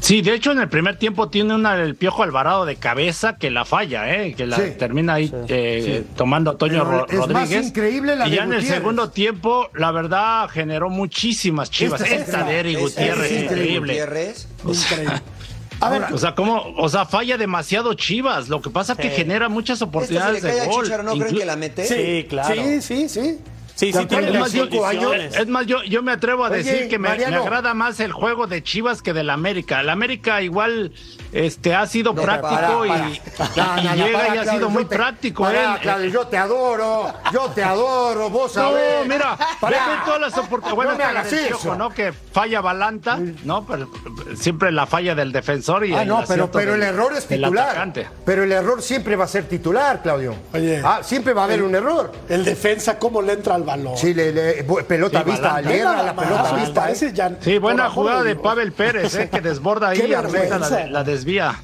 Sí, 0.05 0.21
de 0.21 0.35
hecho 0.35 0.51
en 0.51 0.59
el 0.59 0.69
primer 0.69 0.99
tiempo 0.99 1.29
tiene 1.29 1.55
una 1.55 1.81
el 1.81 1.95
Piojo 1.95 2.21
Alvarado 2.21 2.63
de 2.65 2.75
cabeza 2.75 3.37
que 3.37 3.49
la 3.49 3.65
falla, 3.65 4.13
¿eh? 4.13 4.35
que 4.35 4.45
la 4.45 4.57
Sí. 4.57 4.73
termina 4.77 5.15
ahí 5.15 5.33
eh, 5.47 6.03
tomando 6.15 6.51
a 6.51 6.57
Toño 6.59 6.83
Ro- 6.83 7.07
es 7.09 7.17
más 7.17 7.27
Rodríguez. 7.29 7.65
increíble 7.69 8.15
la 8.15 8.27
y 8.27 8.29
de 8.29 8.35
ya 8.35 8.43
en 8.43 8.53
el 8.53 8.63
segundo 8.63 9.09
tiempo, 9.09 9.67
la 9.73 9.91
verdad, 9.91 10.47
generó 10.49 10.91
muchísimas 10.91 11.71
chivas. 11.71 12.01
Esta 12.01 12.15
es 12.15 12.21
Esta 12.21 12.43
de 12.43 12.59
Eric 12.59 12.79
Gutiérrez, 12.81 13.31
es 13.31 13.43
increíble. 13.45 13.93
Gutiérrez. 13.93 14.47
Increíble. 14.63 15.21
A 15.81 15.89
ver, 15.89 16.03
O 16.13 16.17
sea, 16.19 16.35
como, 16.35 16.61
o 16.77 16.87
sea, 16.87 17.05
falla 17.07 17.37
demasiado 17.37 17.95
Chivas. 17.95 18.47
Lo 18.47 18.61
que 18.61 18.69
pasa 18.69 18.93
es 18.93 18.99
que 18.99 19.09
Sí. 19.09 19.15
genera 19.17 19.49
muchas 19.49 19.77
Esta 19.77 19.85
se 19.85 19.89
oportunidades 19.89 20.43
le 20.43 20.49
cae 20.49 20.55
de 20.59 20.61
a 20.61 20.65
gol. 20.67 20.83
Chicharo, 20.85 21.03
¿no 21.03 21.13
creen 21.17 21.35
que 21.35 21.45
la 21.45 21.55
mete? 21.55 21.85
Sí, 21.85 22.27
claro. 22.29 22.53
Sí, 22.55 22.81
sí, 22.81 23.09
sí. 23.09 23.39
Sí, 23.75 23.91
sí, 23.91 24.05
tiene 24.05 24.31
más, 24.39 24.53
yo, 24.53 24.69
condiciones. 24.69 25.35
es 25.37 25.47
más, 25.47 25.65
yo, 25.65 25.83
yo 25.83 26.01
me 26.01 26.13
atrevo 26.13 26.45
a 26.45 26.49
Oye, 26.49 26.63
decir 26.63 26.87
que 26.89 26.97
me, 26.97 27.09
agrada 27.09 27.73
más 27.73 27.99
el 27.99 28.13
juego 28.13 28.47
de 28.47 28.63
Chivas 28.63 29.01
que 29.01 29.11
del 29.11 29.29
América. 29.29 29.81
El 29.81 29.89
América 29.89 30.41
igual 30.41 30.93
este, 31.33 31.75
ha 31.75 31.85
sido 31.85 32.13
No, 32.13 32.21
práctico 32.21 32.55
para, 32.55 32.85
y, 32.85 32.89
para. 32.89 33.09
y 33.09 33.19
No, 33.57 33.75
no, 33.75 33.83
no, 33.83 34.05
llega 34.05 34.17
para, 34.19 34.27
y 34.35 34.37
ha 34.37 34.41
Claudio, 34.43 34.51
sido 34.53 34.69
muy 34.69 34.85
te- 34.85 34.95
práctico. 34.95 35.43
para, 35.43 35.75
¿eh? 35.75 35.79
Claudio, 35.81 36.09
yo 36.09 36.27
te 36.27 36.37
adoro, 36.37 37.13
yo 37.33 37.41
te 37.53 37.63
adoro, 37.63 38.29
vos 38.29 38.55
No, 38.55 38.61
sabés. 38.63 39.07
mira, 39.09 39.37
Para. 39.59 39.87
ve 39.87 39.93
todas 40.05 40.21
las 40.21 40.37
oportunidades. 40.37 40.75
Bueno, 40.75 40.91
No 40.91 40.97
me 40.97 41.03
hagas 41.03 41.33
eso. 41.33 41.47
Piojo, 41.59 41.75
¿no? 41.75 41.89
Que 41.89 42.13
falla 42.13 42.61
Balanta, 42.61 43.19
¿no? 43.43 43.65
Pero 43.65 43.89
siempre 44.37 44.71
la 44.71 44.85
falla 44.85 45.15
del 45.15 45.33
defensor 45.33 45.85
y 45.85 45.93
Ah, 45.93 46.03
el 46.03 46.07
no, 46.07 46.23
pero, 46.25 46.49
pero 46.49 46.75
el 46.75 46.83
error 46.83 47.11
es 47.13 47.27
titular. 47.27 47.91
Pero 48.25 48.43
el 48.43 48.51
error 48.53 48.81
siempre 48.81 49.17
va 49.17 49.25
a 49.25 49.27
ser 49.27 49.49
titular, 49.49 50.01
Claudio. 50.01 50.33
Oye. 50.53 50.81
Ah, 50.83 50.99
siempre 51.03 51.33
va 51.33 51.41
a 51.41 51.45
haber 51.45 51.61
un 51.61 51.75
error. 51.75 52.13
El 52.29 52.45
defensa, 52.45 52.97
¿cómo 52.97 53.21
le 53.21 53.33
entra 53.33 53.55
al 53.55 53.64
balón? 53.65 53.97
Sí, 53.97 54.13
le, 54.13 54.31
le- 54.31 54.63
pelota 54.63 55.23
Sí, 55.23 55.29
vista, 55.31 55.61
le 55.61 55.83
la 55.83 56.15
pelota 56.15 56.55
vista. 56.55 57.35
Sí, 57.41 57.57
buena 57.57 57.89
jugada 57.89 58.23
de. 58.23 58.35
Pavel 58.35 58.71
Pérez, 58.71 59.15
¿eh? 59.15 59.29
que 59.31 59.41
desborda 59.41 59.89
ahí 59.89 60.01
y 60.05 60.07
la, 60.07 60.87
la 60.89 61.03
desvía. 61.03 61.55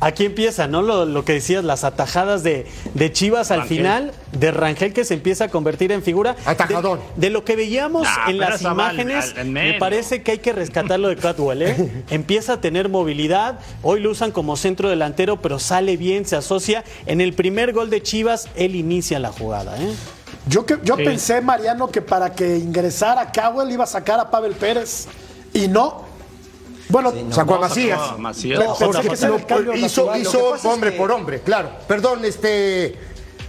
Aquí 0.00 0.24
empieza, 0.24 0.68
¿no? 0.68 0.80
Lo, 0.80 1.04
lo 1.06 1.24
que 1.24 1.32
decías, 1.32 1.64
las 1.64 1.82
atajadas 1.82 2.44
de, 2.44 2.68
de 2.94 3.10
Chivas 3.12 3.50
al 3.50 3.64
final, 3.64 4.12
de 4.30 4.52
Rangel 4.52 4.92
que 4.92 5.04
se 5.04 5.14
empieza 5.14 5.46
a 5.46 5.48
convertir 5.48 5.90
en 5.90 6.04
figura. 6.04 6.36
Atajadón. 6.46 7.00
De, 7.16 7.26
de 7.26 7.30
lo 7.32 7.44
que 7.44 7.56
veíamos 7.56 8.04
Nah, 8.04 8.30
en 8.30 8.38
las 8.38 8.64
al- 8.64 8.74
imágenes, 8.74 9.34
al- 9.36 9.46
me 9.48 9.74
parece 9.74 10.22
que 10.22 10.30
hay 10.30 10.38
que 10.38 10.52
rescatarlo 10.52 11.08
de 11.08 11.16
Catwell, 11.16 11.62
¿eh? 11.62 12.04
Empieza 12.10 12.52
a 12.52 12.60
tener 12.60 12.88
movilidad, 12.88 13.58
hoy 13.82 13.98
lo 13.98 14.12
usan 14.12 14.30
como 14.30 14.54
centro 14.56 14.88
delantero, 14.88 15.42
pero 15.42 15.58
sale 15.58 15.96
bien, 15.96 16.24
se 16.26 16.36
asocia. 16.36 16.84
En 17.06 17.20
el 17.20 17.32
primer 17.32 17.72
gol 17.72 17.90
de 17.90 18.00
Chivas, 18.00 18.48
él 18.54 18.76
inicia 18.76 19.18
la 19.18 19.32
jugada, 19.32 19.76
¿eh? 19.82 19.92
Yo, 20.48 20.64
que, 20.64 20.78
yo 20.82 20.96
Sí. 20.96 21.04
pensé, 21.04 21.40
Mariano, 21.40 21.88
que 21.88 22.00
para 22.02 22.32
que 22.32 22.56
ingresara 22.56 23.30
Cowell 23.32 23.70
iba 23.70 23.84
a 23.84 23.86
sacar 23.86 24.18
a 24.20 24.30
Pavel 24.30 24.52
Pérez. 24.54 25.06
Y 25.52 25.68
no. 25.68 26.06
Bueno, 26.88 27.12
Sacó 27.30 27.54
a 27.54 27.56
No, 27.56 27.60
Macías. 27.62 28.00
sacó 28.00 28.14
a 28.14 28.18
Macías. 28.18 28.58
Pensé 29.04 29.26
que 29.30 29.44
cambio 29.46 29.74
hizo 29.76 30.54
es 30.54 30.64
hombre 30.64 30.92
que- 30.92 30.96
por 30.96 31.10
hombre, 31.12 31.40
claro. 31.42 31.70
Perdón, 31.86 32.24
este. 32.24 32.96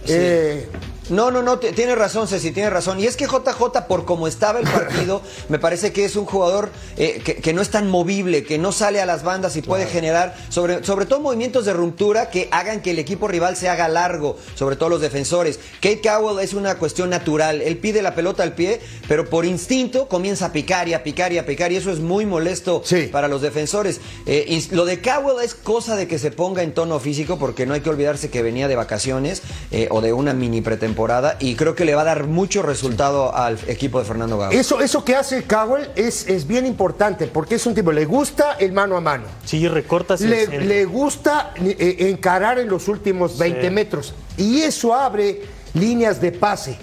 eh, 0.06 0.68
No, 1.10 1.30
no, 1.30 1.42
no, 1.42 1.58
tiene 1.58 1.94
razón, 1.94 2.28
Ceci, 2.28 2.52
tiene 2.52 2.70
razón. 2.70 2.98
Y 3.00 3.06
es 3.06 3.16
que 3.16 3.26
JJ, 3.26 3.86
por 3.88 4.04
como 4.04 4.26
estaba 4.26 4.58
el 4.60 4.66
partido, 4.68 5.22
me 5.48 5.58
parece 5.58 5.92
que 5.92 6.04
es 6.04 6.16
un 6.16 6.24
jugador 6.24 6.70
eh, 6.96 7.20
que, 7.24 7.36
que 7.36 7.52
no 7.52 7.60
es 7.62 7.70
tan 7.70 7.90
movible, 7.90 8.44
que 8.44 8.58
no 8.58 8.72
sale 8.72 9.00
a 9.00 9.06
las 9.06 9.22
bandas 9.22 9.56
y 9.56 9.62
puede 9.62 9.86
generar, 9.86 10.34
sobre, 10.48 10.84
sobre 10.84 11.06
todo 11.06 11.20
movimientos 11.20 11.64
de 11.64 11.72
ruptura 11.72 12.30
que 12.30 12.48
hagan 12.50 12.80
que 12.80 12.92
el 12.92 12.98
equipo 12.98 13.28
rival 13.28 13.56
se 13.56 13.68
haga 13.68 13.88
largo, 13.88 14.36
sobre 14.54 14.76
todo 14.76 14.88
los 14.88 15.00
defensores. 15.00 15.58
Kate 15.80 16.00
Cowell 16.00 16.42
es 16.42 16.54
una 16.54 16.76
cuestión 16.76 17.10
natural. 17.10 17.60
Él 17.62 17.76
pide 17.78 18.02
la 18.02 18.14
pelota 18.14 18.42
al 18.42 18.54
pie, 18.54 18.80
pero 19.08 19.28
por 19.28 19.44
instinto 19.44 20.08
comienza 20.08 20.46
a 20.46 20.52
picar 20.52 20.88
y 20.88 20.94
a 20.94 21.02
picar 21.02 21.32
y 21.32 21.38
a 21.38 21.46
picar, 21.46 21.72
y 21.72 21.76
eso 21.76 21.90
es 21.90 21.98
muy 22.00 22.26
molesto 22.26 22.82
Sí. 22.84 23.08
para 23.10 23.28
los 23.28 23.42
defensores. 23.42 24.00
Eh, 24.26 24.62
lo 24.70 24.84
de 24.84 25.00
Cowell 25.00 25.44
es 25.44 25.54
cosa 25.54 25.96
de 25.96 26.06
que 26.06 26.18
se 26.18 26.30
ponga 26.30 26.62
en 26.62 26.72
tono 26.72 26.98
físico, 27.00 27.38
porque 27.38 27.66
no 27.66 27.74
hay 27.74 27.80
que 27.80 27.90
olvidarse 27.90 28.30
que 28.30 28.42
venía 28.42 28.68
de 28.68 28.76
vacaciones 28.76 29.42
eh, 29.70 29.88
o 29.90 30.00
de 30.00 30.12
una 30.12 30.32
mini 30.34 30.60
pretemporada, 30.60 30.99
y 31.38 31.54
creo 31.56 31.74
que 31.74 31.84
le 31.84 31.94
va 31.94 32.02
a 32.02 32.04
dar 32.04 32.26
mucho 32.26 32.62
resultado 32.62 33.34
al 33.34 33.58
equipo 33.66 33.98
de 33.98 34.04
Fernando 34.04 34.36
Gago. 34.38 34.52
eso, 34.52 34.80
eso 34.80 35.04
que 35.04 35.16
hace 35.16 35.44
Cowell 35.44 35.88
es, 35.96 36.28
es 36.28 36.46
bien 36.46 36.66
importante 36.66 37.26
porque 37.26 37.54
es 37.56 37.66
un 37.66 37.74
tipo, 37.74 37.92
le 37.92 38.04
gusta 38.04 38.54
el 38.58 38.72
mano 38.72 38.96
a 38.96 39.00
mano. 39.00 39.24
Sí, 39.44 39.66
recortas 39.68 40.20
Le, 40.20 40.60
le 40.60 40.84
gusta 40.84 41.52
eh, 41.56 41.96
encarar 42.10 42.58
en 42.58 42.68
los 42.68 42.88
últimos 42.88 43.38
20 43.38 43.70
metros 43.70 44.14
y 44.36 44.60
eso 44.62 44.94
abre 44.94 45.42
líneas 45.74 46.20
de 46.20 46.32
pase. 46.32 46.76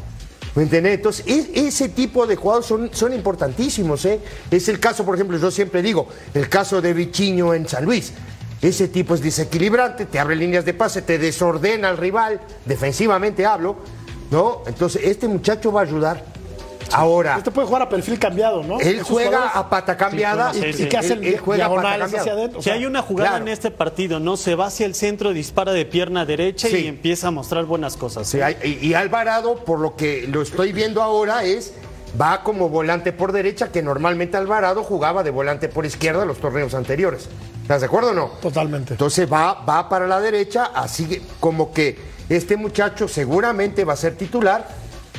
¿Me 0.56 0.64
entiendes? 0.64 0.96
Entonces, 0.96 1.24
es- 1.28 1.50
ese 1.54 1.90
tipo 1.90 2.26
de 2.26 2.36
jugadores 2.36 2.68
son, 2.68 2.90
son 2.92 3.14
importantísimos. 3.14 4.04
¿eh? 4.06 4.20
Es 4.50 4.68
el 4.70 4.80
caso, 4.80 5.06
por 5.06 5.14
ejemplo, 5.14 5.38
yo 5.38 5.52
siempre 5.52 5.84
digo, 5.84 6.08
el 6.34 6.50
caso 6.50 6.82
de 6.82 6.94
Vichiño 6.94 7.54
en 7.54 7.68
San 7.68 7.86
Luis. 7.86 8.12
Ese 8.60 8.88
tipo 8.88 9.14
es 9.14 9.22
desequilibrante, 9.22 10.08
te 10.08 10.18
abre 10.18 10.36
líneas 10.36 10.66
de 10.66 10.74
pase, 10.74 11.04
te 11.04 11.20
desordena 11.20 11.90
al 11.90 11.98
rival, 11.98 12.42
defensivamente 12.66 13.46
hablo, 13.46 13.76
¿no? 14.32 14.62
Entonces, 14.68 15.02
este 15.06 15.28
muchacho 15.28 15.72
va 15.72 15.82
a 15.82 15.84
ayudar. 15.84 16.24
Ahora, 16.94 17.36
este 17.38 17.52
puede 17.52 17.68
jugar 17.68 17.82
a 17.82 17.90
perfil 17.90 18.18
cambiado, 18.18 18.64
¿no? 18.64 18.80
él 18.80 19.02
juega 19.02 19.30
jugadores- 19.30 19.56
a 19.56 19.70
pata 19.70 19.98
cambiada 19.98 20.54
Sí, 20.54 20.62
¿Y, 20.66 20.74
sí. 20.74 20.84
y 20.84 20.88
qué 20.88 20.98
hacen? 20.98 21.18
Él- 21.22 21.34
él 21.34 21.40
juega 21.40 21.66
a 21.66 21.76
pata 21.76 22.06
hacia 22.06 22.32
adentro. 22.32 22.60
o 22.60 22.62
Si 22.64 22.70
hay 22.70 22.86
una 22.86 23.02
jugada 23.02 23.32
claro. 23.32 23.44
en 23.46 23.50
este 23.52 23.72
partido, 23.72 24.22
¿no? 24.22 24.38
Se 24.38 24.56
va 24.56 24.68
hacia 24.68 24.86
el 24.86 24.96
centro, 24.96 25.34
dispara 25.34 25.74
de 25.74 25.86
pierna 25.86 26.26
derecha 26.26 26.70
Sí. 26.70 26.78
y 26.78 26.88
empieza 26.88 27.28
a 27.28 27.32
mostrar 27.32 27.66
buenas 27.66 27.98
cosas. 27.98 28.26
Sí, 28.30 28.40
hay- 28.40 28.56
y, 28.64 28.88
y 28.88 28.94
Alvarado, 28.94 29.66
por 29.66 29.80
lo 29.80 29.98
que 29.98 30.28
lo 30.32 30.42
estoy 30.42 30.72
viendo 30.72 31.04
ahora, 31.04 31.44
es 31.44 31.74
va 32.20 32.42
como 32.42 32.70
volante 32.70 33.12
por 33.12 33.34
derecha, 33.34 33.70
que 33.70 33.82
normalmente 33.84 34.38
Alvarado 34.38 34.82
jugaba 34.82 35.24
de 35.24 35.32
volante 35.32 35.68
por 35.68 35.86
izquierda 35.86 36.22
en 36.22 36.30
los 36.30 36.38
torneos 36.38 36.74
anteriores. 36.74 37.28
¿Estás 37.64 37.82
de 37.82 37.88
acuerdo 37.88 38.12
o 38.12 38.14
no? 38.14 38.28
Totalmente. 38.42 38.94
Entonces 38.94 39.30
va, 39.32 39.56
va 39.66 39.90
para 39.90 40.08
la 40.08 40.22
derecha, 40.22 40.72
así 40.74 41.06
que 41.06 41.22
como 41.42 41.74
que 41.74 42.16
este 42.30 42.58
muchacho 42.58 43.08
seguramente 43.08 43.86
va 43.86 43.94
a 43.94 43.98
ser 43.98 44.16
titular, 44.16 44.68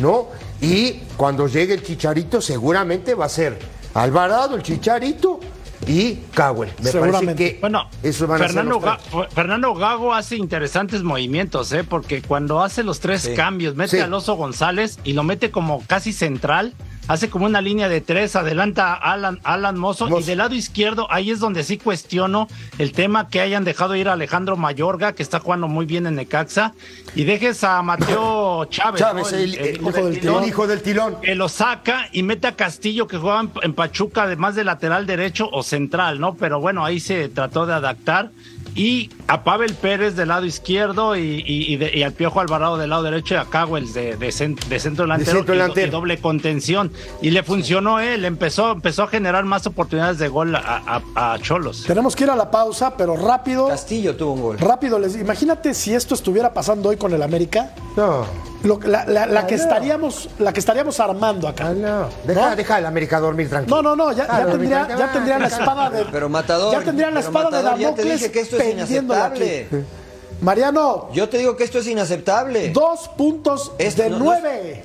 ¿no? 0.01 0.29
Y 0.61 0.95
cuando 1.17 1.47
llegue 1.49 1.75
el 1.75 1.83
Chicharito, 1.83 2.41
seguramente 2.41 3.15
va 3.15 3.27
a 3.27 3.29
ser 3.29 3.59
Alvarado, 3.95 4.57
el 4.57 4.63
Chicharito 4.63 5.41
y 5.87 6.15
Cowell. 6.37 6.69
Me 6.71 6.75
parece 6.77 6.93
Seguramente. 6.93 7.55
que 7.55 7.61
Bueno, 7.61 7.89
eso 8.03 8.27
van 8.27 8.39
Fernando, 8.41 8.77
a 8.77 8.81
ser 8.81 8.91
los 8.91 9.03
tres. 9.03 9.13
Ga- 9.15 9.29
Fernando 9.31 9.75
Gago 9.75 10.13
hace 10.15 10.37
interesantes 10.37 11.03
movimientos, 11.03 11.73
¿eh? 11.73 11.85
porque 11.85 12.21
cuando 12.21 12.61
hace 12.63 12.83
los 12.83 13.01
tres 13.01 13.23
Sí. 13.23 13.35
cambios, 13.35 13.75
mete 13.77 13.97
Sí. 13.97 14.03
al 14.03 14.13
Oso 14.13 14.35
González 14.35 14.99
y 15.05 15.13
lo 15.15 15.23
mete 15.23 15.51
como 15.51 15.83
casi 15.87 16.13
central, 16.13 16.75
hace 17.09 17.29
como 17.29 17.47
una 17.47 17.61
línea 17.61 17.89
de 17.89 18.01
tres, 18.01 18.37
adelanta 18.37 18.95
Alan, 18.95 19.41
Alan 19.43 19.77
Mozo, 19.77 20.21
y 20.21 20.23
del 20.23 20.39
lado 20.39 20.55
izquierdo, 20.55 21.07
ahí 21.11 21.31
es 21.31 21.41
donde 21.41 21.65
sí 21.65 21.79
cuestiono 21.79 22.49
el 22.79 22.93
tema 22.93 23.29
que 23.29 23.41
hayan 23.41 23.65
dejado 23.65 23.97
ir 23.97 24.09
a 24.09 24.13
Alejandro 24.13 24.57
Mayorga, 24.57 25.15
que 25.15 25.23
está 25.23 25.41
jugando 25.41 25.67
muy 25.67 25.87
bien 25.87 26.07
en 26.07 26.15
Necaxa, 26.15 26.75
y 27.15 27.25
dejes 27.25 27.65
a 27.65 27.83
Mateo 27.83 28.65
Chávez, 28.71 29.01
Chávez, 29.01 29.33
¿no? 29.33 29.39
el, 29.39 29.55
el 29.55 29.77
hijo 29.77 29.93
del 29.93 30.21
tilón, 30.21 30.45
hijo 30.45 30.67
del 30.67 30.83
tilón. 30.83 31.21
que 31.21 31.35
lo 31.35 31.49
saca 31.49 32.09
y 32.13 32.23
mete 32.23 32.47
a 32.47 32.53
Castillo 32.57 33.07
que 33.07 33.17
juega 33.17 33.41
en, 33.41 33.51
en 33.63 33.73
Pachuca 33.73 34.25
además 34.25 34.55
de 34.55 34.65
lateral 34.65 35.07
derecho 35.07 35.49
o 35.51 35.63
central, 35.63 36.21
¿no? 36.21 36.35
Pero 36.35 36.61
bueno, 36.61 36.85
ahí 36.85 37.01
se 37.01 37.29
trató 37.29 37.67
de 37.67 37.73
adaptar 37.75 38.31
y 38.79 39.11
a 39.27 39.43
Pavel 39.45 39.75
Pérez 39.75 40.15
del 40.17 40.29
lado 40.29 40.47
izquierdo 40.47 41.17
y, 41.17 41.43
y, 41.45 41.73
y 41.73 41.77
de- 41.77 41.91
y 41.99 42.03
al 42.05 42.13
Piojo 42.13 42.41
Alvarado 42.41 42.79
del 42.79 42.91
lado 42.91 43.03
derecho 43.03 43.35
y 43.35 43.37
a 43.37 43.45
Cowell 43.45 43.93
de, 43.93 44.17
de, 44.17 44.29
cen- 44.29 44.59
de 44.69 44.79
centro 44.81 45.05
delantero, 45.05 45.39
centro 45.39 45.53
delantero. 45.55 45.87
y 45.89 45.91
doble 45.91 46.19
contención. 46.19 46.93
Y 47.21 47.31
le 47.31 47.43
funcionó 47.43 47.99
él, 48.01 48.25
empezó, 48.25 48.71
empezó 48.73 49.03
a 49.03 49.09
generar 49.09 49.45
más 49.45 49.67
oportunidades 49.67 50.19
de 50.19 50.29
gol 50.29 50.55
a, 50.55 51.03
a- 51.15 51.35
a 51.35 51.39
Cholos. 51.41 51.85
Tenemos 51.87 52.15
que 52.15 52.25
ir 52.25 52.31
a 52.31 52.37
la 52.37 52.51
pausa, 52.51 52.97
pero 52.97 53.17
rápido. 53.17 53.69
Castillo 53.69 54.17
tuvo 54.17 54.33
un 54.35 54.43
gol. 54.43 54.59
Rápido, 54.59 54.99
les 54.99 55.17
imagínate 55.17 55.75
si 55.75 55.93
esto 55.95 56.15
estuviera 56.15 56.55
pasando 56.55 56.89
hoy 56.91 56.97
con 56.97 57.13
el 57.13 57.23
América, 57.23 57.75
No, 57.97 58.25
lo- 58.63 58.81
la, 58.85 59.05
la- 59.07 59.27
la 59.27 59.47
que 59.47 59.57
no. 59.57 59.63
estaríamos, 59.63 60.29
la 60.39 60.53
que 60.53 60.61
estaríamos 60.61 60.99
armando 61.01 61.47
acá. 61.49 61.69
ah, 61.69 61.75
no. 61.75 62.09
Deja, 62.25 62.51
¿No? 62.51 62.57
deja 62.57 62.77
al 62.77 62.87
América 62.87 63.21
dormir 63.21 63.49
tranquilo. 63.49 63.83
No, 63.83 63.95
no, 63.95 63.97
no, 63.97 64.13
ya, 64.13 64.27
Ah, 64.29 64.41
ya 64.41 64.47
tendría, 64.51 64.69
tranquilo. 64.87 64.99
ya 64.99 65.13
tendría 65.13 65.39
la 65.39 65.47
espada 65.49 65.91
de. 65.91 66.05
Pero 66.07 66.29
Matador, 66.29 66.73
Ya 66.73 66.81
tendrían 66.83 67.15
la 67.15 67.21
espada 67.21 67.45
Matador, 67.47 67.77
de 67.77 67.83
ya 67.83 67.89
te 67.95 68.03
Damocles 68.03 68.21
dije 68.21 68.33
que 68.33 68.41
esto 68.41 68.57
es 68.57 68.63
aquí. 68.63 68.71
inaceptable. 68.73 69.69
Mariano, 70.41 71.09
Yo 71.13 71.29
te 71.29 71.39
digo 71.39 71.57
que 71.57 71.65
esto 71.65 71.79
es 71.81 71.87
inaceptable. 71.89 72.69
dos 72.71 73.09
puntos 73.17 73.73
Esto 73.79 74.03
de 74.03 74.11
no- 74.11 74.19
no 74.19 74.25
nueve. 74.27 74.85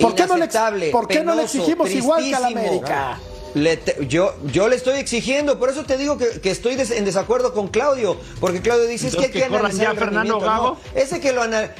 ¿Por 0.00 0.14
qué 0.14 0.26
no 0.26 0.36
le, 0.36 0.44
ex- 0.44 0.54
Inaceptable, 0.54 0.90
¿por 0.90 1.08
qué 1.08 1.24
no 1.24 1.32
le 1.34 1.38
penoso, 1.42 1.58
exigimos 1.58 1.90
igual 1.90 2.22
que 2.22 2.34
al. 2.34 2.44
América? 2.44 3.18
Le 3.54 3.76
te- 3.78 4.06
yo, 4.06 4.34
yo 4.52 4.68
le 4.68 4.76
estoy 4.76 4.98
exigiendo, 5.00 5.58
por 5.58 5.70
eso 5.70 5.82
te 5.84 5.96
digo 5.96 6.16
que, 6.18 6.40
que 6.40 6.50
estoy 6.52 6.76
des- 6.76 6.92
en 6.92 7.04
desacuerdo 7.04 7.52
con 7.52 7.66
Claudio, 7.68 8.16
porque 8.38 8.60
Claudio 8.60 8.86
dice 8.86 9.08
es 9.08 9.16
que 9.16 9.24
hay 9.24 9.30
que, 9.32 9.38
que 9.40 9.44
analizar 9.46 9.86
ya 9.86 9.90
el 9.90 9.98
Fernando 9.98 10.34
rendimiento". 10.34 10.46
Gago. 10.46 10.68
No, 10.94 11.00
ese 11.00 11.18
que 11.18 11.32
lo 11.32 11.42
ana- 11.42 11.70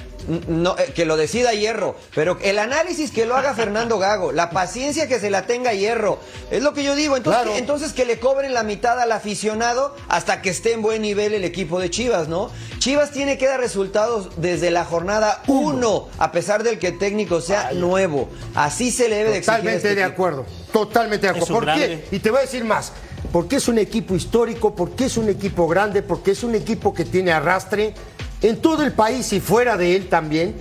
no, 0.48 0.76
eh, 0.78 0.92
que 0.94 1.04
lo 1.04 1.16
decida 1.16 1.52
Hierro, 1.52 1.96
pero 2.14 2.38
el 2.42 2.58
análisis 2.58 3.10
que 3.10 3.24
lo 3.26 3.36
haga 3.36 3.54
Fernando 3.54 3.98
Gago, 4.00 4.32
la 4.32 4.50
paciencia 4.50 5.08
que 5.08 5.20
se 5.20 5.30
la 5.30 5.46
tenga 5.46 5.72
Hierro, 5.72 6.18
es 6.50 6.62
lo 6.62 6.72
que 6.74 6.82
yo 6.84 6.94
digo. 6.94 7.16
Entonces, 7.16 7.42
Claro. 7.42 7.52
que, 7.54 7.58
entonces 7.58 7.92
que 7.92 8.04
le 8.04 8.18
cobren 8.18 8.52
la 8.54 8.62
mitad 8.62 8.98
al 9.00 9.12
aficionado 9.12 9.94
hasta 10.08 10.42
que 10.42 10.50
esté 10.50 10.72
en 10.72 10.82
buen 10.82 11.02
nivel 11.02 11.32
el 11.34 11.44
equipo 11.44 11.80
de 11.80 11.90
Chivas, 11.90 12.28
¿no? 12.28 12.50
Chivas 12.78 13.10
tiene 13.10 13.38
que 13.38 13.46
dar 13.46 13.60
resultados 13.60 14.30
desde 14.36 14.70
la 14.70 14.84
jornada 14.84 15.42
1, 15.46 16.08
a 16.18 16.32
pesar 16.32 16.62
del 16.62 16.78
que 16.78 16.88
el 16.88 16.98
técnico 16.98 17.40
sea 17.40 17.72
nuevo. 17.72 18.28
Así 18.54 18.90
se 18.90 19.08
le 19.08 19.16
debe 19.16 19.30
de 19.30 19.36
exigir. 19.38 19.54
a 19.54 19.56
Totalmente 19.58 19.88
este 19.88 19.94
de 19.94 20.04
acuerdo, 20.04 20.46
totalmente 20.72 21.26
de 21.26 21.30
acuerdo. 21.30 21.54
¿Por 21.54 21.74
qué? 21.74 22.04
Y 22.10 22.18
te 22.18 22.30
voy 22.30 22.38
a 22.38 22.42
decir 22.42 22.64
más. 22.64 22.92
Porque 23.32 23.56
es 23.56 23.66
un 23.68 23.78
equipo 23.78 24.14
histórico, 24.14 24.74
porque 24.74 25.06
es 25.06 25.16
un 25.16 25.28
equipo 25.28 25.66
grande, 25.66 26.02
porque 26.02 26.30
es 26.30 26.44
un 26.44 26.54
equipo 26.54 26.94
que 26.94 27.04
tiene 27.04 27.32
arrastre 27.32 27.92
en 28.42 28.56
todo 28.60 28.82
el 28.84 28.92
país 28.92 29.32
y 29.32 29.40
fuera 29.40 29.76
de 29.76 29.96
él 29.96 30.08
también. 30.08 30.54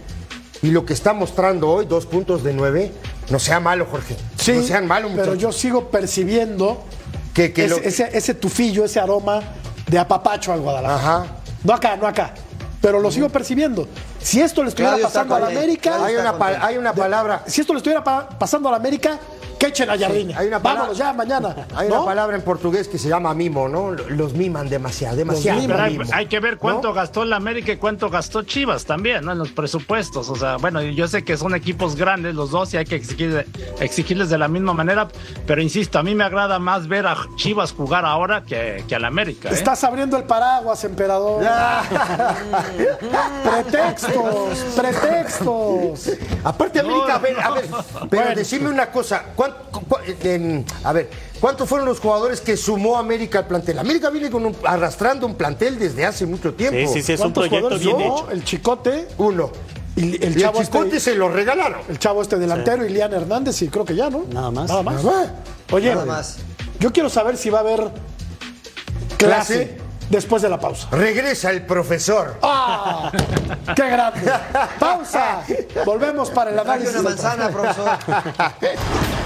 Y 0.62 0.72
lo 0.72 0.86
que 0.86 0.94
está 0.94 1.14
mostrando 1.14 1.70
hoy, 1.70 1.86
dos 1.86 2.06
puntos 2.08 2.44
de 2.44 2.54
nueve, 2.54 2.92
no 3.30 3.38
sea 3.40 3.60
malo, 3.60 3.86
Jorge. 3.90 4.16
Sí, 4.38 4.54
no 4.54 4.64
sean 4.64 4.88
malos, 4.88 5.12
pero 5.12 5.28
muchachos. 5.34 5.42
yo 5.42 5.52
sigo 5.52 5.90
percibiendo 5.90 6.84
Que- 7.34 7.54
que 7.54 7.66
ese, 7.66 7.76
lo- 7.80 7.84
ese, 7.84 8.10
ese 8.18 8.34
tufillo, 8.34 8.84
ese 8.84 9.00
aroma 9.00 9.42
de 9.88 10.00
apapacho 10.00 10.52
al 10.52 10.62
Guadalajara. 10.62 11.00
Ajá. 11.18 11.26
No 11.64 11.74
acá, 11.74 11.96
no 11.96 12.08
acá. 12.08 12.34
Pero 12.82 13.00
lo 13.00 13.12
sigo 13.12 13.30
percibiendo. 13.30 13.88
Si 14.20 14.42
esto 14.42 14.64
le 14.64 14.70
estuviera 14.70 14.92
Claudio 14.98 15.08
pasando 15.08 15.36
a 15.36 15.40
la. 15.40 15.48
América, 15.48 16.04
Hay 16.06 16.16
una, 16.16 16.36
hay 16.62 16.78
una 16.78 16.92
de- 16.94 17.00
palabra. 17.02 17.44
si 17.48 17.62
esto 17.62 17.74
le 17.74 17.78
estuviera 17.78 18.04
pa- 18.04 18.28
pasando 18.30 18.68
a 18.70 18.72
la 18.72 18.78
América, 18.78 19.20
que 19.60 19.68
echen 19.68 19.90
a 19.90 19.98
Jardine. 19.98 20.34
hay 20.36 20.48
una 20.48 20.60
palabra- 20.62 20.82
Vámonos 20.84 20.98
ya 20.98 21.14
mañana. 21.14 21.56
Hay 21.76 21.90
¿no? 21.90 21.96
una 21.98 22.06
palabra 22.06 22.36
en 22.38 22.44
portugués 22.44 22.88
que 22.88 22.98
se 22.98 23.10
llama 23.10 23.34
mimo, 23.34 23.68
¿no? 23.68 23.92
Los 23.92 24.34
miman 24.34 24.70
demasiado, 24.70 25.16
demasiado. 25.16 25.60
miman. 25.60 25.76
Pero 25.78 25.84
hay, 25.88 25.98
mimo. 25.98 26.10
hay 26.14 26.26
que 26.28 26.40
ver 26.40 26.58
cuánto 26.58 26.90
¿No? 26.90 26.94
gastó 26.94 27.24
el 27.24 27.34
América 27.34 27.72
y 27.72 27.78
cuánto 27.78 28.10
gastó 28.10 28.44
Chivas 28.44 28.86
también, 28.86 29.26
¿no? 29.26 29.32
En 29.32 29.38
los 29.40 29.52
presupuestos. 29.52 30.30
O 30.30 30.36
sea, 30.36 30.58
bueno, 30.58 30.82
yo 30.82 31.08
sé 31.08 31.24
que 31.24 31.38
son 31.38 31.56
equipos 31.56 31.96
grandes 31.96 32.36
los 32.36 32.52
dos 32.52 32.74
y 32.74 32.78
hay 32.78 32.86
que 32.86 33.02
exigir- 33.02 33.46
exigirles 33.80 34.30
de 34.30 34.38
la 34.38 34.48
misma 34.48 34.74
manera, 34.74 35.08
pero 35.46 35.62
insisto, 35.62 35.98
a 36.00 36.04
mí 36.04 36.14
me 36.16 36.24
agrada 36.24 36.60
más 36.60 36.88
ver 36.88 37.08
a 37.08 37.18
Chivas 37.36 37.72
jugar 37.72 38.06
ahora 38.06 38.44
que, 38.44 38.84
que 38.88 38.96
al 38.96 39.06
América. 39.06 39.50
¿eh? 39.50 39.54
Estás 39.54 39.84
abriendo 39.84 40.18
el 40.18 40.24
paraguas, 40.24 40.84
emperador. 40.84 41.44
pretextos, 43.44 44.60
pretextos. 44.76 46.12
Aparte, 46.44 46.80
América, 46.80 47.16
a 47.16 47.20
ver, 47.20 47.40
a 47.40 47.52
ver, 47.52 47.66
pero 48.10 48.24
Bueno. 48.24 48.36
decime 48.36 48.70
una 48.70 48.88
cosa. 48.92 49.24
¿cuán- 49.36 49.47
cu- 49.72 49.82
cu- 49.82 49.98
en- 50.24 50.66
a 50.84 50.94
ver, 50.94 51.10
¿cuántos 51.40 51.68
fueron 51.68 51.88
los 51.88 52.00
jugadores 52.00 52.42
que 52.42 52.56
sumó 52.58 52.98
América 52.98 53.40
al 53.40 53.48
plantel? 53.48 53.80
América 53.80 54.10
viene 54.10 54.30
con 54.30 54.46
un- 54.46 54.56
arrastrando 54.64 55.26
un 55.26 55.36
plantel 55.36 55.78
desde 55.80 56.06
hace 56.06 56.26
mucho 56.26 56.54
tiempo. 56.54 56.78
Sí, 56.80 57.00
sí, 57.00 57.04
sí, 57.04 57.14
es 57.14 57.20
un 57.20 57.32
¿Cuántos 57.34 57.48
proyecto 57.50 57.78
jugadores 57.78 57.86
bien 57.98 58.02
hecho. 58.12 58.32
El 58.32 58.44
Chicote, 58.44 59.08
Uno. 59.18 59.52
y 59.96 60.24
el 60.24 60.38
Y 60.38 60.42
chavo 60.42 60.60
el 60.60 60.66
Chicote 60.68 60.88
este, 60.98 61.00
se 61.12 61.16
lo 61.16 61.30
regalaron. 61.30 61.82
el 61.90 61.98
chavo 62.00 62.22
este 62.22 62.38
delantero, 62.38 62.86
Ilian 62.86 63.14
Hernández, 63.14 63.62
y 63.62 63.68
creo 63.70 63.86
que 63.86 63.96
ya, 63.96 64.10
¿no? 64.10 64.24
Nada 64.32 64.52
más. 64.52 64.70
Nada 64.70 64.84
más. 64.84 65.04
Nada 65.04 65.18
más. 65.24 65.32
Oye, 65.72 65.94
Nada 65.94 66.06
más. 66.06 66.38
yo 66.80 66.92
quiero 66.94 67.10
saber 67.10 67.36
si 67.38 67.50
va 67.50 67.60
a 67.60 67.62
haber 67.62 67.80
clase, 69.18 69.18
Clase. 69.18 69.78
después 70.10 70.42
de 70.42 70.50
la 70.50 70.60
pausa. 70.60 70.88
Regresa 70.92 71.50
el 71.50 71.66
profesor. 71.66 72.36
¡Ah! 72.42 73.12
¡Qué 73.76 73.90
grande! 73.90 74.22
¡Pausa! 74.80 75.42
Volvemos 75.86 76.30
para 76.30 76.52
el 76.52 76.60
análisis. 76.60 76.94
una 76.96 77.10
manzana, 77.10 77.50
profesor. 77.50 77.90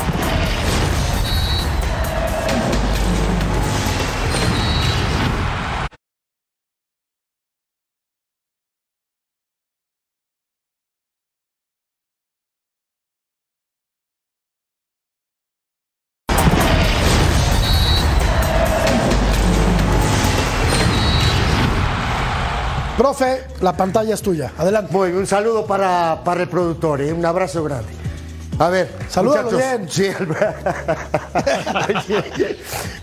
Profe, 23.12 23.44
la 23.60 23.74
pantalla 23.74 24.14
es 24.14 24.22
tuya. 24.22 24.54
Adelante. 24.58 24.94
Muy 24.94 25.12
un 25.12 25.28
saludo 25.28 25.66
para, 25.66 26.22
para 26.24 26.44
el 26.44 26.48
productor, 26.48 27.02
¿eh? 27.02 27.12
un 27.12 27.26
abrazo 27.26 27.62
grande. 27.62 27.90
A 28.58 28.70
ver, 28.70 28.90
muchachos. 29.22 29.58
bien. 29.58 29.90
Sí, 29.90 30.08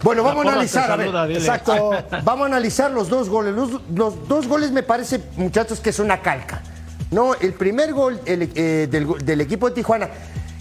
bueno, 0.03 0.23
vamos 0.23 0.47
a 0.47 0.49
analizar. 0.53 0.91
a 0.91 0.97
ver, 0.97 1.13
saluda, 1.13 1.31
exacto. 1.31 1.91
Vamos 2.25 2.45
a 2.45 2.47
analizar 2.47 2.91
los 2.91 3.11
dos 3.11 3.29
goles. 3.29 3.55
Los, 3.55 3.83
los 3.95 4.27
dos 4.27 4.49
goles 4.49 4.73
me 4.73 4.83
parece, 4.83 5.21
muchachos, 5.37 5.79
que 5.81 5.91
es 5.91 5.99
una 5.99 6.23
calca. 6.23 6.63
No, 7.11 7.35
el 7.35 7.53
primer 7.53 7.93
gol 7.93 8.19
el, 8.25 8.51
eh, 8.55 8.89
del, 8.91 9.07
del 9.23 9.43
equipo 9.43 9.69
de 9.69 9.75
Tijuana, 9.75 10.09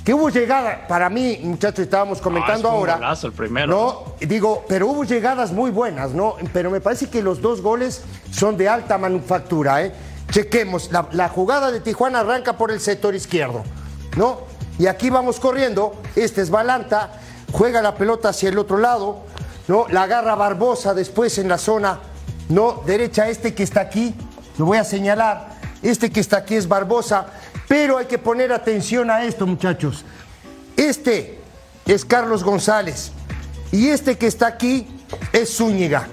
que 0.08 0.14
hubo 0.14 0.30
llegada, 0.30 0.88
para 0.88 1.10
mí, 1.10 1.38
muchachos, 1.44 1.80
estábamos 1.80 2.22
comentando 2.22 2.70
Ah, 2.70 2.72
es 2.72 2.78
ahora. 2.78 2.96
golazo 2.96 3.28
el 3.28 3.34
primero. 3.34 3.68
No, 3.68 4.26
digo, 4.26 4.64
pero 4.66 4.88
hubo 4.88 5.04
llegadas 5.04 5.52
muy 5.52 5.70
buenas, 5.70 6.12
¿no? 6.12 6.36
Pero 6.54 6.72
me 6.72 6.80
parece 6.80 7.10
que 7.10 7.22
los 7.22 7.42
dos 7.42 7.60
goles 7.62 8.04
son 8.32 8.56
de 8.56 8.70
alta 8.70 8.98
manufactura, 8.98 9.84
¿eh? 9.84 9.92
Chequemos, 10.32 10.94
la, 10.94 11.10
la 11.12 11.28
jugada 11.28 11.72
de 11.72 11.82
Tijuana 11.82 12.22
arranca 12.22 12.54
por 12.58 12.72
el 12.72 12.80
sector 12.80 13.16
izquierdo, 13.16 13.64
¿no? 14.16 14.38
Y 14.80 14.88
aquí 14.88 15.10
vamos 15.10 15.42
corriendo, 15.42 15.94
este 16.16 16.42
es 16.42 16.50
Balanta, 16.52 17.12
juega 17.52 17.82
la 17.82 17.96
pelota 17.96 18.30
hacia 18.30 18.48
el 18.48 18.58
otro 18.60 18.78
lado, 18.78 19.24
¿no? 19.68 19.88
La 19.90 20.04
agarra 20.04 20.36
Barbosa 20.36 20.94
después 20.94 21.38
en 21.38 21.50
la 21.50 21.58
zona, 21.58 22.00
¿no? 22.48 22.82
Derecha 22.86 23.28
este 23.28 23.54
que 23.54 23.64
está 23.64 23.82
aquí, 23.82 24.16
lo 24.58 24.68
voy 24.68 24.78
a 24.78 24.86
señalar, 24.86 25.58
este 25.82 26.10
que 26.12 26.22
está 26.22 26.38
aquí 26.38 26.56
es 26.56 26.70
Barbosa, 26.70 27.28
pero 27.68 27.98
hay 27.98 28.06
que 28.06 28.18
poner 28.18 28.52
atención 28.52 29.10
a 29.10 29.24
esto, 29.24 29.46
muchachos. 29.46 30.06
Este 30.76 31.40
es 31.86 32.06
Carlos 32.06 32.44
González 32.44 33.12
y 33.72 33.88
este 33.90 34.18
que 34.18 34.28
está 34.28 34.48
aquí 34.48 34.88
es 35.34 35.56
Zúñiga. 35.58 36.08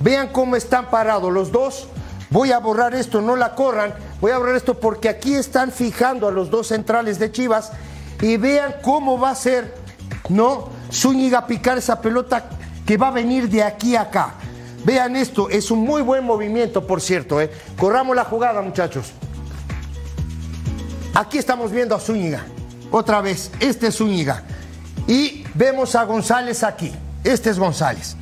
Vean 0.00 0.28
cómo 0.28 0.56
están 0.56 0.90
parados 0.90 1.32
los 1.32 1.52
dos. 1.52 1.88
Voy 2.30 2.52
a 2.52 2.58
borrar 2.58 2.94
esto, 2.94 3.20
no 3.22 3.36
la 3.36 3.54
corran. 3.54 3.94
Voy 4.20 4.32
a 4.32 4.38
borrar 4.38 4.56
esto 4.56 4.78
porque 4.78 5.08
aquí 5.08 5.34
están 5.34 5.70
fijando 5.70 6.26
a 6.28 6.32
los 6.32 6.50
dos 6.50 6.68
centrales 6.68 7.18
de 7.18 7.30
Chivas 7.30 7.72
y 8.20 8.36
vean 8.36 8.76
cómo 8.82 9.18
va 9.18 9.30
a 9.30 9.34
ser, 9.34 9.74
¿no? 10.28 10.70
Zúñiga 10.92 11.46
picar 11.46 11.78
esa 11.78 12.00
pelota 12.00 12.44
que 12.84 12.96
va 12.96 13.08
a 13.08 13.12
venir 13.12 13.48
de 13.48 13.62
aquí 13.62 13.96
a 13.96 14.02
acá. 14.02 14.34
Vean 14.84 15.16
esto, 15.16 15.48
es 15.50 15.70
un 15.70 15.80
muy 15.80 16.02
buen 16.02 16.24
movimiento, 16.24 16.86
por 16.86 17.00
cierto, 17.00 17.40
¿eh? 17.40 17.50
Corramos 17.76 18.14
la 18.14 18.24
jugada, 18.24 18.62
muchachos. 18.62 19.12
Aquí 21.18 21.38
estamos 21.38 21.72
viendo 21.72 21.94
a 21.94 21.98
Zúñiga. 21.98 22.44
Otra 22.90 23.22
vez, 23.22 23.50
este 23.58 23.86
es 23.86 23.96
Zúñiga. 23.96 24.42
Y 25.08 25.44
vemos 25.54 25.94
a 25.94 26.04
González 26.04 26.62
aquí. 26.62 26.92
Este 27.24 27.48
es 27.48 27.58
González. 27.58 28.16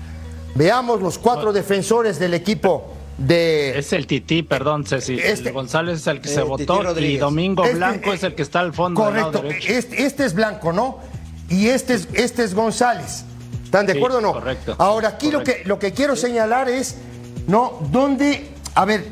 Veamos 0.55 1.03
los 1.03 1.19
cuatro 1.19 1.53
defensores 1.53 2.21
del 2.21 2.35
equipo 2.35 2.93
de... 3.19 3.77
Es 3.77 3.93
el 3.93 4.07
Tití, 4.07 4.45
perdón, 4.45 4.87
Ceci. 4.87 5.19
Este- 5.19 5.51
González 5.51 6.03
es 6.03 6.07
el 6.07 6.21
que 6.21 6.29
se 6.29 6.43
votó 6.43 6.83
y. 7.01 7.17
Domingo 7.17 7.65
Este- 7.65 7.77
Blanco 7.77 8.13
es 8.13 8.23
el 8.23 8.37
que 8.37 8.43
está 8.43 8.61
al 8.61 8.73
fondo 8.73 9.05
del 9.07 9.15
lado 9.17 9.33
Correcto. 9.43 9.67
Este, 9.69 10.05
este 10.07 10.25
es 10.25 10.33
blanco, 10.35 10.73
¿no? 10.73 11.01
Y 11.49 11.67
este 11.71 11.95
es, 11.95 12.07
este 12.15 12.45
es 12.45 12.55
González. 12.55 13.25
¿Están 13.65 13.87
de 13.87 13.95
Sí, 13.95 13.99
acuerdo 13.99 14.19
o 14.19 14.21
no? 14.21 14.33
correcto. 14.35 14.77
Ahora, 14.79 15.09
aquí 15.09 15.33
Lo, 15.33 15.41
Correcto. 15.41 15.63
que, 15.65 15.69
lo 15.69 15.79
que 15.81 15.93
quiero 15.93 16.15
señalar 16.15 16.69
es, 16.69 16.95
¿no? 17.49 17.81
¿Dónde, 17.91 18.51
a 18.77 18.85
ver, 18.85 19.05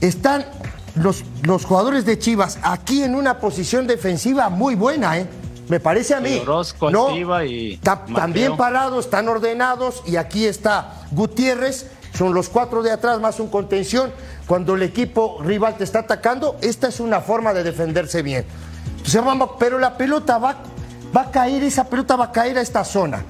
están 0.00 0.46
los, 0.94 1.24
los 1.42 1.64
jugadores 1.64 2.04
de 2.04 2.18
Chivas 2.18 2.58
aquí 2.62 3.02
en 3.02 3.14
una 3.14 3.38
posición 3.38 3.86
defensiva 3.86 4.48
muy 4.48 4.74
buena, 4.74 5.18
¿eh? 5.18 5.26
Me 5.68 5.80
parece 5.80 6.14
a 6.14 6.20
mí. 6.20 6.38
Orozco, 6.40 6.90
¿no? 6.90 7.10
Y 7.44 7.78
Ta-. 7.78 8.04
También 8.14 8.56
parados, 8.56 9.06
están 9.06 9.28
ordenados 9.28 10.02
y 10.06 10.16
aquí 10.16 10.44
está 10.44 11.06
Gutiérrez, 11.10 11.86
son 12.16 12.34
los 12.34 12.48
cuatro 12.48 12.82
de 12.82 12.90
atrás 12.90 13.20
más 13.20 13.40
un 13.40 13.48
contención. 13.48 14.12
Cuando 14.46 14.74
el 14.74 14.82
equipo 14.82 15.38
rival 15.42 15.76
te 15.76 15.84
está 15.84 16.00
atacando, 16.00 16.56
esta 16.60 16.88
es 16.88 17.00
una 17.00 17.20
forma 17.20 17.54
de 17.54 17.62
defenderse 17.62 18.20
bien. 18.20 18.44
Entonces, 18.90 19.24
vamos, 19.24 19.52
pero 19.58 19.78
la 19.78 19.96
pelota 19.96 20.36
va, 20.36 20.56
va 21.16 21.22
a 21.22 21.30
caer, 21.30 21.62
esa 21.64 21.84
pelota 21.88 22.16
va 22.16 22.26
a 22.26 22.32
caer 22.32 22.58
a 22.58 22.60
esta 22.60 22.84
zona. 22.84 23.24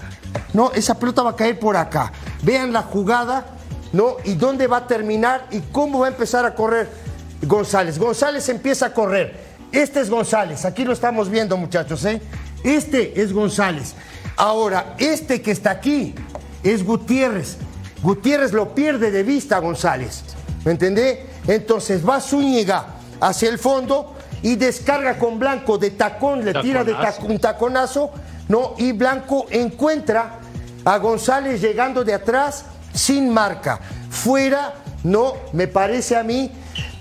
No, 0.53 0.72
esa 0.72 0.98
pelota 0.98 1.22
va 1.22 1.31
a 1.31 1.37
caer 1.37 1.59
por 1.61 1.77
acá. 1.77 2.12
Vean 2.42 2.72
la 2.72 2.83
jugada, 2.83 3.46
¿no? 3.92 4.16
Y 4.24 4.35
dónde 4.35 4.66
va 4.66 4.79
a 4.79 4.87
terminar 4.88 5.46
y 5.53 5.61
cómo 5.61 6.00
va 6.00 6.07
a 6.07 6.11
empezar 6.11 6.44
a 6.44 6.55
correr 6.57 7.04
González. 7.47 7.99
González 7.99 8.49
empieza 8.49 8.87
a 8.87 8.93
correr. 8.93 9.55
Este 9.73 10.01
es 10.01 10.09
González, 10.11 10.65
aquí 10.65 10.85
lo 10.85 10.93
estamos 10.93 11.29
viendo, 11.29 11.57
muchachos, 11.57 12.05
¿eh? 12.05 12.21
Este 12.63 13.21
es 13.21 13.33
González. 13.33 13.95
Ahora, 14.37 14.95
este 14.99 15.43
que 15.43 15.51
está 15.51 15.71
aquí 15.73 16.15
es 16.63 16.85
Gutiérrez. 16.85 17.57
Gutiérrez 18.03 18.53
lo 18.53 18.75
pierde 18.75 19.11
de 19.11 19.23
vista 19.23 19.57
a 19.57 19.61
González. 19.61 20.23
¿Me 20.65 20.73
entendé? 20.73 21.27
Entonces 21.47 22.09
va 22.09 22.21
Zúñiga 22.21 22.87
hacia 23.21 23.49
el 23.49 23.59
fondo 23.59 24.15
y 24.43 24.57
descarga 24.57 25.19
con 25.19 25.39
Blanco 25.39 25.77
de 25.79 25.91
tacón, 25.91 26.45
le 26.45 26.55
tira 26.63 26.85
de 26.85 26.95
tac- 26.95 27.23
un 27.25 27.39
taconazo, 27.39 28.13
¿no? 28.49 28.75
Y 28.79 28.93
Blanco 28.93 29.47
encuentra 29.51 30.39
a 30.85 30.99
González 30.99 31.61
llegando 31.61 32.05
de 32.05 32.15
atrás 32.15 32.65
sin 32.93 33.31
marca. 33.31 33.81
Fuera, 34.11 34.75
no, 35.03 35.35
me 35.53 35.67
parece 35.67 36.17
a 36.17 36.23
mí, 36.23 36.51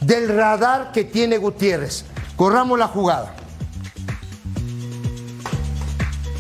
del 0.02 0.30
radar 0.30 0.92
que 0.92 1.04
tiene 1.04 1.38
Gutiérrez. 1.38 2.06
Corramos 2.36 2.78
la 2.80 2.88
jugada. 2.88 3.36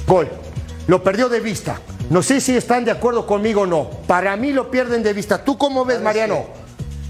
Gol. 0.08 0.30
Lo 0.88 1.02
perdió 1.04 1.30
de 1.30 1.39
vista. 1.39 1.80
No 2.10 2.22
sé 2.22 2.41
si 2.41 2.56
están 2.56 2.84
de 2.86 2.91
acuerdo 2.91 3.26
conmigo 3.26 3.62
o 3.62 3.65
no. 3.65 3.89
Para 4.08 4.36
mí 4.36 4.52
lo 4.52 4.69
pierden 4.69 5.04
de 5.04 5.13
vista. 5.13 5.43
¿Tú 5.43 5.58
cómo 5.58 5.86
ves, 5.86 5.96
¿Sabes 5.96 6.06
Mariano? 6.06 6.46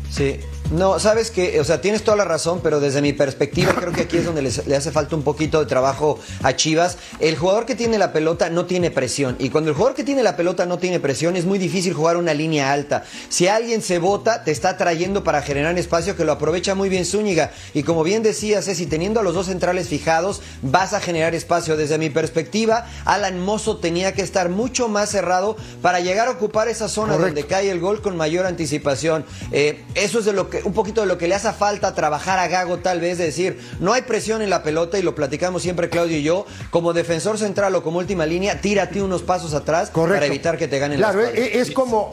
Sí. 0.10 0.40
No, 0.72 0.98
sabes 1.00 1.30
que, 1.30 1.60
o 1.60 1.64
sea, 1.64 1.82
tienes 1.82 2.04
toda 2.04 2.18
la 2.18 2.26
razón, 2.26 2.62
pero 2.64 2.80
desde 2.80 3.02
mi 3.02 3.14
perspectiva 3.14 3.74
creo 3.76 3.92
que 3.92 4.02
aquí 4.02 4.18
es 4.18 4.26
donde 4.26 4.42
les- 4.42 4.66
le 4.66 4.76
hace 4.76 4.92
falta 4.92 5.16
un 5.16 5.22
poquito 5.22 5.60
de 5.60 5.68
trabajo 5.68 6.18
a 6.42 6.56
Chivas. 6.56 6.98
El 7.20 7.38
jugador 7.38 7.68
que 7.68 7.76
tiene 7.76 8.00
la 8.00 8.12
pelota 8.12 8.50
no 8.50 8.66
tiene 8.66 8.90
presión 8.90 9.36
y 9.40 9.50
cuando 9.50 9.70
el 9.70 9.76
jugador 9.76 9.96
que 9.96 10.04
tiene 10.04 10.24
la 10.24 10.36
pelota 10.36 10.66
no 10.66 10.80
tiene 10.80 11.00
presión 11.00 11.36
es 11.36 11.46
muy 11.46 11.60
difícil 11.60 11.94
jugar 11.94 12.18
una 12.18 12.34
línea 12.34 12.72
alta. 12.72 13.04
Si 13.30 13.48
alguien 13.48 13.84
se 13.84 14.00
bota, 14.00 14.44
te 14.44 14.50
está 14.52 14.76
trayendo 14.76 15.24
para 15.24 15.44
generar 15.44 15.78
espacio 15.78 16.16
que 16.16 16.26
lo 16.26 16.32
aprovecha 16.32 16.74
muy 16.74 16.90
bien 16.90 17.06
Zúñiga 17.06 17.52
y 17.76 17.84
como 17.84 18.04
bien 18.04 18.24
decías, 18.24 18.66
si 18.66 18.86
teniendo 18.88 19.20
a 19.20 19.24
los 19.24 19.36
dos 19.36 19.46
centrales 19.48 19.90
fijados 19.90 20.42
vas 20.64 20.94
a 20.94 21.00
generar 21.02 21.36
espacio. 21.36 21.78
Desde 21.78 22.00
mi 22.00 22.10
perspectiva, 22.10 22.88
Alan 23.06 23.40
Mozo 23.40 23.78
tenía 23.78 24.14
que 24.14 24.24
estar 24.24 24.50
mucho 24.50 24.88
más 24.88 25.10
cerrado 25.10 25.56
para 25.84 26.00
llegar 26.00 26.30
a 26.30 26.32
ocupar 26.32 26.68
esa 26.68 26.88
zona 26.88 27.14
Correcto. 27.14 27.36
donde 27.36 27.48
cae 27.48 27.70
el 27.70 27.80
gol 27.80 28.02
con 28.02 28.18
mayor 28.18 28.48
anticipación. 28.48 29.24
Eh, 29.52 29.84
eso 29.94 30.18
es 30.20 30.26
de 30.26 30.34
lo 30.34 30.50
que 30.50 30.53
un 30.64 30.74
poquito 30.74 31.02
de 31.02 31.08
lo 31.08 31.18
que 31.18 31.28
le 31.28 31.36
hace 31.36 31.52
falta 31.54 31.94
trabajar 31.96 32.40
a 32.40 32.48
Gago 32.48 32.78
tal 32.78 33.00
vez 33.00 33.18
de 33.18 33.26
decir, 33.26 33.60
no 33.80 33.94
hay 33.94 34.04
presión 34.04 34.42
en 34.42 34.50
la 34.50 34.64
pelota 34.64 35.00
y 35.00 35.02
lo 35.02 35.16
platicamos 35.16 35.62
siempre 35.62 35.90
Claudio 35.90 36.18
y 36.18 36.24
yo, 36.24 36.46
como 36.70 36.94
defensor 36.94 37.38
central 37.38 37.76
o 37.76 37.84
como 37.84 38.00
última 38.00 38.26
línea, 38.26 38.62
tírate 38.62 39.02
unos 39.02 39.22
pasos 39.24 39.54
atrás 39.54 39.90
Correcto. 39.90 40.16
para 40.16 40.26
evitar 40.28 40.58
que 40.58 40.68
te 40.68 40.80
ganen 40.80 41.00
Claro, 41.00 41.22
las 41.22 41.34
es, 41.34 41.70
es 41.70 41.72
como. 41.72 42.12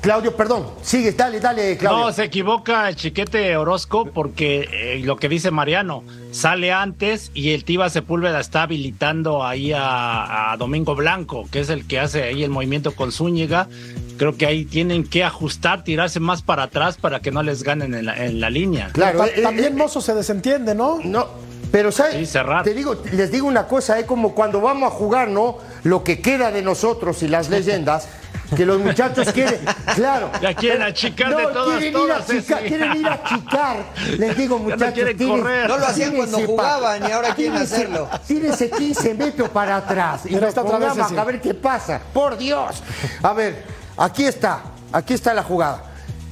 Claudio, 0.00 0.36
perdón. 0.36 0.66
Sigue, 0.82 1.12
dale, 1.12 1.40
dale, 1.40 1.76
Claudio. 1.76 2.06
No, 2.06 2.12
se 2.12 2.24
equivoca 2.24 2.88
el 2.88 2.96
chiquete 2.96 3.56
Orozco 3.56 4.06
porque 4.06 4.68
eh, 4.72 5.00
lo 5.02 5.16
que 5.16 5.28
dice 5.28 5.50
Mariano, 5.50 6.04
sale 6.30 6.72
antes 6.72 7.30
y 7.34 7.50
el 7.50 7.64
Tiva 7.64 7.90
Sepúlveda 7.90 8.40
está 8.40 8.62
habilitando 8.62 9.44
ahí 9.44 9.72
a, 9.72 10.52
a 10.52 10.56
Domingo 10.56 10.94
Blanco, 10.94 11.46
que 11.50 11.60
es 11.60 11.70
el 11.70 11.86
que 11.86 11.98
hace 11.98 12.22
ahí 12.22 12.42
el 12.42 12.50
movimiento 12.50 12.94
con 12.94 13.12
Zúñiga. 13.12 13.68
Creo 14.16 14.36
que 14.36 14.46
ahí 14.46 14.64
tienen 14.64 15.04
que 15.06 15.24
ajustar, 15.24 15.84
tirarse 15.84 16.20
más 16.20 16.42
para 16.42 16.64
atrás 16.64 16.96
para 16.96 17.20
que 17.20 17.30
no 17.30 17.42
les 17.42 17.62
ganen 17.62 17.94
en 17.94 18.06
la, 18.06 18.16
en 18.24 18.40
la 18.40 18.50
línea. 18.50 18.90
Claro, 18.92 19.18
Ta- 19.18 19.26
eh, 19.26 19.32
eh, 19.36 19.42
también 19.42 19.72
eh, 19.74 19.76
Mozo 19.76 20.00
se 20.00 20.14
desentiende, 20.14 20.74
¿no? 20.74 20.98
No, 21.04 21.26
pero 21.70 21.92
¿sabes? 21.92 22.16
Sí, 22.16 22.26
cerrar. 22.26 22.64
Te 22.64 22.72
digo, 22.74 22.96
les 23.12 23.30
digo 23.30 23.46
una 23.46 23.66
cosa, 23.66 23.98
es 23.98 24.06
como 24.06 24.34
cuando 24.34 24.60
vamos 24.60 24.92
a 24.92 24.94
jugar, 24.94 25.28
¿no? 25.28 25.58
Lo 25.84 26.02
que 26.02 26.20
queda 26.20 26.50
de 26.50 26.62
nosotros 26.62 27.22
y 27.22 27.28
las 27.28 27.50
leyendas, 27.50 28.08
que 28.56 28.64
los 28.64 28.78
muchachos 28.78 29.32
quieren, 29.32 29.58
claro. 29.96 30.30
Ya 30.40 30.54
quieren 30.54 30.80
achicar 30.82 31.36
de 31.36 31.42
todas, 31.42 31.78
quieren 31.78 31.92
todas, 31.92 32.30
ir 32.30 32.36
achicar, 32.38 32.64
quieren 32.64 32.96
ir 32.96 33.06
a 33.08 33.12
achicar. 33.14 33.76
Les 34.18 34.36
digo, 34.36 34.56
no 34.58 34.64
muchachos, 34.64 34.94
quieren 34.94 35.18
tiren- 35.18 35.40
correr. 35.40 35.68
No 35.68 35.78
lo 35.78 35.86
hacían 35.86 36.14
cuando 36.14 36.38
jugaban 36.38 37.02
y 37.08 37.12
ahora 37.12 37.34
quieren 37.34 37.54
tírense- 37.56 37.62
hacerlo. 37.74 38.08
Tírense 38.26 38.70
15 38.70 39.14
metros 39.14 39.48
para 39.50 39.76
atrás 39.76 40.22
y 40.26 40.34
nos 40.34 40.44
está 40.44 40.62
otra 40.62 40.78
vez 40.78 40.88
pongamos 40.90 41.18
a 41.18 41.24
ver 41.24 41.40
qué 41.40 41.52
pasa. 41.54 42.00
Por 42.14 42.38
Dios. 42.38 42.82
A 43.22 43.32
ver, 43.32 43.64
aquí 43.96 44.24
está, 44.24 44.62
aquí 44.92 45.14
está 45.14 45.32
la 45.34 45.42
jugada. 45.42 45.82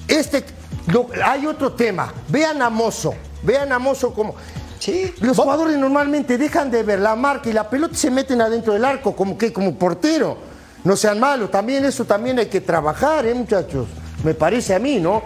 Este, 0.08 0.44
lo- 0.88 1.08
hay 1.24 1.46
otro 1.46 1.72
tema. 1.72 2.12
Vean 2.28 2.60
a 2.62 2.70
Mozo, 2.70 3.14
vean 3.42 3.72
a 3.72 3.78
Mozo 3.78 4.12
como... 4.12 4.34
Sí. 4.78 5.14
Los 5.20 5.38
jugadores 5.38 5.78
normalmente 5.78 6.36
dejan 6.36 6.70
de 6.70 6.82
ver 6.82 6.98
la 6.98 7.16
marca 7.16 7.48
y 7.48 7.54
la 7.54 7.70
pelota 7.70 7.94
y 7.94 7.96
se 7.96 8.10
meten 8.10 8.42
adentro 8.42 8.74
del 8.74 8.84
arco, 8.84 9.16
como 9.16 9.38
que 9.38 9.50
como 9.50 9.76
portero. 9.76 10.36
No 10.82 10.94
sean 10.94 11.18
malos, 11.18 11.50
también 11.50 11.86
eso 11.86 12.04
también 12.04 12.38
hay 12.38 12.46
que 12.46 12.60
trabajar, 12.60 13.24
¿eh, 13.24 13.32
muchachos? 13.32 13.86
Me 14.22 14.34
parece 14.34 14.74
a 14.74 14.78
mí, 14.78 15.00
¿no? 15.00 15.22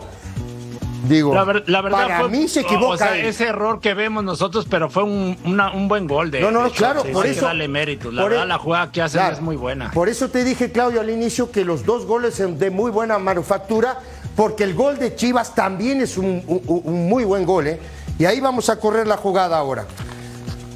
Digo, 1.06 1.32
La, 1.32 1.44
ver- 1.44 1.64
la 1.68 1.80
verdad 1.80 1.98
para 2.06 2.20
fue, 2.20 2.28
mí 2.28 2.48
se 2.48 2.60
equivoca. 2.60 2.94
o 2.94 2.96
sea, 2.98 3.16
él. 3.16 3.26
ese 3.26 3.44
error 3.46 3.80
que 3.80 3.94
vemos 3.94 4.24
nosotros, 4.24 4.66
pero 4.68 4.90
fue 4.90 5.04
un, 5.04 5.38
una- 5.44 5.70
un 5.72 5.86
buen 5.88 6.06
gol 6.08 6.30
de 6.30 6.40
No, 6.40 6.50
no, 6.50 6.64
de 6.64 6.70
claro, 6.72 7.02
por 7.12 7.24
hay 7.24 7.30
eso. 7.30 7.40
que 7.40 7.46
darle 7.46 7.68
méritos. 7.68 8.12
La 8.12 8.24
verdad, 8.24 8.42
e- 8.44 8.46
la 8.48 8.58
jugada 8.58 8.90
que 8.90 9.00
Claro, 9.04 9.34
es 9.36 9.40
muy 9.40 9.56
buena. 9.56 9.90
Por 9.92 10.08
eso 10.08 10.28
te 10.28 10.42
dije, 10.44 10.72
Claudio, 10.72 11.00
al 11.00 11.08
inicio 11.10 11.50
que 11.52 11.64
los 11.64 11.84
dos 11.86 12.04
goles 12.04 12.34
son 12.34 12.58
de 12.58 12.70
muy 12.70 12.90
buena 12.90 13.16
manufactura, 13.18 14.00
porque 14.34 14.64
el 14.64 14.74
gol 14.74 14.98
de 14.98 15.14
Chivas 15.14 15.54
también 15.54 16.00
es 16.00 16.18
un, 16.18 16.42
un- 16.46 16.62
un 16.84 17.08
muy 17.08 17.24
buen 17.24 17.44
gol, 17.46 17.68
¿eh? 17.68 17.80
Y 18.18 18.24
ahí 18.24 18.40
vamos 18.40 18.68
a 18.68 18.80
correr 18.80 19.06
la 19.06 19.16
jugada 19.16 19.56
ahora. 19.56 19.86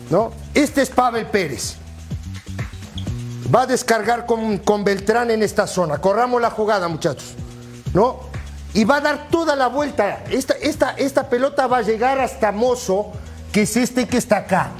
¿No? 0.08 0.30
Este 0.54 0.82
es 0.82 0.90
Pavel 0.90 1.26
Pérez. 1.26 1.76
Va 3.54 3.62
a 3.62 3.66
descargar 3.66 4.24
con, 4.26 4.58
con 4.58 4.84
Beltrán 4.84 5.30
en 5.30 5.42
esta 5.42 5.66
zona. 5.66 5.98
Corramos 5.98 6.40
la 6.40 6.50
jugada, 6.50 6.86
muchachos. 6.88 7.34
¿No? 7.92 8.30
Y 8.74 8.84
va 8.84 8.96
a 8.96 9.00
dar 9.00 9.28
toda 9.28 9.54
la 9.54 9.66
vuelta. 9.66 10.24
Esta, 10.30 10.54
esta, 10.54 10.90
esta 10.92 11.28
pelota 11.28 11.66
va 11.66 11.78
a 11.78 11.82
llegar 11.82 12.20
hasta 12.20 12.52
Mozo, 12.52 13.12
que 13.52 13.62
es 13.62 13.76
este 13.76 14.08
que 14.08 14.16
está 14.16 14.38
acá. 14.38 14.70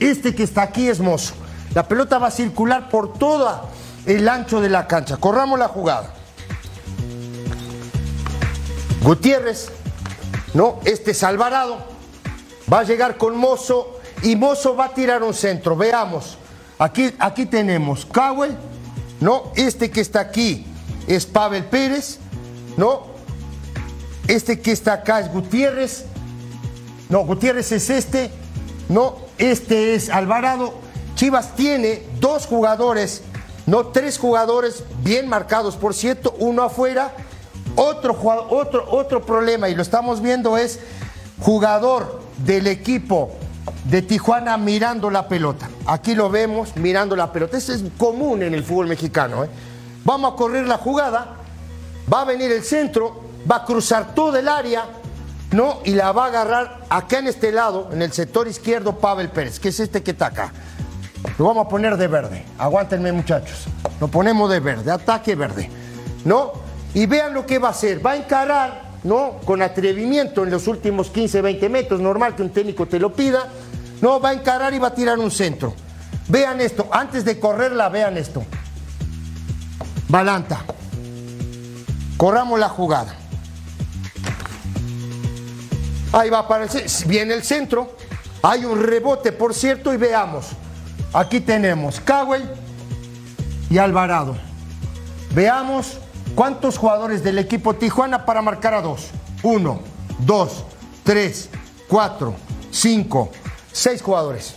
Este 0.00 0.34
que 0.34 0.42
está 0.42 0.62
aquí 0.62 0.88
es 0.88 1.00
Mozo. 1.00 1.34
La 1.74 1.86
pelota 1.86 2.18
va 2.18 2.28
a 2.28 2.30
circular 2.30 2.88
por 2.88 3.12
todo 3.12 3.68
el 4.06 4.28
ancho 4.28 4.60
de 4.60 4.68
la 4.68 4.86
cancha. 4.86 5.16
Corramos 5.16 5.58
la 5.58 5.68
jugada. 5.68 6.12
Gutiérrez, 9.02 9.68
¿no? 10.54 10.80
Este 10.84 11.12
es 11.12 11.22
Alvarado. 11.22 11.78
Va 12.72 12.80
a 12.80 12.82
llegar 12.82 13.16
con 13.16 13.36
Mozo 13.36 14.00
y 14.22 14.34
Mozo 14.34 14.74
va 14.74 14.86
a 14.86 14.94
tirar 14.94 15.22
un 15.22 15.34
centro. 15.34 15.76
Veamos. 15.76 16.38
Aquí, 16.78 17.14
aquí 17.18 17.46
tenemos 17.46 18.04
Cowell, 18.04 18.56
¿no? 19.20 19.52
Este 19.54 19.90
que 19.90 20.00
está 20.00 20.20
aquí 20.20 20.66
es 21.06 21.24
Pavel 21.24 21.64
Pérez, 21.66 22.18
¿no? 22.76 23.15
Este 24.28 24.60
que 24.60 24.72
está 24.72 24.94
acá 24.94 25.20
es 25.20 25.32
Gutiérrez. 25.32 26.04
No, 27.08 27.24
Gutiérrez 27.24 27.70
es 27.72 27.90
este. 27.90 28.30
No, 28.88 29.16
este 29.38 29.94
es 29.94 30.10
Alvarado. 30.10 30.74
Chivas 31.14 31.56
tiene 31.56 32.02
dos 32.20 32.46
jugadores, 32.46 33.22
no 33.66 33.86
tres 33.86 34.18
jugadores 34.18 34.84
bien 35.02 35.28
marcados, 35.28 35.76
por 35.76 35.94
cierto, 35.94 36.34
uno 36.38 36.62
afuera. 36.62 37.12
Otro, 37.74 38.18
otro, 38.50 38.86
otro 38.90 39.24
problema, 39.24 39.68
y 39.68 39.74
lo 39.74 39.82
estamos 39.82 40.22
viendo, 40.22 40.56
es 40.56 40.78
jugador 41.40 42.22
del 42.38 42.66
equipo 42.68 43.32
de 43.84 44.02
Tijuana 44.02 44.56
mirando 44.56 45.10
la 45.10 45.28
pelota. 45.28 45.68
Aquí 45.86 46.14
lo 46.14 46.30
vemos 46.30 46.76
mirando 46.76 47.16
la 47.16 47.32
pelota. 47.32 47.56
Eso 47.56 47.72
es 47.72 47.82
común 47.98 48.42
en 48.42 48.54
el 48.54 48.64
fútbol 48.64 48.86
mexicano. 48.86 49.44
¿eh? 49.44 49.48
Vamos 50.04 50.32
a 50.32 50.36
correr 50.36 50.66
la 50.66 50.78
jugada. 50.78 51.36
Va 52.12 52.22
a 52.22 52.24
venir 52.24 52.50
el 52.52 52.62
centro, 52.62 53.22
va 53.50 53.56
a 53.56 53.64
cruzar 53.64 54.14
todo 54.14 54.36
el 54.36 54.48
área, 54.48 54.84
¿no? 55.52 55.80
Y 55.84 55.92
la 55.92 56.12
va 56.12 56.24
a 56.24 56.28
agarrar 56.28 56.80
acá 56.88 57.18
en 57.18 57.28
este 57.28 57.52
lado, 57.52 57.88
en 57.92 58.02
el 58.02 58.12
sector 58.12 58.48
izquierdo, 58.48 58.98
Pavel 58.98 59.28
Pérez, 59.30 59.60
que 59.60 59.68
es 59.68 59.80
este 59.80 60.02
que 60.02 60.12
está 60.12 60.26
acá. 60.26 60.52
Lo 61.38 61.46
vamos 61.46 61.66
a 61.66 61.68
poner 61.68 61.96
de 61.96 62.08
verde. 62.08 62.44
Aguántenme, 62.58 63.12
muchachos. 63.12 63.66
Lo 64.00 64.08
ponemos 64.08 64.50
de 64.50 64.60
verde, 64.60 64.90
ataque 64.90 65.34
verde, 65.34 65.70
¿no? 66.24 66.52
Y 66.94 67.06
vean 67.06 67.34
lo 67.34 67.46
que 67.46 67.58
va 67.58 67.68
a 67.68 67.70
hacer. 67.72 68.04
Va 68.04 68.12
a 68.12 68.16
encarar, 68.16 68.82
¿no? 69.04 69.38
Con 69.44 69.62
atrevimiento 69.62 70.44
en 70.44 70.50
los 70.50 70.66
últimos 70.66 71.10
15, 71.10 71.42
20 71.42 71.68
metros, 71.68 72.00
normal 72.00 72.34
que 72.34 72.42
un 72.42 72.50
técnico 72.50 72.86
te 72.86 72.98
lo 72.98 73.12
pida. 73.12 73.48
No, 74.00 74.20
va 74.20 74.30
a 74.30 74.32
encarar 74.34 74.74
y 74.74 74.78
va 74.78 74.88
a 74.88 74.94
tirar 74.94 75.18
un 75.18 75.30
centro. 75.30 75.74
Vean 76.28 76.60
esto, 76.60 76.88
antes 76.90 77.24
de 77.24 77.38
correrla, 77.38 77.88
vean 77.88 78.16
esto. 78.16 78.44
Balanta. 80.08 80.60
Corramos 82.16 82.58
la 82.58 82.68
jugada. 82.68 83.14
Ahí 86.16 86.30
va 86.30 86.48
para 86.48 86.64
el 86.64 86.70
ce- 86.70 86.86
viene 87.06 87.34
el 87.34 87.42
centro. 87.42 87.94
Hay 88.42 88.64
un 88.64 88.82
rebote, 88.82 89.32
por 89.32 89.52
cierto, 89.52 89.92
y 89.92 89.98
veamos. 89.98 90.46
Aquí 91.12 91.40
tenemos 91.40 92.00
Cowell 92.00 92.42
y 93.68 93.76
Alvarado. 93.76 94.34
Veamos 95.34 95.98
cuántos 96.34 96.78
jugadores 96.78 97.22
del 97.22 97.38
equipo 97.38 97.74
Tijuana 97.74 98.24
para 98.24 98.40
marcar 98.40 98.72
a 98.72 98.80
dos. 98.80 99.08
Uno, 99.42 99.80
dos, 100.20 100.64
tres, 101.04 101.50
cuatro, 101.86 102.34
cinco, 102.70 103.30
seis 103.70 104.00
jugadores. 104.00 104.54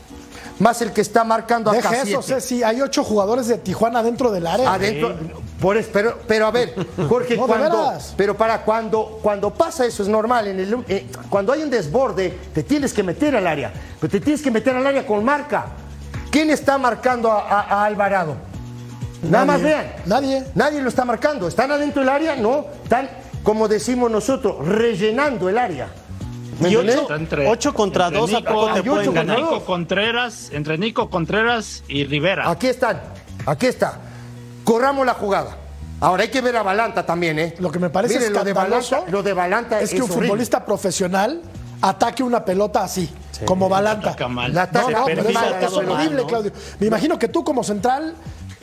Más 0.59 0.81
el 0.81 0.91
que 0.91 1.01
está 1.01 1.23
marcando 1.23 1.71
acá. 1.71 1.89
Deja 1.91 2.01
eso. 2.03 2.21
Ceci. 2.21 2.63
Hay 2.63 2.81
ocho 2.81 3.03
jugadores 3.03 3.47
de 3.47 3.57
Tijuana 3.57 4.03
dentro 4.03 4.29
del 4.29 4.45
área. 4.45 4.73
Adentro, 4.73 5.15
por 5.61 5.77
eso, 5.77 5.89
pero, 5.93 6.19
pero 6.27 6.47
a 6.47 6.51
ver, 6.51 6.73
Jorge, 7.09 7.37
No, 7.37 7.47
cuando, 7.47 7.93
pero 8.17 8.35
para 8.35 8.61
cuando, 8.63 9.19
cuando 9.23 9.53
pasa 9.53 9.85
eso 9.85 10.03
es 10.03 10.09
normal. 10.09 10.47
En 10.49 10.59
el, 10.59 10.83
eh, 10.89 11.07
cuando 11.29 11.53
hay 11.53 11.63
un 11.63 11.69
desborde, 11.69 12.37
te 12.53 12.63
tienes 12.63 12.93
que 12.93 13.03
meter 13.03 13.35
al 13.37 13.47
área, 13.47 13.71
pero 14.01 14.11
te 14.11 14.19
tienes 14.19 14.41
que 14.41 14.51
meter 14.51 14.75
al 14.75 14.85
área 14.85 15.05
con 15.07 15.23
marca. 15.23 15.67
¿Quién 16.29 16.49
está 16.49 16.77
marcando 16.77 17.31
a, 17.31 17.39
a- 17.39 17.61
a 17.61 17.85
Alvarado? 17.85 18.35
Nada 19.23 19.45
más 19.45 19.61
vean. 19.61 19.91
Nadie. 20.05 20.43
Nadie 20.55 20.81
lo 20.81 20.89
está 20.89 21.03
marcando. 21.05 21.47
¿Están 21.47 21.71
adentro 21.71 22.01
del 22.01 22.09
área? 22.09 22.35
No. 22.35 22.65
Están, 22.83 23.09
como 23.43 23.67
decimos 23.67 24.09
nosotros, 24.11 24.65
rellenando 24.67 25.49
el 25.49 25.57
área. 25.57 25.87
¿Me 26.59 26.69
Y 26.69 26.73
entendés? 26.73 26.95
ocho, 26.95 27.01
Está 27.03 27.15
entre- 27.15 27.47
ocho 27.49 27.73
contra 27.73 28.05
entre 28.07 28.19
dos, 28.19 28.33
¿a 28.33 28.39
Nico- 28.39 28.53
poco 28.53 28.73
te 28.73 28.83
pueden 28.83 29.13
ganar? 29.13 29.39
Nico. 29.39 29.65
Contreras, 29.65 30.49
entre 30.51 30.77
Nico 30.77 31.09
Contreras 31.09 31.83
y 31.87 32.03
Rivera. 32.05 32.49
Aquí 32.49 32.67
están. 32.67 33.01
Aquí 33.45 33.65
está. 33.67 33.99
Corramos 34.63 35.05
la 35.05 35.13
jugada. 35.13 35.57
Ahora 36.01 36.23
hay 36.23 36.29
que 36.29 36.41
ver 36.41 36.55
a 36.55 36.63
Balanta 36.63 37.05
también, 37.05 37.39
¿eh? 37.39 37.55
Lo 37.59 37.71
que 37.71 37.79
me 37.79 37.89
parece 37.89 38.15
Miren, 38.19 38.33
lo 38.33 38.43
de 38.43 38.53
Balanta, 38.53 39.03
lo 39.09 39.21
de 39.23 39.33
Balanta 39.33 39.81
es 39.81 39.89
que 39.89 39.97
un 39.97 40.03
horrible. 40.03 40.27
futbolista 40.27 40.65
profesional 40.65 41.41
ataque 41.81 42.23
una 42.23 42.43
pelota 42.45 42.83
así, 42.83 43.09
como 43.45 43.67
Balanta. 43.67 44.09
Ataca 44.11 44.27
mal. 44.27 44.53
La 44.53 44.63
No, 44.65 44.69
ataca 44.69 44.89
no, 44.91 44.99
muy 45.03 45.15
pero 45.15 45.21
es, 45.29 45.73
horrible, 45.73 45.93
mal, 45.93 46.15
¿no? 46.17 46.27
Claudio. 46.27 46.51
Me 46.79 46.87
imagino 46.87 47.19
que 47.19 47.27
tú 47.27 47.43
como 47.43 47.63
central, 47.63 48.15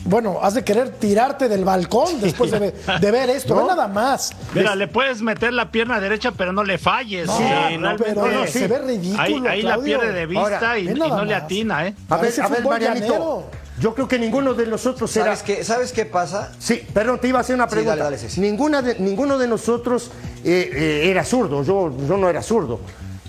bueno, 0.06 0.38
has 0.42 0.54
de 0.54 0.64
querer 0.64 0.90
tirarte 0.90 1.48
del 1.48 1.64
balcón 1.64 2.20
después 2.20 2.50
de, 2.50 2.72
de 3.00 3.10
ver 3.10 3.30
esto. 3.30 3.54
¿No? 3.54 3.66
Nada 3.66 3.88
más. 3.88 4.32
Mira, 4.54 4.74
le 4.74 4.88
puedes 4.88 5.20
meter 5.20 5.52
la 5.52 5.70
pierna 5.70 6.00
derecha, 6.00 6.32
pero 6.32 6.52
no 6.52 6.64
le 6.64 6.78
falles. 6.78 7.28
Sí, 7.30 7.78
no, 7.78 7.96
pero 7.96 8.28
no, 8.28 8.46
sí. 8.46 8.52
se 8.60 8.68
ve 8.68 8.78
ridículo, 8.78 9.20
ahí, 9.22 9.42
ahí 9.46 9.62
la 9.62 9.78
pierde 9.78 10.12
de 10.12 10.26
vista 10.26 10.42
Ahora, 10.42 10.78
y, 10.78 10.86
no 10.86 11.24
le 11.24 11.34
atina, 11.34 11.86
¿eh? 11.86 11.94
A 12.08 12.16
ver, 12.16 12.40
a 12.40 12.48
ver, 12.48 12.64
Marianito. 12.64 13.06
llanero. 13.06 13.66
Yo 13.78 13.94
creo 13.94 14.08
que 14.08 14.18
ninguno 14.18 14.54
de 14.54 14.66
nosotros 14.66 15.14
era. 15.16 15.26
¿Sabes 15.36 15.42
qué, 15.42 15.64
¿Sabes 15.64 15.92
qué 15.92 16.06
pasa? 16.06 16.50
Sí, 16.58 16.82
perdón, 16.94 17.18
te 17.20 17.28
iba 17.28 17.38
a 17.38 17.42
hacer 17.42 17.54
una 17.54 17.66
Sí, 17.66 17.72
pregunta. 17.72 17.90
dale, 17.90 18.02
dale, 18.04 18.18
sí, 18.18 18.28
sí. 18.30 18.40
Ninguna 18.40 18.80
de, 18.80 18.98
ninguno 18.98 19.36
de 19.36 19.46
nosotros 19.46 20.10
eh, 20.44 20.70
eh, 20.72 21.10
era 21.10 21.24
zurdo. 21.24 21.62
Yo, 21.62 21.92
yo 22.08 22.16
no 22.16 22.28
era 22.30 22.42
zurdo. 22.42 22.80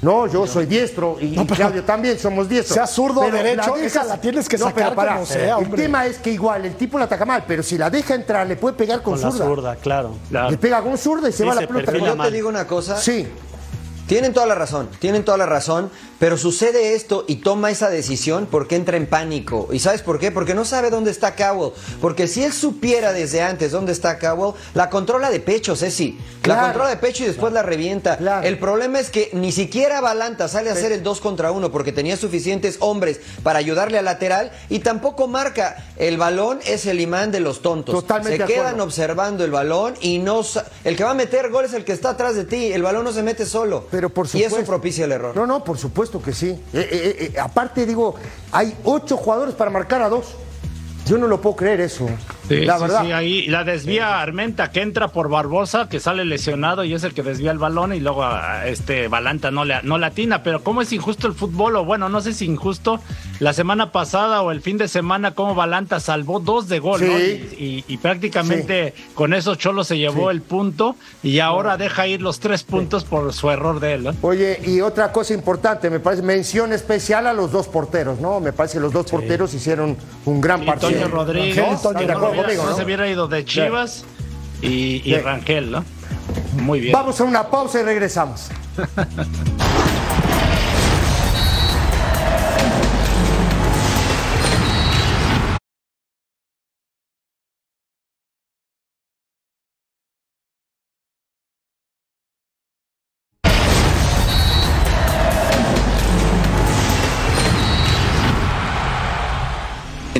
No, 0.02 0.28
yo 0.28 0.46
soy 0.46 0.66
diestro 0.68 1.18
y, 1.20 1.40
y 1.40 1.46
Claudio 1.48 1.84
también 1.84 2.20
somos 2.20 2.48
diestros. 2.48 2.76
Sea 2.76 2.86
zurdo 2.86 3.22
o 3.22 3.24
Pero 3.26 3.38
derecho, 3.38 3.76
la 3.76 3.84
esa 3.84 4.04
la 4.04 4.22
tienes 4.22 4.48
que 4.48 4.58
No, 4.58 4.66
sacar 4.66 4.96
pero 4.96 5.14
como 5.14 5.26
sea, 5.26 5.58
El 5.58 5.66
hombre. 5.66 5.82
tema 5.84 6.06
es 6.06 6.18
que 6.20 6.32
igual 6.32 6.66
el 6.66 6.76
tipo 6.76 7.00
la 7.00 7.06
ataca 7.06 7.26
mal, 7.26 7.44
pero 7.48 7.64
si 7.64 7.78
la 7.78 7.90
deja 7.90 8.14
entrar 8.14 8.46
le 8.48 8.56
puede 8.58 8.76
pegar 8.76 9.02
con, 9.02 9.14
Con 9.14 9.22
la 9.24 9.32
zurda. 9.32 9.46
zurda, 9.46 9.76
claro. 9.78 10.12
Claro. 10.30 10.52
Le 10.52 10.58
pega 10.58 10.82
con 10.82 10.98
zurda 10.98 11.30
y 11.30 11.32
se 11.32 11.40
Sí, 11.44 11.44
va 11.50 11.56
la 11.56 11.68
pelota. 11.68 11.92
Yo 11.98 12.16
mal. 12.16 12.30
te 12.30 12.36
digo 12.36 12.48
una 12.50 12.68
cosa. 12.68 12.98
Sí, 12.98 13.28
Tienen 14.08 14.34
toda 14.34 14.46
la 14.46 14.56
razón, 14.56 14.88
tienen 15.00 15.26
toda 15.26 15.38
la 15.38 15.46
razón, 15.46 15.90
pero 16.20 16.38
sucede 16.38 16.96
esto 16.96 17.26
y 17.28 17.38
toma 17.38 17.72
esa 17.72 17.90
decisión 17.90 18.48
porque 18.50 18.76
entra 18.76 18.98
en 18.98 19.08
pánico. 19.08 19.70
¿Y 19.72 19.80
sabes 19.80 20.02
por 20.02 20.20
qué? 20.20 20.32
Porque 20.32 20.54
no 20.54 20.66
sabe 20.66 20.90
dónde 20.90 21.12
está 21.12 21.36
Cowell. 21.36 21.74
Porque 22.02 22.28
si 22.28 22.44
él 22.44 22.54
supiera 22.54 23.14
desde 23.14 23.42
antes 23.42 23.72
dónde 23.72 23.92
está 23.92 24.18
Cowell, 24.20 24.56
la 24.74 24.90
controla 24.90 25.30
de 25.30 25.40
pecho, 25.40 25.76
Ceci. 25.76 26.18
Claro. 26.42 26.62
La 26.62 26.68
controla 26.68 26.90
de 26.90 26.98
pecho 26.98 27.24
y 27.24 27.28
después 27.28 27.54
la 27.54 27.62
revienta. 27.62 28.18
Claro. 28.18 28.48
El 28.48 28.58
problema 28.58 29.00
es 29.00 29.10
que 29.10 29.30
ni 29.34 29.52
siquiera 29.52 30.02
Balanta 30.02 30.48
sale 30.48 30.70
a 30.70 30.74
hacer 30.74 30.92
el 30.92 31.04
2 31.04 31.22
contra 31.22 31.52
1 31.52 31.72
porque 31.72 31.92
tenía 31.92 32.18
suficientes 32.18 32.78
hombres 32.80 33.20
para 33.44 33.60
ayudarle 33.60 33.98
al 33.98 34.06
lateral 34.06 34.52
y 34.70 34.80
tampoco 34.80 35.28
marca. 35.28 35.86
El 35.98 36.18
balón 36.18 36.60
es 36.66 36.86
el 36.86 37.02
imán 37.02 37.32
de 37.32 37.42
los 37.42 37.62
tontos. 37.62 37.94
Totalmente 37.94 38.46
Se 38.46 38.54
quedan 38.54 38.80
observando 38.80 39.44
el 39.44 39.52
balón 39.52 39.96
y 40.02 40.20
no 40.20 40.38
el 40.84 40.96
que 40.96 41.04
va 41.04 41.12
a 41.12 41.16
meter 41.16 41.50
gol 41.50 41.66
es 41.66 41.74
el 41.74 41.84
que 41.84 41.92
está 41.92 42.12
atrás 42.12 42.36
de 42.36 42.46
ti. 42.46 42.72
El 42.72 42.84
balón 42.84 43.04
no 43.04 43.12
se 43.12 43.24
mete 43.24 43.46
solo. 43.46 43.88
Pero 43.90 44.10
por 44.10 44.26
y 44.28 44.30
supuesto. 44.30 44.58
eso 44.58 44.66
propicia 44.66 45.06
el 45.06 45.12
error. 45.12 45.36
No, 45.36 45.48
no, 45.48 45.64
por 45.64 45.78
supuesto 45.78 46.07
que 46.12 46.34
sí. 46.34 46.50
Eh, 46.50 46.60
eh, 46.74 47.32
eh, 47.34 47.40
aparte, 47.40 47.86
digo, 47.86 48.16
hay 48.52 48.76
ocho 48.84 49.18
jugadores 49.18 49.56
para 49.56 49.70
marcar 49.70 50.02
a 50.02 50.10
dos. 50.10 50.36
Yo 51.06 51.18
no 51.18 51.28
lo 51.28 51.40
puedo 51.42 51.56
creer 51.56 51.82
eso. 51.82 52.08
Sí, 52.48 52.66
la 52.66 52.76
sí, 52.78 52.82
verdad. 52.82 53.04
sí, 53.06 53.12
ahí 53.12 53.48
la 53.48 53.64
desvía 53.64 54.22
Armenta, 54.22 54.72
que 54.72 54.82
entra 54.82 55.10
por 55.10 55.30
Barbosa, 55.30 55.90
que 55.90 56.00
sale 56.00 56.26
lesionado 56.26 56.84
y 56.84 56.94
es 56.94 57.04
el 57.04 57.14
que 57.14 57.24
desvía 57.24 57.52
el 57.52 57.58
balón 57.58 57.94
y 57.94 58.00
luego 58.00 58.24
a 58.24 58.68
este 58.68 59.08
Balanta 59.08 59.52
no 59.52 59.66
le, 59.66 59.82
no. 59.84 59.98
Pero 60.44 60.64
¿cómo 60.64 60.82
es 60.82 60.94
injusto 60.94 61.28
el 61.28 61.34
fútbol? 61.34 61.76
O 61.76 61.86
bueno, 61.86 62.08
no 62.10 62.22
sé 62.22 62.34
si 62.34 62.46
injusto. 62.46 63.00
La 63.40 63.54
semana 63.54 63.92
pasada 63.92 64.42
o 64.42 64.52
el 64.52 64.62
fin 64.62 64.78
de 64.78 64.88
semana, 64.88 65.32
como 65.32 65.54
Balanta 65.54 66.00
salvó 66.00 66.40
dos 66.40 66.68
de 66.70 66.80
gol, 66.80 67.02
¿no? 67.06 67.20
Y, 67.20 67.22
y- 67.58 67.84
y 67.88 67.98
prácticamente 67.98 68.94
con 69.14 69.34
eso 69.34 69.56
Cholo 69.56 69.84
se 69.84 69.98
llevó 69.98 70.32
el 70.32 70.42
punto 70.42 70.96
y 71.24 71.40
ahora 71.40 71.78
deja 71.78 72.08
ir 72.08 72.22
los 72.22 72.40
tres 72.40 72.64
puntos 72.64 73.04
por 73.04 73.32
su 73.34 73.50
error 73.52 73.80
de 73.80 73.94
él, 73.96 74.04
¿no? 74.06 74.16
Oye, 74.22 74.60
y 74.66 74.82
otra 74.82 75.12
cosa 75.12 75.34
importante, 75.34 75.90
me 75.90 76.00
parece, 76.00 76.24
mención 76.24 76.74
especial 76.74 77.28
a 77.28 77.34
los 77.34 77.52
dos 77.52 77.68
porteros, 77.68 78.20
¿no? 78.20 78.40
Me 78.40 78.54
parece 78.54 78.76
que 78.76 78.80
los 78.82 78.94
dos 78.94 79.06
porteros 79.12 79.54
hicieron 79.54 79.98
un 80.26 80.42
gran 80.42 80.66
partido. 80.66 80.92
Toño 80.92 81.08
Rodríguez, 81.08 81.58
¿No? 81.58 81.78
Toño 81.80 82.08
¿Están 82.42 82.48
de 82.50 82.54
que 82.54 82.54
acuerdo 82.54 82.56
no, 82.56 82.62
conmigo, 82.64 82.78
se 82.78 82.84
hubiera 82.86 83.10
ido 83.10 83.28
de 83.28 83.46
Chivas 83.46 84.06
y, 84.62 84.68
y 84.68 85.02
Sí. 85.04 85.18
Rangel, 85.18 85.72
¿no? 85.72 85.84
Muy 86.62 86.80
bien. 86.80 86.94
Vamos 86.94 87.20
a 87.22 87.24
una 87.24 87.50
pausa 87.50 87.80
y 87.80 87.84
regresamos. 87.84 88.50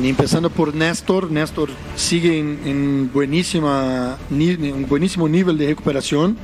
empezando 0.08 0.50
por 0.50 0.74
Néstor, 0.74 1.30
Néstor 1.30 1.70
sigue 1.96 2.38
en, 2.38 2.60
en 2.64 3.10
buenísima, 3.12 4.16
un 4.30 4.86
buenísimo 4.88 5.28
nivel 5.28 5.58
de 5.58 5.66
recuperación, 5.66 6.36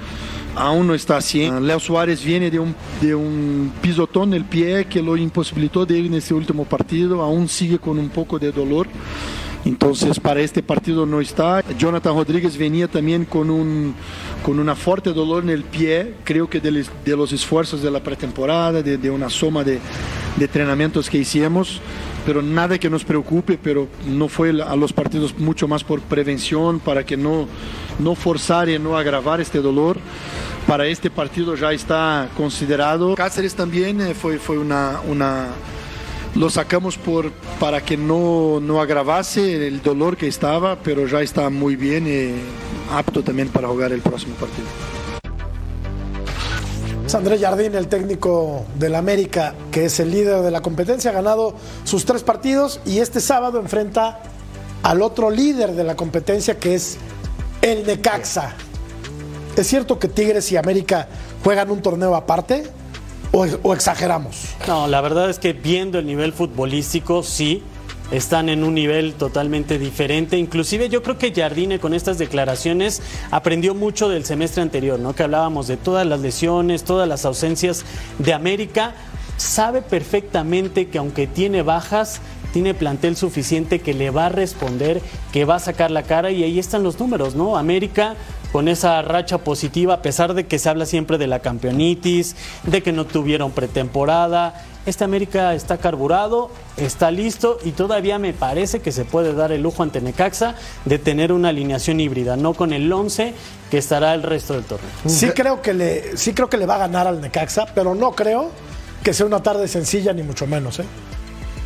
aún 0.57 0.87
no 0.87 0.95
está 0.95 1.17
así. 1.17 1.51
Leo 1.61 1.81
Suárez 1.81 2.25
viene 2.25 2.51
de 2.51 2.59
un, 2.59 2.75
de 3.01 3.15
un 3.15 3.73
pisotón 3.81 4.31
en 4.31 4.35
el 4.35 4.45
pie 4.45 4.87
que 4.87 5.03
lo 5.03 5.17
imposibilitó 5.17 5.87
de 5.87 5.99
ir 5.99 6.07
en 6.07 6.15
este 6.15 6.35
último 6.35 6.65
partido, 6.65 7.23
aún 7.23 7.49
sigue 7.49 7.79
con 7.79 7.99
un 7.99 8.09
poco 8.09 8.39
de 8.39 8.53
dolor. 8.53 8.89
Entonces, 9.65 10.21
para 10.21 10.41
este 10.41 10.63
partido 10.63 11.07
no 11.07 11.23
está. 11.23 11.65
Jonathan 11.79 12.15
Rodríguez 12.15 12.59
venía 12.59 12.87
también 12.87 13.25
con 13.25 13.49
un 13.49 13.95
con 14.43 14.59
una 14.59 14.75
fuerte 14.75 15.15
dolor 15.15 15.43
en 15.43 15.49
el 15.49 15.65
pie, 15.65 16.17
creo 16.23 16.51
que 16.51 16.61
de, 16.61 17.17
los 17.17 17.33
esfuerzos 17.33 17.81
de 17.81 17.91
la 17.91 18.03
pretemporada, 18.03 18.83
de, 18.83 18.99
de 18.99 19.11
una 19.11 19.31
suma 19.31 19.65
de, 19.65 19.81
de 20.37 20.45
entrenamientos 20.45 21.09
que 21.09 21.17
hicimos, 21.17 21.81
pero 22.25 22.43
nada 22.43 22.79
que 22.79 22.91
nos 22.91 23.05
preocupe, 23.05 23.59
pero 23.63 23.89
no 24.07 24.29
fue 24.29 24.51
a 24.51 24.77
los 24.77 24.93
partidos 24.93 25.39
mucho 25.39 25.69
más 25.69 25.85
por 25.85 26.01
prevención, 26.01 26.81
para 26.81 27.05
que 27.05 27.17
no, 27.17 27.47
no 27.99 28.15
forzar 28.15 28.69
y 28.69 28.79
no 28.79 28.97
agravar 28.97 29.41
este 29.41 29.61
dolor. 29.61 29.99
Para 30.67 30.87
este 30.87 31.11
partido 31.11 31.55
ya 31.57 31.73
está 31.73 32.29
considerado. 32.37 33.15
Cáceres 33.17 33.55
también 33.55 34.01
eh, 34.01 34.15
fue, 34.15 34.39
fue 34.39 34.57
una, 34.57 35.01
una, 35.07 35.49
lo 36.35 36.49
sacamos 36.49 36.97
por, 36.97 37.31
para 37.61 37.83
que 37.83 37.99
no, 37.99 38.61
no 38.61 38.81
agravase 38.81 39.67
el 39.67 39.83
dolor 39.83 40.17
que 40.17 40.27
estaba, 40.27 40.77
pero 40.77 41.07
ya 41.07 41.21
está 41.21 41.51
muy 41.51 41.77
bien 41.77 42.07
y 42.07 42.95
apto 42.95 43.23
también 43.23 43.49
para 43.49 43.69
jugar 43.69 43.93
el 43.93 44.01
próximo 44.01 44.35
partido. 44.37 44.67
Andrés 47.15 47.41
Jardín, 47.41 47.75
el 47.75 47.89
técnico 47.89 48.65
del 48.77 48.95
América, 48.95 49.55
que 49.71 49.87
es 49.87 50.01
el 50.01 50.11
líder 50.11 50.43
de 50.43 50.51
la 50.51 50.63
competencia, 50.63 51.11
ha 51.11 51.15
ganado 51.15 51.55
sus 51.85 52.05
tres 52.05 52.23
partidos 52.23 52.81
y 52.85 52.99
este 52.99 53.21
sábado 53.21 53.61
enfrenta 53.61 54.21
al 54.83 55.01
otro 55.01 55.31
líder 55.31 55.73
de 55.73 55.85
la 55.85 55.97
competencia, 55.97 56.59
que 56.59 56.75
es 56.75 56.99
el 57.63 57.87
Necaxa. 57.87 58.55
¿Es 59.57 59.67
cierto 59.67 59.99
que 59.99 60.09
Tigres 60.09 60.51
y 60.53 60.57
América 60.57 61.09
juegan 61.43 61.71
un 61.71 61.83
torneo 61.83 62.15
aparte 62.17 62.65
o 63.33 63.73
exageramos? 63.73 64.37
No, 64.67 64.87
la 64.87 65.01
verdad 65.01 65.31
es 65.31 65.39
que 65.39 65.53
viendo 65.53 65.99
el 65.99 66.07
nivel 66.07 66.33
futbolístico, 66.33 67.23
sí. 67.23 67.63
Están 68.11 68.49
en 68.49 68.65
un 68.65 68.75
nivel 68.75 69.15
totalmente 69.15 69.79
diferente. 69.79 70.39
Inclusive 70.39 70.89
yo 70.89 71.03
creo 71.03 71.19
que 71.19 71.33
Jardine 71.33 71.79
con 71.79 71.95
estas 71.95 72.19
declaraciones 72.19 73.03
aprendió 73.31 73.75
mucho 73.75 74.09
del 74.09 74.25
semestre 74.25 74.63
anterior, 74.63 74.99
¿no? 74.99 75.15
Que 75.15 75.23
hablábamos 75.23 75.67
de 75.67 75.77
todas 75.77 76.07
las 76.07 76.21
lesiones, 76.21 76.85
todas 76.85 77.09
las 77.09 77.25
ausencias 77.25 77.85
de 78.19 78.33
América. 78.33 78.95
Sabe 79.37 79.83
perfectamente 79.83 80.89
que 80.89 80.99
aunque 80.99 81.27
tiene 81.27 81.63
bajas, 81.63 82.21
tiene 82.53 82.73
plantel 82.73 83.17
suficiente 83.17 83.81
que 83.81 83.95
le 83.95 84.11
va 84.11 84.27
a 84.27 84.29
responder, 84.29 85.03
que 85.33 85.45
va 85.45 85.57
a 85.57 85.61
sacar 85.61 85.91
la 85.91 86.05
cara 86.05 86.31
y 86.31 86.45
ahí 86.45 86.59
están 86.61 86.85
los 86.85 87.01
números, 87.01 87.35
¿no? 87.35 87.57
América 87.57 88.15
con 88.55 88.69
esa 88.69 89.03
racha 89.03 89.39
positiva, 89.39 89.95
a 89.95 90.01
pesar 90.01 90.33
de 90.33 90.47
que 90.47 90.61
se 90.61 90.69
habla 90.69 90.87
siempre 90.87 91.19
de 91.19 91.27
la 91.27 91.41
campeonitis, 91.41 92.37
de 92.63 92.85
que 92.85 92.93
no 92.93 93.05
tuvieron 93.05 93.51
pretemporada. 93.51 94.63
Este 94.87 95.03
América 95.03 95.55
está 95.55 95.79
carburado, 95.79 96.53
está 96.77 97.11
listo 97.11 97.59
y 97.65 97.73
todavía 97.73 98.21
me 98.21 98.33
parece 98.33 98.79
que 98.79 98.93
se 98.93 99.05
puede 99.05 99.35
dar 99.35 99.51
el 99.51 99.61
lujo 99.61 99.83
ante 99.83 100.01
Necaxa 100.01 100.55
de 100.85 101.01
tener 101.01 101.33
una 101.33 101.49
alineación 101.49 101.99
híbrida, 101.99 102.37
no 102.37 102.55
con 102.55 102.73
el 102.73 102.93
11 102.93 103.35
que 103.73 103.79
estará 103.79 104.15
el 104.15 104.23
resto 104.23 104.55
del 104.55 104.63
torneo. 104.63 104.89
Sí 105.05 105.31
creo 105.31 105.61
que 105.61 105.75
le, 105.75 106.17
sí 106.17 106.33
creo 106.33 106.49
que 106.49 106.57
le 106.57 106.67
va 106.67 106.77
a 106.77 106.79
ganar 106.79 107.09
al 107.09 107.21
Necaxa, 107.21 107.67
pero 107.75 107.97
no 107.97 108.13
creo 108.13 108.53
que 109.03 109.13
sea 109.13 109.27
una 109.27 109.43
tarde 109.43 109.67
sencilla 109.67 110.13
ni 110.13 110.23
mucho 110.23 110.47
menos, 110.47 110.79
¿eh? 110.79 110.85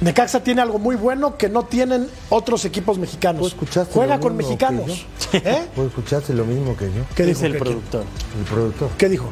Necaxa 0.00 0.40
tiene 0.44 0.60
algo 0.62 0.78
muy 0.78 0.94
bueno 0.94 1.36
que 1.36 1.48
no 1.48 1.64
tienen 1.64 2.08
otros 2.28 2.64
equipos 2.64 2.98
mexicanos. 2.98 3.40
¿Vos 3.40 3.52
escuchaste 3.52 3.92
Juega 3.94 4.20
con 4.20 4.36
mexicanos. 4.36 5.06
¿Eh? 5.32 5.66
¿Vos 5.76 5.86
escuchaste 5.88 6.34
lo 6.34 6.44
mismo 6.44 6.76
que 6.76 6.86
yo? 6.86 7.02
¿Qué 7.16 7.24
dijo? 7.24 7.34
Dice 7.40 7.46
el 7.46 7.52
¿Qué- 7.54 7.58
productor. 7.58 8.04
El 8.38 8.44
productor. 8.44 8.88
¿Qué 8.96 9.08
dijo? 9.08 9.30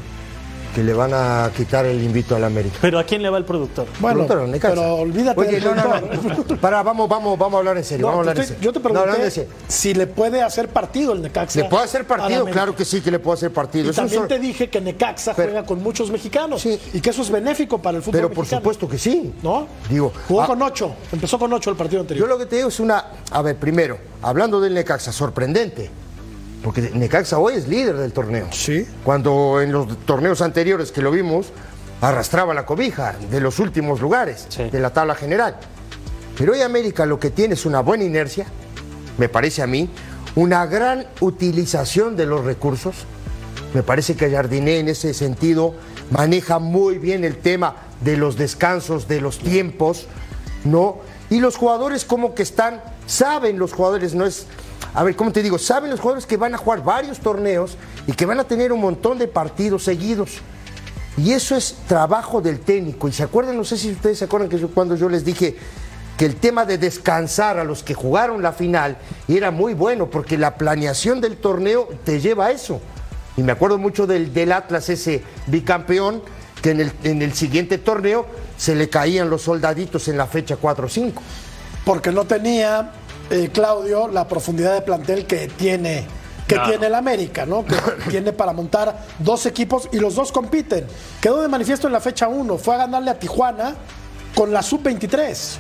Que 0.77 0.85
le 0.85 0.93
van 0.93 1.11
a 1.15 1.51
quitar 1.57 1.87
el 1.87 2.03
invito 2.03 2.37
al 2.37 2.45
América. 2.45 2.77
Pero 2.83 2.99
¿a 2.99 3.05
quién 3.05 3.23
le 3.23 3.31
va 3.31 3.39
el 3.39 3.47
productor? 3.47 3.87
Bueno, 3.99 4.27
Productor, 4.27 4.47
Necaxa. 4.51 4.75
pero 4.75 4.97
olvídate 4.97 5.41
Oye, 5.41 5.59
no, 5.59 5.75
no, 5.75 5.85
no. 6.03 6.57
Pará, 6.61 6.83
vamos, 6.83 7.09
vamos, 7.09 7.39
vamos 7.39 7.55
a 7.55 7.59
hablar 7.61 7.79
en 7.79 7.85
serio. 7.85 8.03
No, 8.05 8.09
vamos 8.09 8.27
a 8.27 8.31
hablar 8.33 8.37
en 8.37 8.43
estoy- 8.43 8.57
serio. 8.57 8.63
yo 8.63 8.73
te 8.75 8.79
No, 8.93 9.03
pregunté 9.03 9.41
en 9.41 9.49
si 9.69 9.95
le 9.95 10.07
puede 10.07 10.43
hacer 10.43 10.69
partido 10.69 11.15
el 11.15 11.23
Necaxa. 11.23 11.61
¿Le 11.61 11.65
puede 11.71 11.85
hacer 11.85 12.07
partido? 12.07 12.45
Claro 12.45 12.77
que 12.77 12.85
sí, 12.85 13.01
que 13.01 13.11
le 13.11 13.19
puede 13.19 13.37
hacer 13.39 13.55
partido. 13.55 13.87
Y 13.87 13.89
Es 13.89 13.97
también 13.97 14.29
te 14.29 14.39
dije 14.39 14.69
que 14.69 14.83
Necaxa 14.83 15.33
Pero- 15.35 15.49
juega 15.49 15.65
con 15.67 15.83
muchos 15.83 16.11
mexicanos 16.11 16.61
Sí. 16.61 16.79
y 16.93 17.01
que 17.01 17.09
eso 17.09 17.23
es 17.23 17.31
benéfico 17.31 17.81
para 17.81 17.97
el 17.97 18.03
fútbol 18.03 18.13
Pero 18.21 18.29
por 18.29 18.41
mexicano. 18.41 18.61
supuesto 18.61 18.87
que 18.87 18.99
sí. 18.99 19.33
¿No? 19.43 19.67
Digo, 19.89 20.13
Jugó 20.29 20.43
ah, 20.43 20.47
con 20.47 20.61
ocho. 20.61 20.95
Empezó 21.11 21.39
con 21.39 21.51
ocho 21.55 21.71
el 21.71 21.77
partido 21.77 22.01
Yo 22.01 22.03
anterior. 22.03 22.29
lo 22.29 22.37
que 22.37 22.45
te 22.45 22.57
digo 22.57 22.69
es 22.69 22.79
una. 22.81 23.03
A 23.31 23.41
ver, 23.41 23.57
primero, 23.57 23.97
hablando 24.21 24.61
del 24.61 24.75
Necaxa, 24.75 25.11
sorprendente. 25.11 25.91
Porque 26.67 26.91
Necaxa 26.95 27.39
hoy 27.39 27.55
es 27.55 27.69
líder 27.69 27.97
del 27.97 28.13
torneo. 28.13 28.49
Sí. 28.51 28.85
Cuando 29.05 29.61
en 29.63 29.71
los 29.71 29.87
torneos 30.05 30.43
anteriores 30.43 30.91
que 30.91 31.01
lo 31.01 31.13
vimos, 31.13 31.53
arrastraba 32.01 32.55
la 32.55 32.67
cobija 32.67 33.15
de 33.31 33.39
los 33.39 33.61
últimos 33.61 34.01
lugares 34.01 34.47
Sí. 34.49 34.65
de 34.69 34.81
la 34.81 34.91
tabla 34.91 35.15
general. 35.15 35.55
Pero 36.37 36.55
hoy 36.55 36.63
América 36.63 37.07
lo 37.07 37.21
que 37.21 37.31
tiene 37.31 37.55
es 37.55 37.67
una 37.67 37.79
buena 37.83 38.03
inercia, 38.03 38.47
me 39.17 39.29
parece 39.29 39.63
a 39.63 39.69
mí, 39.69 39.89
una 40.35 40.67
gran 40.67 41.07
utilización 41.21 42.17
de 42.17 42.27
los 42.27 42.45
recursos. 42.45 42.97
Me 43.73 43.85
parece 43.85 44.17
que 44.17 44.29
Jardiné 44.29 44.81
en 44.81 44.89
ese 44.89 45.15
sentido 45.15 45.73
maneja 46.11 46.59
muy 46.59 46.99
bien 46.99 47.23
el 47.23 47.37
tema 47.37 47.77
de 48.01 48.17
los 48.17 48.37
descansos, 48.37 49.07
de 49.07 49.21
los 49.21 49.39
tiempos, 49.39 50.09
¿no? 50.65 50.97
Y 51.31 51.39
los 51.39 51.57
jugadores 51.57 52.05
como 52.05 52.35
que 52.35 52.43
están, 52.43 52.83
saben 53.07 53.57
los 53.57 53.73
jugadores, 53.73 54.17
no 54.17 54.27
es, 54.27 54.49
a 54.95 55.03
ver, 55.03 55.17
¿cómo 55.17 55.33
te 55.33 55.43
digo? 55.43 55.59
Saben 55.59 55.91
los 55.91 56.01
jugadores 56.01 56.27
que 56.27 56.37
van 56.37 56.55
a 56.55 56.59
jugar 56.59 56.83
varios 56.83 57.21
torneos 57.21 57.77
y 58.07 58.13
que 58.13 58.27
van 58.27 58.41
a 58.41 58.45
tener 58.45 58.73
un 58.73 58.81
montón 58.81 59.19
de 59.19 59.29
partidos 59.29 59.85
seguidos. 59.85 60.41
Y 61.17 61.33
eso 61.33 61.57
es 61.57 61.77
trabajo 61.87 62.41
del 62.41 62.61
técnico. 62.61 63.09
Y 63.09 63.13
se 63.13 63.23
acuerdan, 63.23 63.57
no 63.57 63.65
sé 63.65 63.77
si 63.77 63.91
ustedes 63.91 64.19
se 64.19 64.25
acuerdan 64.27 64.49
que 64.49 64.59
cuando 64.67 64.97
yo 64.97 65.09
les 65.09 65.25
dije 65.25 65.57
que 66.17 66.25
el 66.25 66.37
tema 66.37 66.65
de 66.65 66.79
descansar 66.79 67.59
a 67.59 67.65
los 67.65 67.83
que 67.83 67.95
jugaron 67.95 68.43
la 68.43 68.53
final 68.53 68.97
era 69.29 69.51
muy 69.51 69.75
bueno, 69.75 70.09
porque 70.09 70.39
la 70.39 70.57
planeación 70.57 71.21
del 71.21 71.37
torneo 71.37 71.89
te 72.05 72.21
lleva 72.21 72.47
a 72.47 72.51
eso. 72.51 72.81
Y 73.37 73.43
me 73.43 73.53
acuerdo 73.53 73.77
mucho 73.77 74.07
del, 74.07 74.33
del 74.33 74.53
Atlas, 74.53 74.89
ese 74.89 75.23
bicampeón, 75.47 76.23
que 76.63 76.71
en 76.71 76.81
el, 76.81 76.93
en 77.05 77.21
el 77.21 77.35
siguiente 77.35 77.77
torneo 77.79 78.27
se 78.57 78.75
le 78.75 78.89
caían 78.89 79.29
los 79.29 79.43
soldaditos 79.43 80.09
en 80.09 80.17
la 80.17 80.27
fecha 80.27 80.57
4 80.57 80.87
o 80.87 80.89
5. 80.89 81.23
Porque 81.85 82.13
no 82.13 82.25
tenía, 82.25 82.93
eh, 83.31 83.51
Claudio, 83.53 84.09
la 84.09 84.27
profundidad 84.29 84.75
de 84.75 84.83
plantel 84.83 85.27
que 85.27 85.49
tiene, 85.49 86.05
que 86.47 86.59
tiene 86.61 86.87
el 86.87 86.95
América, 86.95 87.47
¿no? 87.47 87.65
Que 87.65 87.77
tiene 88.11 88.33
para 88.33 88.53
montar 88.53 89.07
dos 89.19 89.47
equipos 89.47 89.89
y 89.93 89.99
los 89.99 90.15
dos 90.15 90.33
compiten. 90.33 90.87
Quedó 91.21 91.43
de 91.43 91.49
manifiesto 91.49 91.87
en 91.87 91.93
la 91.93 92.01
fecha 92.01 92.29
1. 92.29 92.59
Fue 92.59 92.75
a 92.75 92.79
ganarle 92.79 93.11
a 93.11 93.19
Tijuana 93.19 93.75
con 94.35 94.53
la 94.53 94.63
sub-23. 94.63 95.59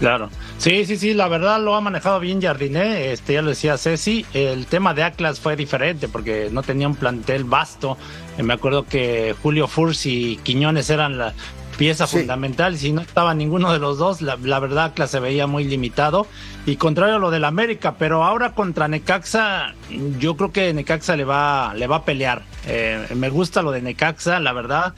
Claro. 0.00 0.30
Sí, 0.56 0.86
sí, 0.86 0.96
sí, 0.96 1.12
la 1.12 1.28
verdad 1.28 1.60
lo 1.60 1.74
ha 1.74 1.80
manejado 1.82 2.20
bien 2.20 2.40
Jardiné, 2.40 3.12
este 3.12 3.34
ya 3.34 3.42
lo 3.42 3.50
decía 3.50 3.76
Ceci, 3.76 4.24
el 4.32 4.64
tema 4.66 4.94
de 4.94 5.02
Atlas 5.02 5.40
fue 5.40 5.56
diferente 5.56 6.08
porque 6.08 6.48
no 6.50 6.62
tenía 6.62 6.88
un 6.88 6.96
plantel 6.96 7.44
vasto. 7.44 7.98
Eh, 8.38 8.42
Me 8.42 8.54
acuerdo 8.54 8.86
que 8.86 9.34
Julio 9.42 9.68
Furs 9.68 10.06
y 10.06 10.38
Quiñones 10.42 10.88
eran 10.88 11.18
la 11.18 11.34
pieza 11.80 12.06
Sí. 12.06 12.18
fundamental, 12.18 12.76
si 12.76 12.92
no 12.92 13.00
estaba 13.00 13.32
ninguno 13.32 13.72
de 13.72 13.78
los 13.78 13.96
dos, 13.96 14.20
la, 14.20 14.36
la 14.42 14.58
verdad 14.60 14.84
Atlas 14.84 15.10
se 15.10 15.18
veía 15.18 15.46
muy 15.46 15.64
limitado 15.64 16.26
y 16.66 16.76
contrario 16.76 17.16
a 17.16 17.18
lo 17.18 17.30
del 17.30 17.44
América, 17.46 17.94
pero 17.98 18.22
ahora 18.22 18.52
contra 18.52 18.86
Necaxa, 18.86 19.72
yo 20.18 20.36
creo 20.36 20.52
que 20.52 20.74
Necaxa 20.74 21.16
le 21.16 21.24
va, 21.24 21.72
le 21.74 21.86
va 21.86 21.96
a 21.96 22.04
pelear. 22.04 22.42
Eh, 22.66 23.06
me 23.16 23.30
gusta 23.30 23.62
lo 23.62 23.72
de 23.72 23.80
Necaxa, 23.80 24.40
la 24.40 24.52
verdad 24.52 24.92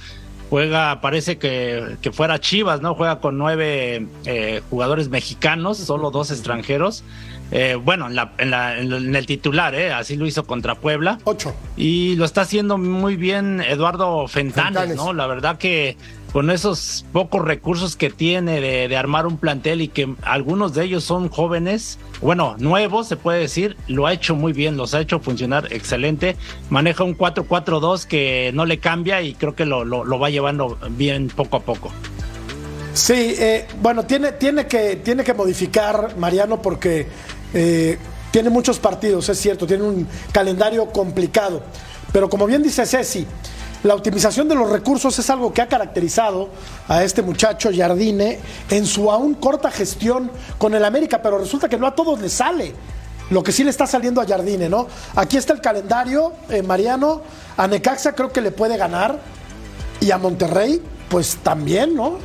juega, 0.50 1.00
parece 1.00 1.38
que, 1.38 1.96
que 2.02 2.10
fuera 2.10 2.40
Chivas, 2.40 2.82
¿no? 2.82 2.94
Juega 2.96 3.20
con 3.20 3.38
nueve 3.38 4.06
eh, 4.26 4.60
jugadores 4.68 5.08
mexicanos, 5.08 5.78
solo 5.78 6.10
dos 6.10 6.30
extranjeros. 6.32 7.04
Eh, 7.54 7.74
bueno, 7.82 8.06
en, 8.06 8.16
la- 8.16 8.32
en 8.38 8.50
la- 8.50 8.78
en 8.78 9.14
el 9.14 9.26
titular, 9.26 9.74
¿eh? 9.74 9.92
Así 9.92 10.16
lo 10.16 10.26
hizo 10.26 10.44
contra 10.44 10.74
Puebla. 10.74 11.18
Ocho. 11.24 11.54
Y 11.76 12.16
lo 12.16 12.24
está 12.24 12.40
haciendo 12.42 12.76
muy 12.78 13.16
bien 13.16 13.60
Eduardo 13.60 14.26
Fentanes, 14.26 14.72
Fentanes. 14.80 14.96
¿no? 14.96 15.12
La 15.12 15.26
verdad 15.26 15.58
que 15.58 15.96
con 16.32 16.50
esos 16.50 17.04
pocos 17.12 17.44
recursos 17.44 17.94
que 17.94 18.08
tiene 18.08 18.60
de, 18.60 18.96
armar 18.96 19.26
un 19.26 19.36
plantel 19.36 19.82
y 19.82 19.88
que 19.88 20.14
algunos 20.22 20.72
de 20.74 20.84
ellos 20.84 21.04
son 21.04 21.28
jóvenes, 21.28 21.98
bueno, 22.22 22.56
nuevos, 22.58 23.08
se 23.08 23.16
puede 23.16 23.40
decir, 23.40 23.76
lo 23.86 24.06
ha 24.06 24.14
hecho 24.14 24.34
muy 24.34 24.52
bien, 24.52 24.76
los 24.76 24.94
ha 24.94 25.00
hecho 25.00 25.20
funcionar 25.20 25.72
excelente. 25.72 26.36
Maneja 26.70 27.04
un 27.04 27.16
4-4-2 27.16 28.06
que 28.06 28.50
no 28.54 28.64
le 28.64 28.78
cambia 28.78 29.20
y 29.20 29.34
creo 29.34 29.54
que 29.54 29.66
lo, 29.66 29.84
va 30.18 30.30
llevando 30.30 30.78
bien 30.90 31.28
poco 31.28 31.58
a 31.58 31.60
poco. 31.60 31.92
Sí, 32.94 33.34
eh, 33.38 33.66
bueno, 33.80 34.04
tiene, 34.04 34.32
tiene, 34.32 34.66
que, 34.66 34.96
tiene 34.96 35.24
que 35.24 35.34
modificar 35.34 36.16
Mariano 36.16 36.60
porque 36.62 37.06
eh, 37.52 37.98
tiene 38.30 38.48
muchos 38.48 38.78
partidos, 38.78 39.28
es 39.28 39.38
cierto, 39.38 39.66
tiene 39.66 39.82
un 39.84 40.08
calendario 40.32 40.86
complicado. 40.86 41.62
Pero 42.12 42.28
como 42.28 42.46
bien 42.46 42.62
dice 42.62 42.84
Ceci, 42.86 43.26
la 43.82 43.94
optimización 43.94 44.48
de 44.48 44.54
los 44.54 44.70
recursos 44.70 45.18
es 45.18 45.28
algo 45.30 45.52
que 45.52 45.60
ha 45.60 45.68
caracterizado 45.68 46.50
a 46.88 47.02
este 47.02 47.22
muchacho 47.22 47.70
Jardine 47.74 48.38
en 48.70 48.86
su 48.86 49.10
aún 49.10 49.34
corta 49.34 49.70
gestión 49.70 50.30
con 50.58 50.74
el 50.74 50.84
América, 50.84 51.20
pero 51.20 51.38
resulta 51.38 51.68
que 51.68 51.76
no 51.76 51.86
a 51.86 51.94
todos 51.94 52.20
les 52.20 52.32
sale. 52.32 52.74
Lo 53.30 53.42
que 53.42 53.50
sí 53.50 53.64
le 53.64 53.70
está 53.70 53.86
saliendo 53.86 54.20
a 54.20 54.26
Jardine, 54.26 54.68
¿no? 54.68 54.86
Aquí 55.16 55.36
está 55.36 55.52
el 55.52 55.60
calendario, 55.60 56.32
eh, 56.48 56.62
Mariano. 56.62 57.22
A 57.56 57.66
Necaxa 57.66 58.12
creo 58.12 58.30
que 58.30 58.40
le 58.40 58.50
puede 58.50 58.76
ganar. 58.76 59.18
Y 60.00 60.10
a 60.10 60.18
Monterrey, 60.18 60.82
pues 61.08 61.38
también, 61.42 61.94
¿no? 61.94 62.18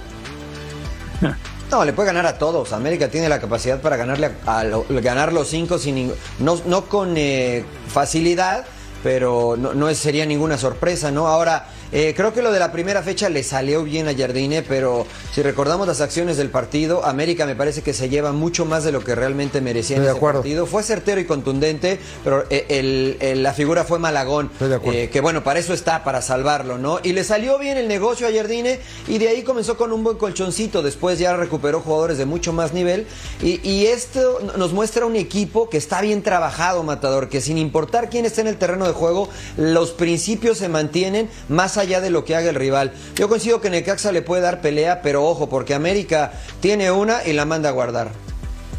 No, 1.72 1.84
le 1.84 1.92
puede 1.92 2.08
ganar 2.08 2.26
a 2.26 2.38
todos. 2.38 2.72
América 2.72 3.10
tiene 3.10 3.28
la 3.28 3.42
capacidad 3.42 3.82
para 3.82 3.98
ganarle 3.98 4.32
a, 4.46 4.64
ganar 5.02 5.34
los 5.34 5.50
cinco 5.50 5.78
sin 5.78 6.14
no, 6.40 6.58
no 6.66 6.86
con 6.86 7.16
eh, 7.18 7.66
facilidad, 7.90 8.66
pero 9.08 9.56
no, 9.58 9.74
no 9.74 9.96
sería 9.96 10.26
ninguna 10.26 10.58
sorpresa, 10.58 11.12
¿no? 11.12 11.30
Ahora, 11.30 11.66
eh, 11.92 12.14
creo 12.16 12.34
que 12.34 12.42
lo 12.42 12.52
de 12.52 12.60
la 12.60 12.72
primera 12.72 13.02
fecha 13.04 13.30
le 13.30 13.44
salió 13.44 13.84
bien 13.84 14.08
a 14.08 14.16
Jardine, 14.16 14.62
pero 14.64 15.06
si 15.34 15.42
recordamos 15.42 15.88
las 15.88 16.02
acciones 16.02 16.38
del 16.38 16.50
partido, 16.50 17.06
América 17.06 17.46
me 17.46 17.56
parece 17.56 17.82
que 17.82 17.94
se 17.94 18.10
lleva 18.10 18.32
mucho 18.32 18.66
más 18.66 18.84
de 18.84 18.92
lo 18.92 19.04
que 19.04 19.16
realmente 19.16 19.62
merecía 19.62 19.98
en 19.98 20.04
Estoy 20.04 20.14
de 20.14 20.28
ese 20.28 20.34
partido. 20.34 20.66
Fue 20.66 20.84
certero 20.84 21.22
y 21.22 21.26
contundente, 21.26 22.00
pero 22.24 22.46
eh, 22.50 22.66
el- 22.70 23.18
el- 23.22 23.44
la 23.44 23.54
figura 23.54 23.84
fue 23.84 24.00
Malagón. 24.00 24.50
Estoy 24.54 24.70
de 24.70 24.76
acuerdo. 24.76 25.00
Eh, 25.00 25.10
que 25.10 25.22
bueno, 25.22 25.44
para 25.44 25.60
eso 25.60 25.74
está, 25.74 26.04
para 26.04 26.22
salvarlo, 26.22 26.78
¿no? 26.78 27.00
Y 27.04 27.14
le 27.14 27.24
salió 27.24 27.58
bien 27.60 27.78
el 27.78 27.88
negocio 27.88 28.28
a 28.28 28.32
Jardine 28.32 28.80
y 29.08 29.18
de 29.18 29.30
ahí 29.30 29.44
comenzó 29.44 29.78
con 29.78 29.92
un 29.94 30.04
buen 30.04 30.18
colchoncito, 30.18 30.82
después 30.82 31.20
ya 31.20 31.36
recuperó 31.36 31.82
jugadores 31.82 32.18
de 32.18 32.26
mucho 32.26 32.54
más 32.54 32.74
nivel 32.74 33.06
y, 33.42 33.60
y 33.68 33.86
esto 33.88 34.40
nos 34.58 34.74
muestra 34.74 35.06
un 35.06 35.16
equipo 35.16 35.70
que 35.70 35.78
está 35.78 36.02
bien 36.02 36.22
trabajado, 36.24 36.84
Matador, 36.84 37.30
que 37.30 37.42
sin 37.42 37.58
importar 37.58 38.10
quién 38.10 38.26
esté 38.26 38.42
en 38.42 38.48
el 38.48 38.58
terreno 38.58 38.86
de 38.88 38.94
juego, 38.94 39.30
los 39.58 39.92
principios 39.92 40.58
se 40.58 40.68
mantienen 40.70 41.30
más 41.50 41.77
allá 41.78 42.02
de 42.02 42.10
lo 42.10 42.26
que 42.26 42.36
haga 42.36 42.50
el 42.50 42.56
rival. 42.56 42.92
Yo 43.16 43.30
coincido 43.30 43.62
que 43.62 43.70
Necaxa 43.70 44.12
le 44.12 44.22
puede 44.22 44.42
dar 44.42 44.62
pelea, 44.62 45.02
pero 45.02 45.26
ojo, 45.26 45.50
porque 45.50 45.74
América 45.74 46.34
tiene 46.60 46.92
una 46.92 47.26
y 47.26 47.34
la 47.34 47.46
manda 47.46 47.70
a 47.70 47.72
guardar. 47.72 48.12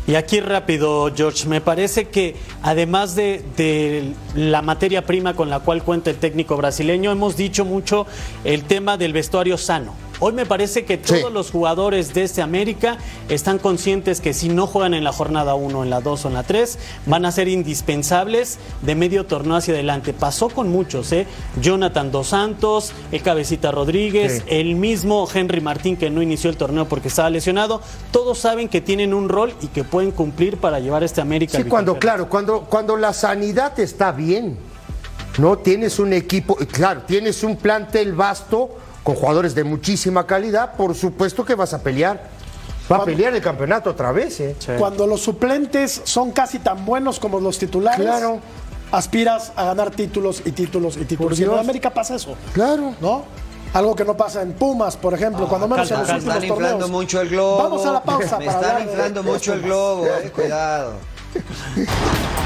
Y 0.07 0.15
aquí 0.15 0.41
rápido, 0.41 1.13
George, 1.15 1.47
me 1.49 1.61
parece 1.61 2.07
que 2.07 2.35
además 2.63 3.15
de, 3.15 3.43
de 3.59 4.15
la 4.35 4.63
materia 4.63 5.05
prima 5.05 5.37
con 5.37 5.51
la 5.51 5.61
cual 5.61 5.83
cuenta 5.83 6.09
el 6.09 6.17
técnico 6.17 6.57
brasileño, 6.57 7.13
hemos 7.13 7.37
dicho 7.37 7.67
mucho 7.67 8.07
el 8.43 8.65
tema 8.65 8.97
del 8.97 9.13
vestuario 9.13 9.59
sano. 9.59 10.08
Hoy 10.21 10.33
me 10.33 10.47
parece 10.47 10.85
que 10.85 10.99
todos 10.99 11.21
Sí. 11.21 11.33
los 11.33 11.51
jugadores 11.53 12.13
de 12.13 12.25
este 12.25 12.43
América 12.43 12.99
están 13.29 13.59
conscientes 13.59 14.21
que 14.21 14.35
si 14.35 14.49
no 14.49 14.67
juegan 14.67 14.95
en 14.95 15.05
la 15.05 15.13
jornada 15.13 15.55
1, 15.55 15.85
en 15.85 15.91
la 15.91 16.01
2 16.01 16.25
o 16.25 16.29
en 16.29 16.35
la 16.35 16.43
3, 16.43 16.79
van 17.07 17.25
a 17.25 17.31
ser 17.31 17.47
indispensables 17.49 18.59
de 18.83 18.95
medio 18.95 19.27
torneo 19.27 19.57
hacia 19.57 19.75
adelante. 19.75 20.13
Pasó 20.13 20.49
con 20.49 20.71
muchos, 20.71 21.13
¿eh? 21.13 21.27
Jonathan 21.61 22.11
Dos 22.11 22.29
Santos, 22.29 22.93
el 23.13 23.23
Cabecita 23.23 23.71
Rodríguez, 23.71 24.39
Sí. 24.39 24.43
el 24.49 24.75
mismo 24.75 25.29
Henry 25.33 25.61
Martín 25.61 25.97
que 25.97 26.11
no 26.11 26.21
inició 26.21 26.51
el 26.51 26.57
torneo 26.57 26.89
porque 26.89 27.09
estaba 27.09 27.31
lesionado. 27.31 27.81
Todos 28.11 28.39
saben 28.39 28.69
que 28.69 28.81
tienen 28.81 29.15
un 29.15 29.29
rol 29.29 29.55
y 29.63 29.69
que 29.69 29.85
pueden 29.85 30.11
cumplir 30.11 30.57
para 30.59 30.81
llevar 30.81 31.03
a 31.03 31.07
este 31.07 31.21
América. 31.21 31.57
Sí, 31.57 31.63
al 31.63 31.69
cuando, 31.69 31.99
claro, 31.99 32.29
cuando, 32.29 32.63
cuando 32.63 32.97
la 32.97 33.13
sanidad 33.13 33.79
está 33.79 34.11
bien, 34.13 34.59
¿no? 35.39 35.59
Tienes 35.59 35.99
un 36.01 36.13
equipo, 36.13 36.57
claro, 36.73 37.03
tienes 37.07 37.45
un 37.45 37.57
plantel 37.57 38.15
vasto 38.15 38.71
con 39.09 39.17
jugadores 39.17 39.55
de 39.55 39.65
muchísima 39.65 40.27
calidad, 40.27 40.73
por 40.75 40.95
supuesto 40.95 41.43
que 41.43 41.55
vas 41.55 41.73
a 41.73 41.83
pelear. 41.83 42.29
Va 42.93 42.99
a 42.99 43.05
pelear 43.07 43.35
el 43.35 43.41
campeonato 43.41 43.89
otra 43.89 44.13
vez, 44.13 44.39
¿eh? 44.41 44.55
Cuando 44.79 45.07
los 45.07 45.23
suplentes 45.23 46.03
son 46.05 46.31
casi 46.31 46.59
tan 46.59 46.85
buenos 46.85 47.19
como 47.19 47.41
los 47.41 47.59
titulares, 47.59 48.03
Claro. 48.05 48.39
aspiras 48.93 49.53
a 49.57 49.65
ganar 49.65 49.93
títulos 49.93 50.43
y 50.45 50.53
títulos 50.53 50.99
y 50.99 51.07
títulos. 51.07 51.41
Y 51.41 51.45
en. 51.45 51.59
América 51.59 51.89
pasa 51.89 52.17
eso, 52.17 52.37
Claro. 52.53 52.93
¿no? 53.01 53.25
Algo 53.73 53.97
que 53.97 54.05
no 54.05 54.15
pasa 54.15 54.43
en 54.43 54.53
Pumas, 54.53 54.99
por 54.99 55.15
ejemplo, 55.15 55.49
cuando 55.49 55.67
menos 55.69 55.91
en 55.91 55.97
calma, 56.05 56.13
los 56.15 56.25
Me 56.25 56.31
últimos 56.35 56.35
están 56.37 56.51
inflando 56.51 56.79
torneos. 56.85 56.91
mucho 56.91 57.21
el 57.23 57.29
globo. 57.31 57.63
Vamos 57.63 57.87
a 57.87 57.93
la 57.93 58.03
pausa 58.05 58.39
Me 58.39 58.45
para 58.45 58.61
están 58.61 58.83
inflando 58.83 59.23
de 59.23 59.31
mucho 59.33 59.55
el 59.55 59.63
globo, 59.63 60.05
eh, 60.07 60.31
cuidado. 60.35 60.93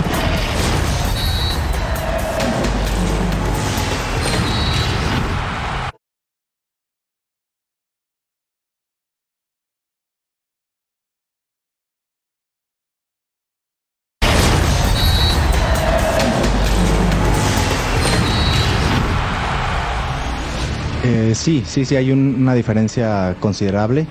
Eh, 21.32 21.34
sí, 21.34 21.64
sí, 21.66 21.86
sí, 21.86 21.96
hay 21.96 22.12
un- 22.12 22.36
una 22.40 22.54
diferencia 22.54 23.34
considerable. 23.40 24.06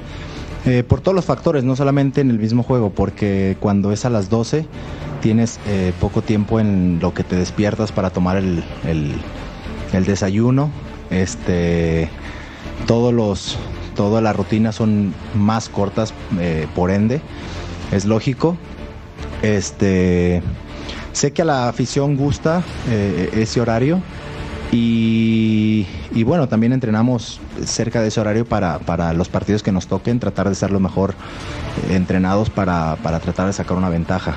eh, 0.63 0.84
por 0.84 1.01
todos 1.01 1.15
los 1.15 1.26
factores, 1.26 1.63
no 1.63 1.76
solamente 1.76 2.22
en 2.22 2.30
el 2.30 2.38
mismo 2.38 2.61
juego, 2.61 2.91
porque 2.91 3.57
cuando 3.59 3.91
es 3.91 4.05
a 4.05 4.11
las 4.11 4.30
12 4.30 4.67
tienes 5.19 5.59
eh, 5.67 5.91
poco 5.99 6.22
tiempo 6.22 6.59
en 6.59 6.99
lo 7.01 7.15
que 7.15 7.24
te 7.24 7.36
despiertas 7.36 7.91
para 7.91 8.11
tomar 8.11 8.38
el, 8.38 8.63
desayuno. 9.91 10.69
Este, 11.09 12.09
todos 12.86 13.11
los, 13.11 13.57
todas 13.95 14.22
las 14.22 14.36
rutinas 14.36 14.76
son 14.76 15.15
más 15.34 15.67
cortas, 15.67 16.13
por 16.76 16.91
ende, 16.91 17.22
es 17.91 18.05
lógico. 18.05 18.55
Este, 19.41 20.43
sé 21.11 21.34
que 21.34 21.41
a 21.41 21.45
la 21.45 21.69
afición 21.69 22.17
gusta 22.17 22.63
ese 23.34 23.59
horario 23.59 23.99
y, 24.72 25.86
y 26.11 26.24
bueno, 26.24 26.47
también 26.47 26.74
entrenamos 26.74 27.39
cerca 27.65 28.01
de 28.01 28.07
ese 28.07 28.19
horario 28.22 28.45
para, 28.45 28.80
para 28.80 29.13
los 29.13 29.30
partidos 29.30 29.63
que 29.63 29.72
nos 29.72 29.88
toquen, 29.88 30.19
tratar 30.19 30.49
de 30.49 30.55
ser 30.55 30.72
lo 30.72 30.80
mejor 30.80 31.13
eh, 31.89 31.95
entrenados 31.95 32.49
para, 32.49 32.95
para 33.03 33.19
tratar 33.19 33.47
de 33.47 33.53
sacar 33.53 33.78
una 33.78 33.89
ventaja. 33.89 34.36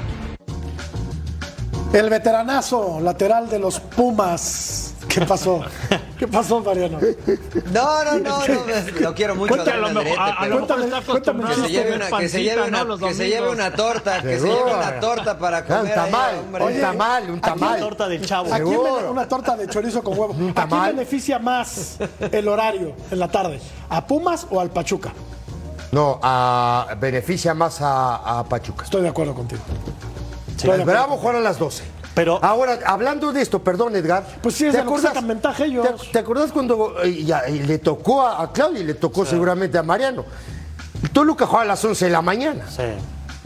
El 1.92 2.10
veteranazo 2.10 2.98
lateral 3.00 3.48
de 3.48 3.60
los 3.60 3.78
Pumas. 3.78 4.93
¿Qué 5.08 5.20
pasó? 5.22 5.62
¿Qué 6.18 6.26
pasó, 6.26 6.60
Mariano? 6.60 6.98
No, 7.72 8.04
no, 8.04 8.18
no, 8.18 8.46
no, 8.46 9.00
lo 9.00 9.14
quiero 9.14 9.34
mucho. 9.36 9.54
Cuéntale, 9.54 10.16
a, 10.18 10.42
a 10.44 10.48
cuéntame, 10.50 10.96
acostumbrado 10.96 11.54
que 11.54 11.62
se 11.62 11.68
lleve 11.70 11.96
una, 11.96 12.18
que 12.18 12.28
se 12.28 12.42
lleve 12.42 12.62
una, 12.68 12.84
Los 12.84 13.00
que 13.00 13.14
se 13.14 13.24
lleve 13.28 13.46
domingos. 13.46 13.54
una 13.66 13.76
torta, 13.76 14.22
que 14.22 14.38
se 14.38 14.46
lleve 14.46 14.74
una 14.74 15.00
torta 15.00 15.38
para 15.38 15.64
comer. 15.64 15.80
un 15.82 15.86
ahí, 15.88 15.94
tamal, 15.94 16.38
hombre. 16.38 16.64
un 16.64 16.80
tamal, 16.80 17.30
un 17.30 17.40
tamal. 17.40 17.80
torta 17.80 18.08
del 18.08 18.24
chavo. 18.26 18.52
¿A 18.52 18.56
quién 18.58 18.78
una 19.10 19.28
torta 19.28 19.56
de 19.56 19.68
chorizo 19.68 20.02
con 20.02 20.18
huevo? 20.18 20.34
¿A 20.56 20.66
quién 20.66 20.96
beneficia 20.96 21.38
más 21.38 21.98
el 22.32 22.48
horario 22.48 22.92
en 23.10 23.18
la 23.18 23.28
tarde? 23.28 23.60
¿A 23.88 24.06
Pumas 24.06 24.46
o 24.50 24.60
al 24.60 24.70
Pachuca? 24.70 25.12
No, 25.92 26.18
a- 26.22 26.88
beneficia 26.98 27.54
más 27.54 27.80
a, 27.80 28.38
a 28.40 28.44
Pachuca. 28.44 28.84
Estoy 28.84 29.02
de 29.02 29.08
acuerdo 29.08 29.34
contigo. 29.34 29.62
De 30.62 30.70
El. 30.72 30.84
Bravo 30.84 31.16
juega 31.18 31.38
a 31.38 31.42
las 31.42 31.58
12. 31.58 31.84
Pero- 32.14 32.38
Ahora, 32.42 32.78
hablando 32.86 33.32
de 33.32 33.42
esto, 33.42 33.62
perdón, 33.62 33.96
Edgar. 33.96 34.24
Pues 34.42 34.54
sí, 34.54 34.66
es 34.66 34.74
sacan 34.74 35.26
ventaja 35.26 35.64
ellos. 35.64 35.86
¿Te, 36.02 36.12
te 36.12 36.18
acordás 36.20 36.52
cuando 36.52 37.02
eh, 37.02 37.24
ya, 37.24 37.42
le 37.42 37.78
tocó 37.78 38.22
a, 38.22 38.42
a 38.42 38.52
Claudio 38.52 38.80
y 38.80 38.84
le 38.84 38.94
tocó 38.94 39.24
seguramente 39.26 39.78
a 39.78 39.82
Mariano? 39.82 40.24
Toluca 41.12 41.46
juega 41.46 41.62
a 41.62 41.66
las 41.66 41.84
11 41.84 42.04
de 42.06 42.10
la 42.10 42.22
mañana. 42.22 42.64
Sí. 42.68 42.82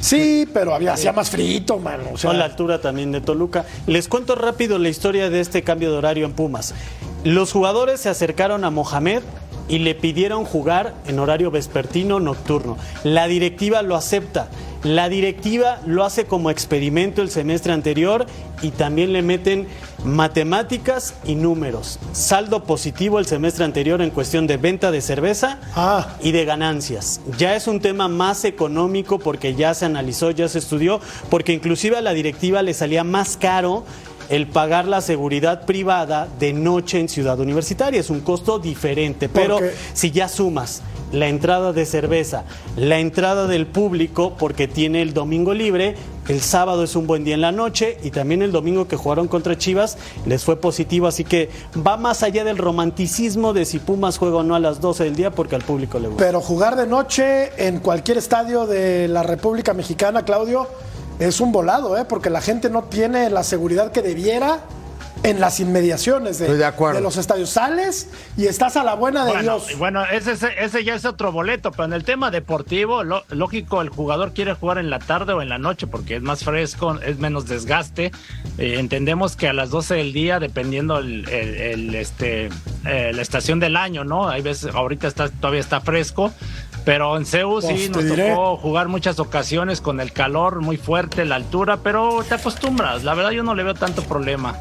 Sí, 0.00 0.48
pero 0.54 0.74
había 0.74 0.92
hacía 0.92 1.12
más 1.12 1.30
frito, 1.30 1.78
mano. 1.78 2.04
O 2.12 2.18
sea, 2.18 2.32
la 2.32 2.44
altura 2.44 2.80
también 2.80 3.10
de 3.10 3.20
Toluca. 3.20 3.64
Les 3.88 4.06
cuento 4.06 4.36
rápido 4.36 4.78
la 4.78 4.88
historia 4.88 5.28
de 5.28 5.40
este 5.40 5.62
cambio 5.64 5.90
de 5.90 5.98
horario 5.98 6.24
en 6.24 6.34
Pumas. 6.34 6.72
Los 7.24 7.50
jugadores 7.52 8.00
se 8.00 8.08
acercaron 8.08 8.64
a 8.64 8.70
Mohamed 8.70 9.22
y 9.68 9.78
le 9.80 9.96
pidieron 9.96 10.44
jugar 10.44 10.94
en 11.06 11.18
horario 11.18 11.50
vespertino 11.50 12.20
nocturno. 12.20 12.78
La 13.02 13.26
directiva 13.26 13.82
lo 13.82 13.96
acepta. 13.96 14.48
La 14.84 15.08
directiva 15.08 15.80
lo 15.86 16.04
hace 16.04 16.24
como 16.26 16.50
experimento 16.50 17.20
el 17.20 17.30
semestre 17.30 17.72
anterior 17.72 18.26
y 18.62 18.70
también 18.70 19.12
le 19.12 19.22
meten 19.22 19.66
matemáticas 20.04 21.14
y 21.24 21.34
números. 21.34 21.98
Saldo 22.12 22.62
positivo 22.64 23.18
el 23.18 23.26
semestre 23.26 23.64
anterior 23.64 24.00
en 24.02 24.10
cuestión 24.10 24.46
de 24.46 24.56
venta 24.56 24.90
de 24.90 25.00
cerveza 25.00 25.58
Ah. 25.74 26.16
y 26.22 26.30
de 26.32 26.44
ganancias. 26.44 27.20
Ya 27.38 27.56
es 27.56 27.66
un 27.66 27.80
tema 27.80 28.06
más 28.08 28.44
económico 28.44 29.18
porque 29.18 29.54
ya 29.54 29.74
se 29.74 29.84
analizó, 29.84 30.30
ya 30.30 30.48
se 30.48 30.58
estudió, 30.58 31.00
porque 31.28 31.52
inclusive 31.52 31.96
a 31.96 32.00
la 32.02 32.12
directiva 32.12 32.62
le 32.62 32.72
salía 32.74 33.02
más 33.04 33.36
caro 33.36 33.84
el 34.28 34.46
pagar 34.46 34.86
la 34.86 35.00
seguridad 35.00 35.64
privada 35.64 36.28
de 36.38 36.52
noche 36.52 37.00
en 37.00 37.08
Ciudad 37.08 37.40
Universitaria. 37.40 37.98
Es 38.00 38.10
un 38.10 38.20
costo 38.20 38.58
diferente, 38.58 39.28
pero 39.28 39.54
Porque- 39.56 39.74
si 39.94 40.10
ya 40.10 40.28
sumas 40.28 40.82
la 41.12 41.28
entrada 41.28 41.72
de 41.72 41.86
cerveza, 41.86 42.44
la 42.76 42.98
entrada 42.98 43.46
del 43.46 43.66
público, 43.66 44.34
porque 44.38 44.68
tiene 44.68 45.02
el 45.02 45.14
domingo 45.14 45.54
libre, 45.54 45.96
el 46.28 46.40
sábado 46.42 46.84
es 46.84 46.94
un 46.94 47.06
buen 47.06 47.24
día 47.24 47.34
en 47.34 47.40
la 47.40 47.52
noche 47.52 47.98
y 48.02 48.10
también 48.10 48.42
el 48.42 48.52
domingo 48.52 48.86
que 48.86 48.96
jugaron 48.96 49.28
contra 49.28 49.56
Chivas 49.56 49.96
les 50.26 50.44
fue 50.44 50.60
positivo, 50.60 51.06
así 51.06 51.24
que 51.24 51.48
va 51.86 51.96
más 51.96 52.22
allá 52.22 52.44
del 52.44 52.58
romanticismo 52.58 53.54
de 53.54 53.64
si 53.64 53.78
Pumas 53.78 54.18
juega 54.18 54.36
o 54.36 54.42
no 54.42 54.54
a 54.54 54.60
las 54.60 54.80
12 54.80 55.04
del 55.04 55.16
día 55.16 55.30
porque 55.30 55.54
al 55.56 55.62
público 55.62 55.98
le 55.98 56.08
gusta. 56.08 56.24
Pero 56.24 56.40
jugar 56.40 56.76
de 56.76 56.86
noche 56.86 57.50
en 57.56 57.80
cualquier 57.80 58.18
estadio 58.18 58.66
de 58.66 59.08
la 59.08 59.22
República 59.22 59.72
Mexicana, 59.72 60.24
Claudio, 60.24 60.68
es 61.18 61.40
un 61.40 61.50
volado, 61.50 61.96
¿eh? 61.96 62.04
Porque 62.04 62.30
la 62.30 62.40
gente 62.40 62.70
no 62.70 62.84
tiene 62.84 63.30
la 63.30 63.42
seguridad 63.42 63.90
que 63.90 64.02
debiera 64.02 64.60
en 65.24 65.40
las 65.40 65.60
inmediaciones 65.60 66.38
de, 66.38 66.48
los 67.00 67.16
estadios. 67.16 67.50
Sales 67.50 68.08
y 68.36 68.46
estás 68.46 68.76
a 68.76 68.84
la 68.84 68.94
buena 68.94 69.24
de 69.24 69.32
Bueno, 69.32 69.58
Dios. 69.58 69.78
bueno 69.78 70.04
ese, 70.06 70.32
ese, 70.32 70.48
ese 70.58 70.84
ya 70.84 70.94
es 70.94 71.04
otro 71.04 71.32
boleto, 71.32 71.70
pero 71.72 71.84
en 71.84 71.92
el 71.92 72.04
tema 72.04 72.30
deportivo, 72.30 73.02
lo- 73.04 73.24
lógico, 73.30 73.82
el 73.82 73.88
jugador 73.88 74.32
quiere 74.32 74.54
jugar 74.54 74.78
en 74.78 74.90
la 74.90 74.98
tarde 75.00 75.32
o 75.32 75.42
en 75.42 75.48
la 75.48 75.58
noche 75.58 75.86
porque 75.86 76.16
es 76.16 76.22
más 76.22 76.44
fresco, 76.44 76.98
es 77.00 77.18
menos 77.18 77.46
desgaste. 77.46 78.12
Eh, 78.58 78.76
entendemos 78.78 79.36
que 79.36 79.48
a 79.48 79.52
las 79.52 79.70
12 79.70 79.94
del 79.96 80.12
día, 80.12 80.38
dependiendo 80.40 80.98
el, 80.98 81.28
el- 81.28 81.54
el, 81.56 81.94
este, 81.94 82.48
eh, 82.86 83.12
la 83.12 83.22
estación 83.22 83.60
del 83.60 83.76
año, 83.76 84.04
¿no? 84.04 84.28
Hay 84.28 84.42
veces, 84.42 84.74
ahorita 84.74 85.08
está, 85.08 85.28
todavía 85.28 85.60
está 85.60 85.80
fresco, 85.80 86.32
pero 86.84 87.16
en 87.16 87.26
Ceú 87.26 87.60
sí 87.60 87.66
Pues 87.68 87.90
nos 87.90 88.04
diré. 88.04 88.30
tocó 88.30 88.56
jugar 88.56 88.88
muchas 88.88 89.18
ocasiones 89.18 89.80
con 89.80 90.00
el 90.00 90.12
calor 90.12 90.60
muy 90.62 90.76
fuerte, 90.76 91.24
la 91.24 91.34
altura, 91.36 91.78
pero 91.82 92.22
te 92.26 92.34
acostumbras. 92.36 93.04
La 93.04 93.14
verdad 93.14 93.30
yo 93.32 93.42
no 93.42 93.54
le 93.54 93.62
veo 93.64 93.74
tanto 93.74 94.02
problema. 94.04 94.56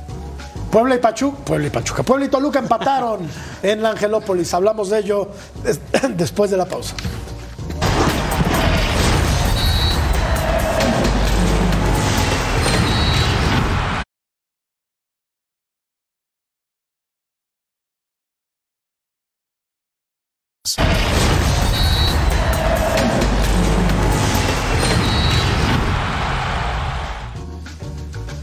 Puebla 0.72 0.96
y 0.96 1.00
Pachuca, 1.00 1.38
Puebla 1.46 1.68
y 1.68 1.70
Pachuca, 1.70 2.04
Puebla 2.04 2.26
y 2.26 2.30
Toluca 2.30 2.60
empataron 2.60 3.22
en 3.64 3.82
la 3.82 3.92
Angelópolis. 3.92 4.54
Hablamos 4.54 4.90
de 4.90 5.00
ello 5.00 5.30
des- 5.64 5.80
después 6.18 6.52
de 6.52 6.58
la 6.58 6.66
pausa. 6.66 6.96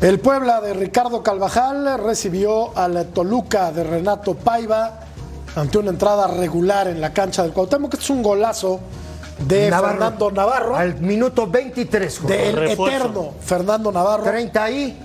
El 0.04 0.20
Puebla 0.20 0.60
de 0.60 0.74
Ricardo 0.74 1.22
Calvajal 1.22 1.98
recibió 1.98 2.76
al 2.76 3.06
Toluca 3.06 3.72
de 3.72 3.84
Renato 3.84 4.34
Paiva 4.34 5.00
ante 5.56 5.78
una 5.78 5.88
entrada 5.90 6.26
regular 6.26 6.88
en 6.88 7.00
la 7.00 7.14
cancha 7.14 7.42
del 7.42 7.52
Cuauhtémoc. 7.52 7.94
Este 7.94 8.04
es 8.04 8.10
un 8.10 8.22
golazo 8.22 8.80
de 9.48 9.70
Fernando 9.70 10.30
Navarro, 10.30 10.76
Al 10.76 11.00
minuto 11.00 11.46
23. 11.46 12.18
Jorge. 12.18 12.36
del 12.36 12.54
Refuerzo. 12.56 12.96
eterno 12.98 13.32
Fernando 13.40 13.90
Navarro. 13.90 14.24
30 14.24 14.62
ahí. 14.62 14.98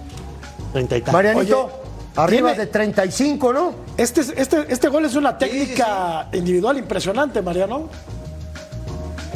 Treinta 0.74 0.98
y 0.98 1.00
tantos. 1.00 1.14
Marianito. 1.14 1.64
Oye, 1.66 1.74
Arriba 2.18 2.50
Tiene- 2.50 2.66
de 2.66 2.72
35, 2.72 3.54
¿no? 3.54 3.72
Este, 3.96 4.20
es- 4.20 4.34
este, 4.36 4.66
este 4.68 4.90
gol 4.90 5.06
es 5.06 5.16
una 5.16 5.38
técnica 5.38 6.28
individual 6.34 6.78
impresionante, 6.78 7.42
Mariano. 7.42 7.88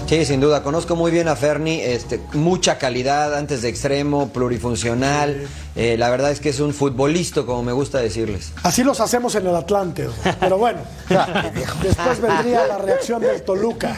Sí, 0.07 0.25
sin 0.25 0.39
duda. 0.41 0.61
Conozco 0.63 0.95
muy 0.95 1.11
bien 1.11 1.27
a 1.27 1.35
Ferni. 1.35 1.79
Este, 1.79 2.19
mucha 2.33 2.77
calidad 2.77 3.35
antes 3.35 3.61
de 3.61 3.69
extremo, 3.69 4.29
plurifuncional. 4.29 5.47
Eh, 5.75 5.95
la 5.97 6.09
verdad 6.09 6.31
es 6.31 6.39
que 6.39 6.49
es 6.49 6.59
un 6.59 6.73
futbolista, 6.73 7.43
como 7.43 7.63
me 7.63 7.71
gusta 7.71 7.99
decirles. 7.99 8.51
Así 8.63 8.83
los 8.83 8.99
hacemos 8.99 9.33
en 9.35 9.47
el 9.47 9.55
Atlante. 9.55 10.09
Pero 10.39 10.57
bueno, 10.57 10.79
después 11.81 12.21
vendría 12.21 12.67
la 12.67 12.77
reacción 12.77 13.21
del 13.21 13.41
Toluca. 13.41 13.97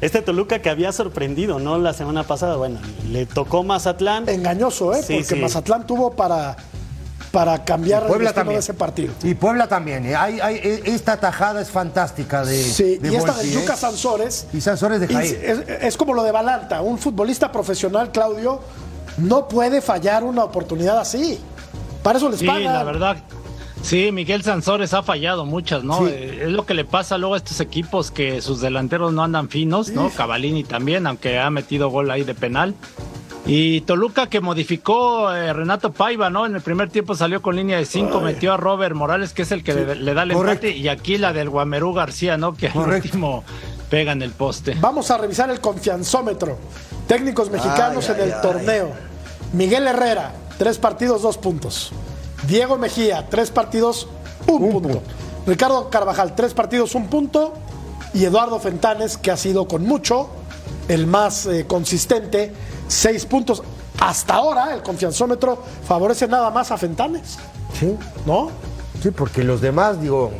Este 0.00 0.20
Toluca 0.22 0.60
que 0.60 0.68
había 0.70 0.92
sorprendido, 0.92 1.58
¿no? 1.58 1.78
La 1.78 1.94
semana 1.94 2.24
pasada, 2.24 2.56
bueno, 2.56 2.80
le 3.10 3.24
tocó 3.24 3.62
Mazatlán. 3.62 4.28
Engañoso, 4.28 4.92
¿eh? 4.92 5.02
Sí, 5.02 5.14
Porque 5.14 5.34
sí. 5.36 5.40
Mazatlán 5.40 5.86
tuvo 5.86 6.10
para, 6.14 6.56
para 7.34 7.64
cambiar 7.64 8.02
el 8.02 8.08
Puebla 8.08 8.28
destino 8.30 8.40
también. 8.40 8.56
de 8.56 8.60
ese 8.60 8.74
partido. 8.74 9.12
Y 9.24 9.34
Puebla 9.34 9.66
también. 9.66 10.06
¿eh? 10.06 10.14
Hay- 10.14 10.38
hay- 10.40 10.56
e- 10.56 10.82
esta 10.86 11.18
tajada 11.18 11.60
es 11.60 11.70
fantástica 11.70 12.44
de. 12.44 12.62
Sí, 12.62 12.96
de 12.98 13.12
y 13.12 13.16
esta 13.16 13.32
Volpi, 13.32 13.48
de 13.48 13.54
Yuka 13.54 13.74
¿eh? 13.74 13.76
Sansores. 13.76 14.46
Y 14.52 14.60
Sansores 14.60 15.00
de 15.00 15.08
Jair. 15.08 15.34
Es, 15.44 15.58
es 15.82 15.96
como 15.96 16.14
lo 16.14 16.22
de 16.22 16.30
Balanta. 16.30 16.80
Un 16.80 16.96
futbolista 16.98 17.50
profesional, 17.52 18.12
Claudio, 18.12 18.60
no 19.18 19.48
puede 19.48 19.82
fallar 19.82 20.22
una 20.24 20.44
oportunidad 20.44 20.98
así. 20.98 21.38
Para 22.02 22.18
eso 22.18 22.28
les 22.30 22.38
Sí, 22.40 22.46
pagan. 22.46 22.72
la 22.72 22.84
verdad. 22.84 23.16
Sí, 23.82 24.12
Miguel 24.12 24.42
Sansores 24.42 24.94
ha 24.94 25.02
fallado 25.02 25.44
muchas, 25.44 25.84
¿no? 25.84 25.98
Sí. 25.98 26.04
Eh, 26.08 26.40
Es 26.44 26.48
lo 26.52 26.64
que 26.64 26.72
le 26.72 26.84
pasa 26.86 27.18
luego 27.18 27.34
a 27.34 27.36
estos 27.36 27.60
equipos 27.60 28.10
que 28.10 28.40
sus 28.40 28.60
delanteros 28.62 29.12
no 29.12 29.22
andan 29.22 29.48
finos, 29.50 29.90
¿no? 29.90 30.08
Cavalini 30.08 30.64
también, 30.64 31.06
aunque 31.06 31.38
ha 31.38 31.50
metido 31.50 31.90
gol 31.90 32.10
ahí 32.10 32.22
de 32.24 32.34
penal. 32.34 32.74
Y 33.46 33.82
Toluca 33.82 34.28
que 34.28 34.40
modificó 34.40 35.32
eh, 35.32 35.52
Renato 35.52 35.92
Paiva, 35.92 36.30
¿no? 36.30 36.46
En 36.46 36.54
el 36.54 36.62
primer 36.62 36.88
tiempo 36.88 37.14
salió 37.14 37.42
con 37.42 37.56
línea 37.56 37.76
de 37.76 37.84
cinco, 37.84 38.20
metió 38.20 38.54
a 38.54 38.56
Robert 38.56 38.94
Morales, 38.94 39.34
que 39.34 39.42
es 39.42 39.52
el 39.52 39.62
que 39.62 39.74
le, 39.74 39.94
le 39.96 40.14
da 40.14 40.22
el 40.22 40.32
Correcto. 40.32 40.66
empate, 40.66 40.78
y 40.78 40.88
aquí 40.88 41.18
la 41.18 41.32
del 41.34 41.50
Guamerú 41.50 41.92
García, 41.92 42.38
¿no? 42.38 42.54
Que 42.54 42.68
al 42.68 42.72
Correcto. 42.72 43.08
último 43.08 43.44
pega 43.90 44.12
en 44.12 44.22
el 44.22 44.30
poste. 44.30 44.76
Vamos 44.80 45.10
a 45.10 45.18
revisar 45.18 45.50
el 45.50 45.60
confianzómetro. 45.60 46.58
Técnicos 47.06 47.50
mexicanos 47.50 48.08
Ay, 48.08 48.14
en 48.16 48.20
ay, 48.22 48.28
el 48.28 48.34
ay. 48.34 48.40
torneo. 48.42 48.92
Miguel 49.52 49.86
Herrera, 49.86 50.32
tres 50.56 50.78
partidos, 50.78 51.20
dos 51.20 51.36
puntos. 51.36 51.92
Diego 52.48 52.78
Mejía, 52.78 53.26
tres 53.28 53.50
partidos, 53.50 54.08
un, 54.46 54.72
punto. 54.72 55.02
Ricardo 55.46 55.90
Carvajal, 55.90 56.34
tres 56.34 56.54
partidos, 56.54 56.94
un 56.94 57.08
punto. 57.08 57.54
Y 58.14 58.24
Eduardo 58.24 58.58
Fentanes, 58.58 59.18
que 59.18 59.30
ha 59.30 59.36
sido 59.36 59.68
con 59.68 59.82
mucho 59.82 60.30
el 60.88 61.06
más 61.06 61.46
eh, 61.46 61.66
consistente, 61.66 62.52
seis 62.88 63.24
puntos. 63.26 63.62
Hasta 64.00 64.34
ahora 64.34 64.74
el 64.74 64.82
confianzómetro 64.82 65.62
favorece 65.86 66.26
nada 66.26 66.50
más 66.50 66.70
a 66.70 66.76
Fentanes, 66.78 67.38
Sí, 67.78 67.96
¿no? 68.26 68.50
sí, 69.02 69.10
porque 69.10 69.42
los 69.44 69.60
demás, 69.60 70.00
digo, 70.00 70.30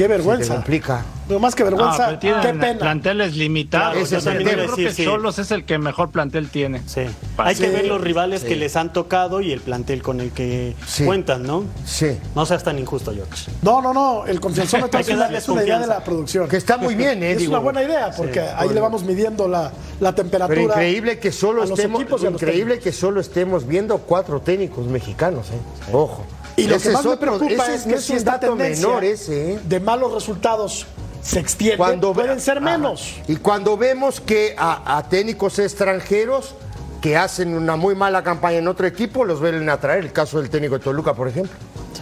Qué 0.00 0.04
se 0.04 0.08
vergüenza. 0.08 0.54
complica. 0.54 1.04
No 1.28 1.38
más 1.38 1.54
que 1.54 1.62
Ah, 1.62 1.66
vergüenza, 1.66 2.18
tienen 2.18 2.40
qué 2.40 2.48
pena. 2.54 2.78
planteles 2.78 3.36
limitados. 3.36 3.92
Claro, 3.92 3.98
Yo 4.00 4.04
ese 4.06 4.16
es 4.16 4.26
el 4.26 4.34
también 4.34 4.56
creo 4.56 4.74
que 4.76 4.92
sí. 4.92 5.04
Cholos 5.04 5.38
es 5.38 5.50
el 5.50 5.64
que 5.64 5.78
mejor 5.78 6.10
plantel 6.10 6.48
tiene. 6.48 6.80
Sí. 6.86 7.02
Hay 7.36 7.54
que 7.54 7.68
ver 7.68 7.84
los 7.86 8.00
rivales 8.00 8.42
que 8.42 8.56
les 8.56 8.74
han 8.76 8.92
tocado 8.92 9.40
y 9.42 9.52
el 9.52 9.60
plantel 9.60 10.02
con 10.02 10.20
el 10.20 10.30
que 10.32 10.74
Sí. 10.86 11.04
cuentan, 11.04 11.42
¿no? 11.44 11.64
Sí. 11.84 12.18
No 12.34 12.46
seas 12.46 12.64
tan 12.64 12.78
injusto, 12.78 13.12
George. 13.14 13.50
No, 13.62 13.80
no, 13.82 13.92
no. 13.94 14.26
El 14.26 14.40
confianzómetro 14.40 14.96
Hay 14.96 15.02
es 15.02 15.06
que 15.08 15.12
una, 15.14 15.22
darles 15.24 15.42
es 15.44 15.48
una 15.50 15.62
idea 15.62 15.78
de 15.78 15.86
la 15.86 16.02
producción. 16.02 16.48
Que 16.48 16.56
está 16.56 16.78
muy 16.78 16.94
bien, 16.94 17.22
¿eh? 17.22 17.32
es 17.32 17.38
Digo, 17.38 17.50
una 17.52 17.60
buena 17.60 17.82
idea, 17.82 18.10
porque 18.16 18.40
ahí 18.40 18.70
le 18.70 18.80
vamos 18.80 19.04
midiendo 19.04 19.46
la, 19.46 19.70
la 20.00 20.14
temperatura. 20.14 20.56
Pero 20.58 20.68
increíble 20.72 21.18
que 21.20 21.30
solo 21.30 21.62
estemos, 21.62 22.02
increíble 22.24 22.78
que 22.80 22.90
solo 22.90 23.20
estemos 23.20 23.66
viendo 23.66 23.98
cuatro 23.98 24.40
técnicos 24.40 24.86
mexicanos, 24.86 25.46
¿eh? 25.50 25.92
Ojo. 25.92 26.24
Y 26.56 26.66
lo 26.66 26.76
Ese 26.76 26.88
que 26.88 26.92
más 26.94 27.04
es 27.04 27.10
me 27.10 27.16
preocupa 27.16 27.52
ese 27.52 27.74
es 27.74 27.86
no 27.86 27.94
que 27.94 28.00
si 28.00 28.12
un 28.12 28.18
esta 28.18 28.32
dato 28.32 28.48
tendencia 28.48 28.86
menor 28.86 29.04
ese, 29.04 29.52
¿eh? 29.54 29.60
de 29.64 29.80
malos 29.80 30.12
resultados 30.12 30.86
se 31.22 31.38
extiende, 31.40 31.76
Cuando 31.76 32.12
pueden 32.12 32.40
ser 32.40 32.58
Ajá. 32.58 32.66
menos. 32.78 33.14
Y 33.28 33.36
cuando 33.36 33.76
vemos 33.76 34.20
que 34.20 34.54
a, 34.58 34.96
a 34.96 35.08
técnicos 35.08 35.58
extranjeros 35.58 36.54
que 37.00 37.16
hacen 37.16 37.54
una 37.54 37.76
muy 37.76 37.94
mala 37.94 38.22
campaña 38.22 38.58
en 38.58 38.68
otro 38.68 38.86
equipo, 38.86 39.24
los 39.24 39.40
vuelven 39.40 39.68
a 39.70 39.78
traer. 39.80 40.04
El 40.04 40.12
caso 40.12 40.40
del 40.40 40.50
técnico 40.50 40.78
de 40.78 40.84
Toluca, 40.84 41.14
por 41.14 41.28
ejemplo. 41.28 41.52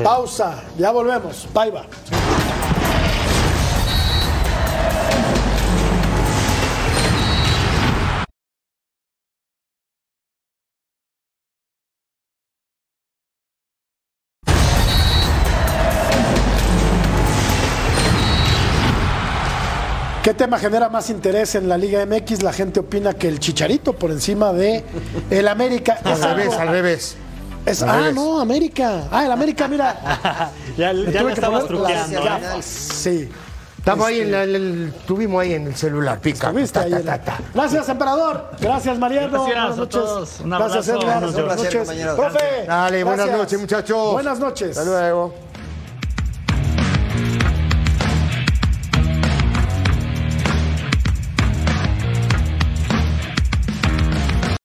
Pausa, 0.02 0.62
ya 0.76 0.90
volvemos. 0.90 1.46
Paiva. 1.52 1.86
¿Qué 20.28 20.34
tema 20.34 20.58
genera 20.58 20.90
más 20.90 21.08
interés 21.08 21.54
en 21.54 21.70
la 21.70 21.78
Liga 21.78 22.04
MX? 22.04 22.42
La 22.42 22.52
gente 22.52 22.80
opina 22.80 23.14
que 23.14 23.28
el 23.28 23.38
Chicharito 23.40 23.94
por 23.94 24.10
encima 24.10 24.52
de 24.52 24.84
el 25.30 25.48
América. 25.48 26.00
Al 26.04 26.12
Es 26.12 26.20
revés, 26.20 26.48
algo- 26.50 26.60
al 26.60 26.68
revés. 26.68 27.16
es- 27.64 27.82
ah, 27.82 28.10
no, 28.14 28.38
América. 28.38 29.04
Ah, 29.10 29.24
el 29.24 29.32
América, 29.32 29.66
mira. 29.68 30.50
Ya, 30.76 30.92
Me 30.92 31.10
ya 31.10 31.24
que 31.24 31.32
estabas 31.32 31.64
truqueando. 31.66 32.18
¿eh? 32.20 32.60
Sí. 32.60 33.30
Estamos 33.78 34.06
ahí 34.06 34.20
en 34.20 34.32
la- 34.32 34.42
en 34.44 34.54
el, 34.54 34.92
estuvimos 34.98 35.40
ahí 35.40 35.54
en 35.54 35.66
el 35.68 35.74
celular, 35.74 36.20
pica. 36.20 36.48
Estuviste 36.48 36.78
ahí 36.78 36.90
Ta, 36.90 36.98
en 36.98 37.04
ta, 37.06 37.10
la- 37.12 37.24
ta, 37.24 37.36
ta. 37.38 37.42
Gracias, 37.54 37.88
emperador. 37.88 38.50
Gracias, 38.60 38.98
Mariano. 38.98 39.28
Gracias 39.30 39.46
buenas 39.56 39.72
a 39.72 39.76
noches. 39.76 39.90
todos. 40.02 40.40
Un 40.40 40.50
Gracias, 40.50 40.88
abrazo. 40.90 41.06
Edgar. 41.06 41.24
Un 41.24 41.32
Buenas 41.32 41.56
noches. 41.56 41.88
Profe. 42.16 42.66
Dale, 42.66 43.02
buenas 43.04 43.26
gracias. 43.28 43.38
noches, 43.38 43.60
muchachos. 43.60 44.12
Buenas 44.12 44.38
noches. 44.38 44.76
Hasta 44.76 44.90
luego. 44.90 45.47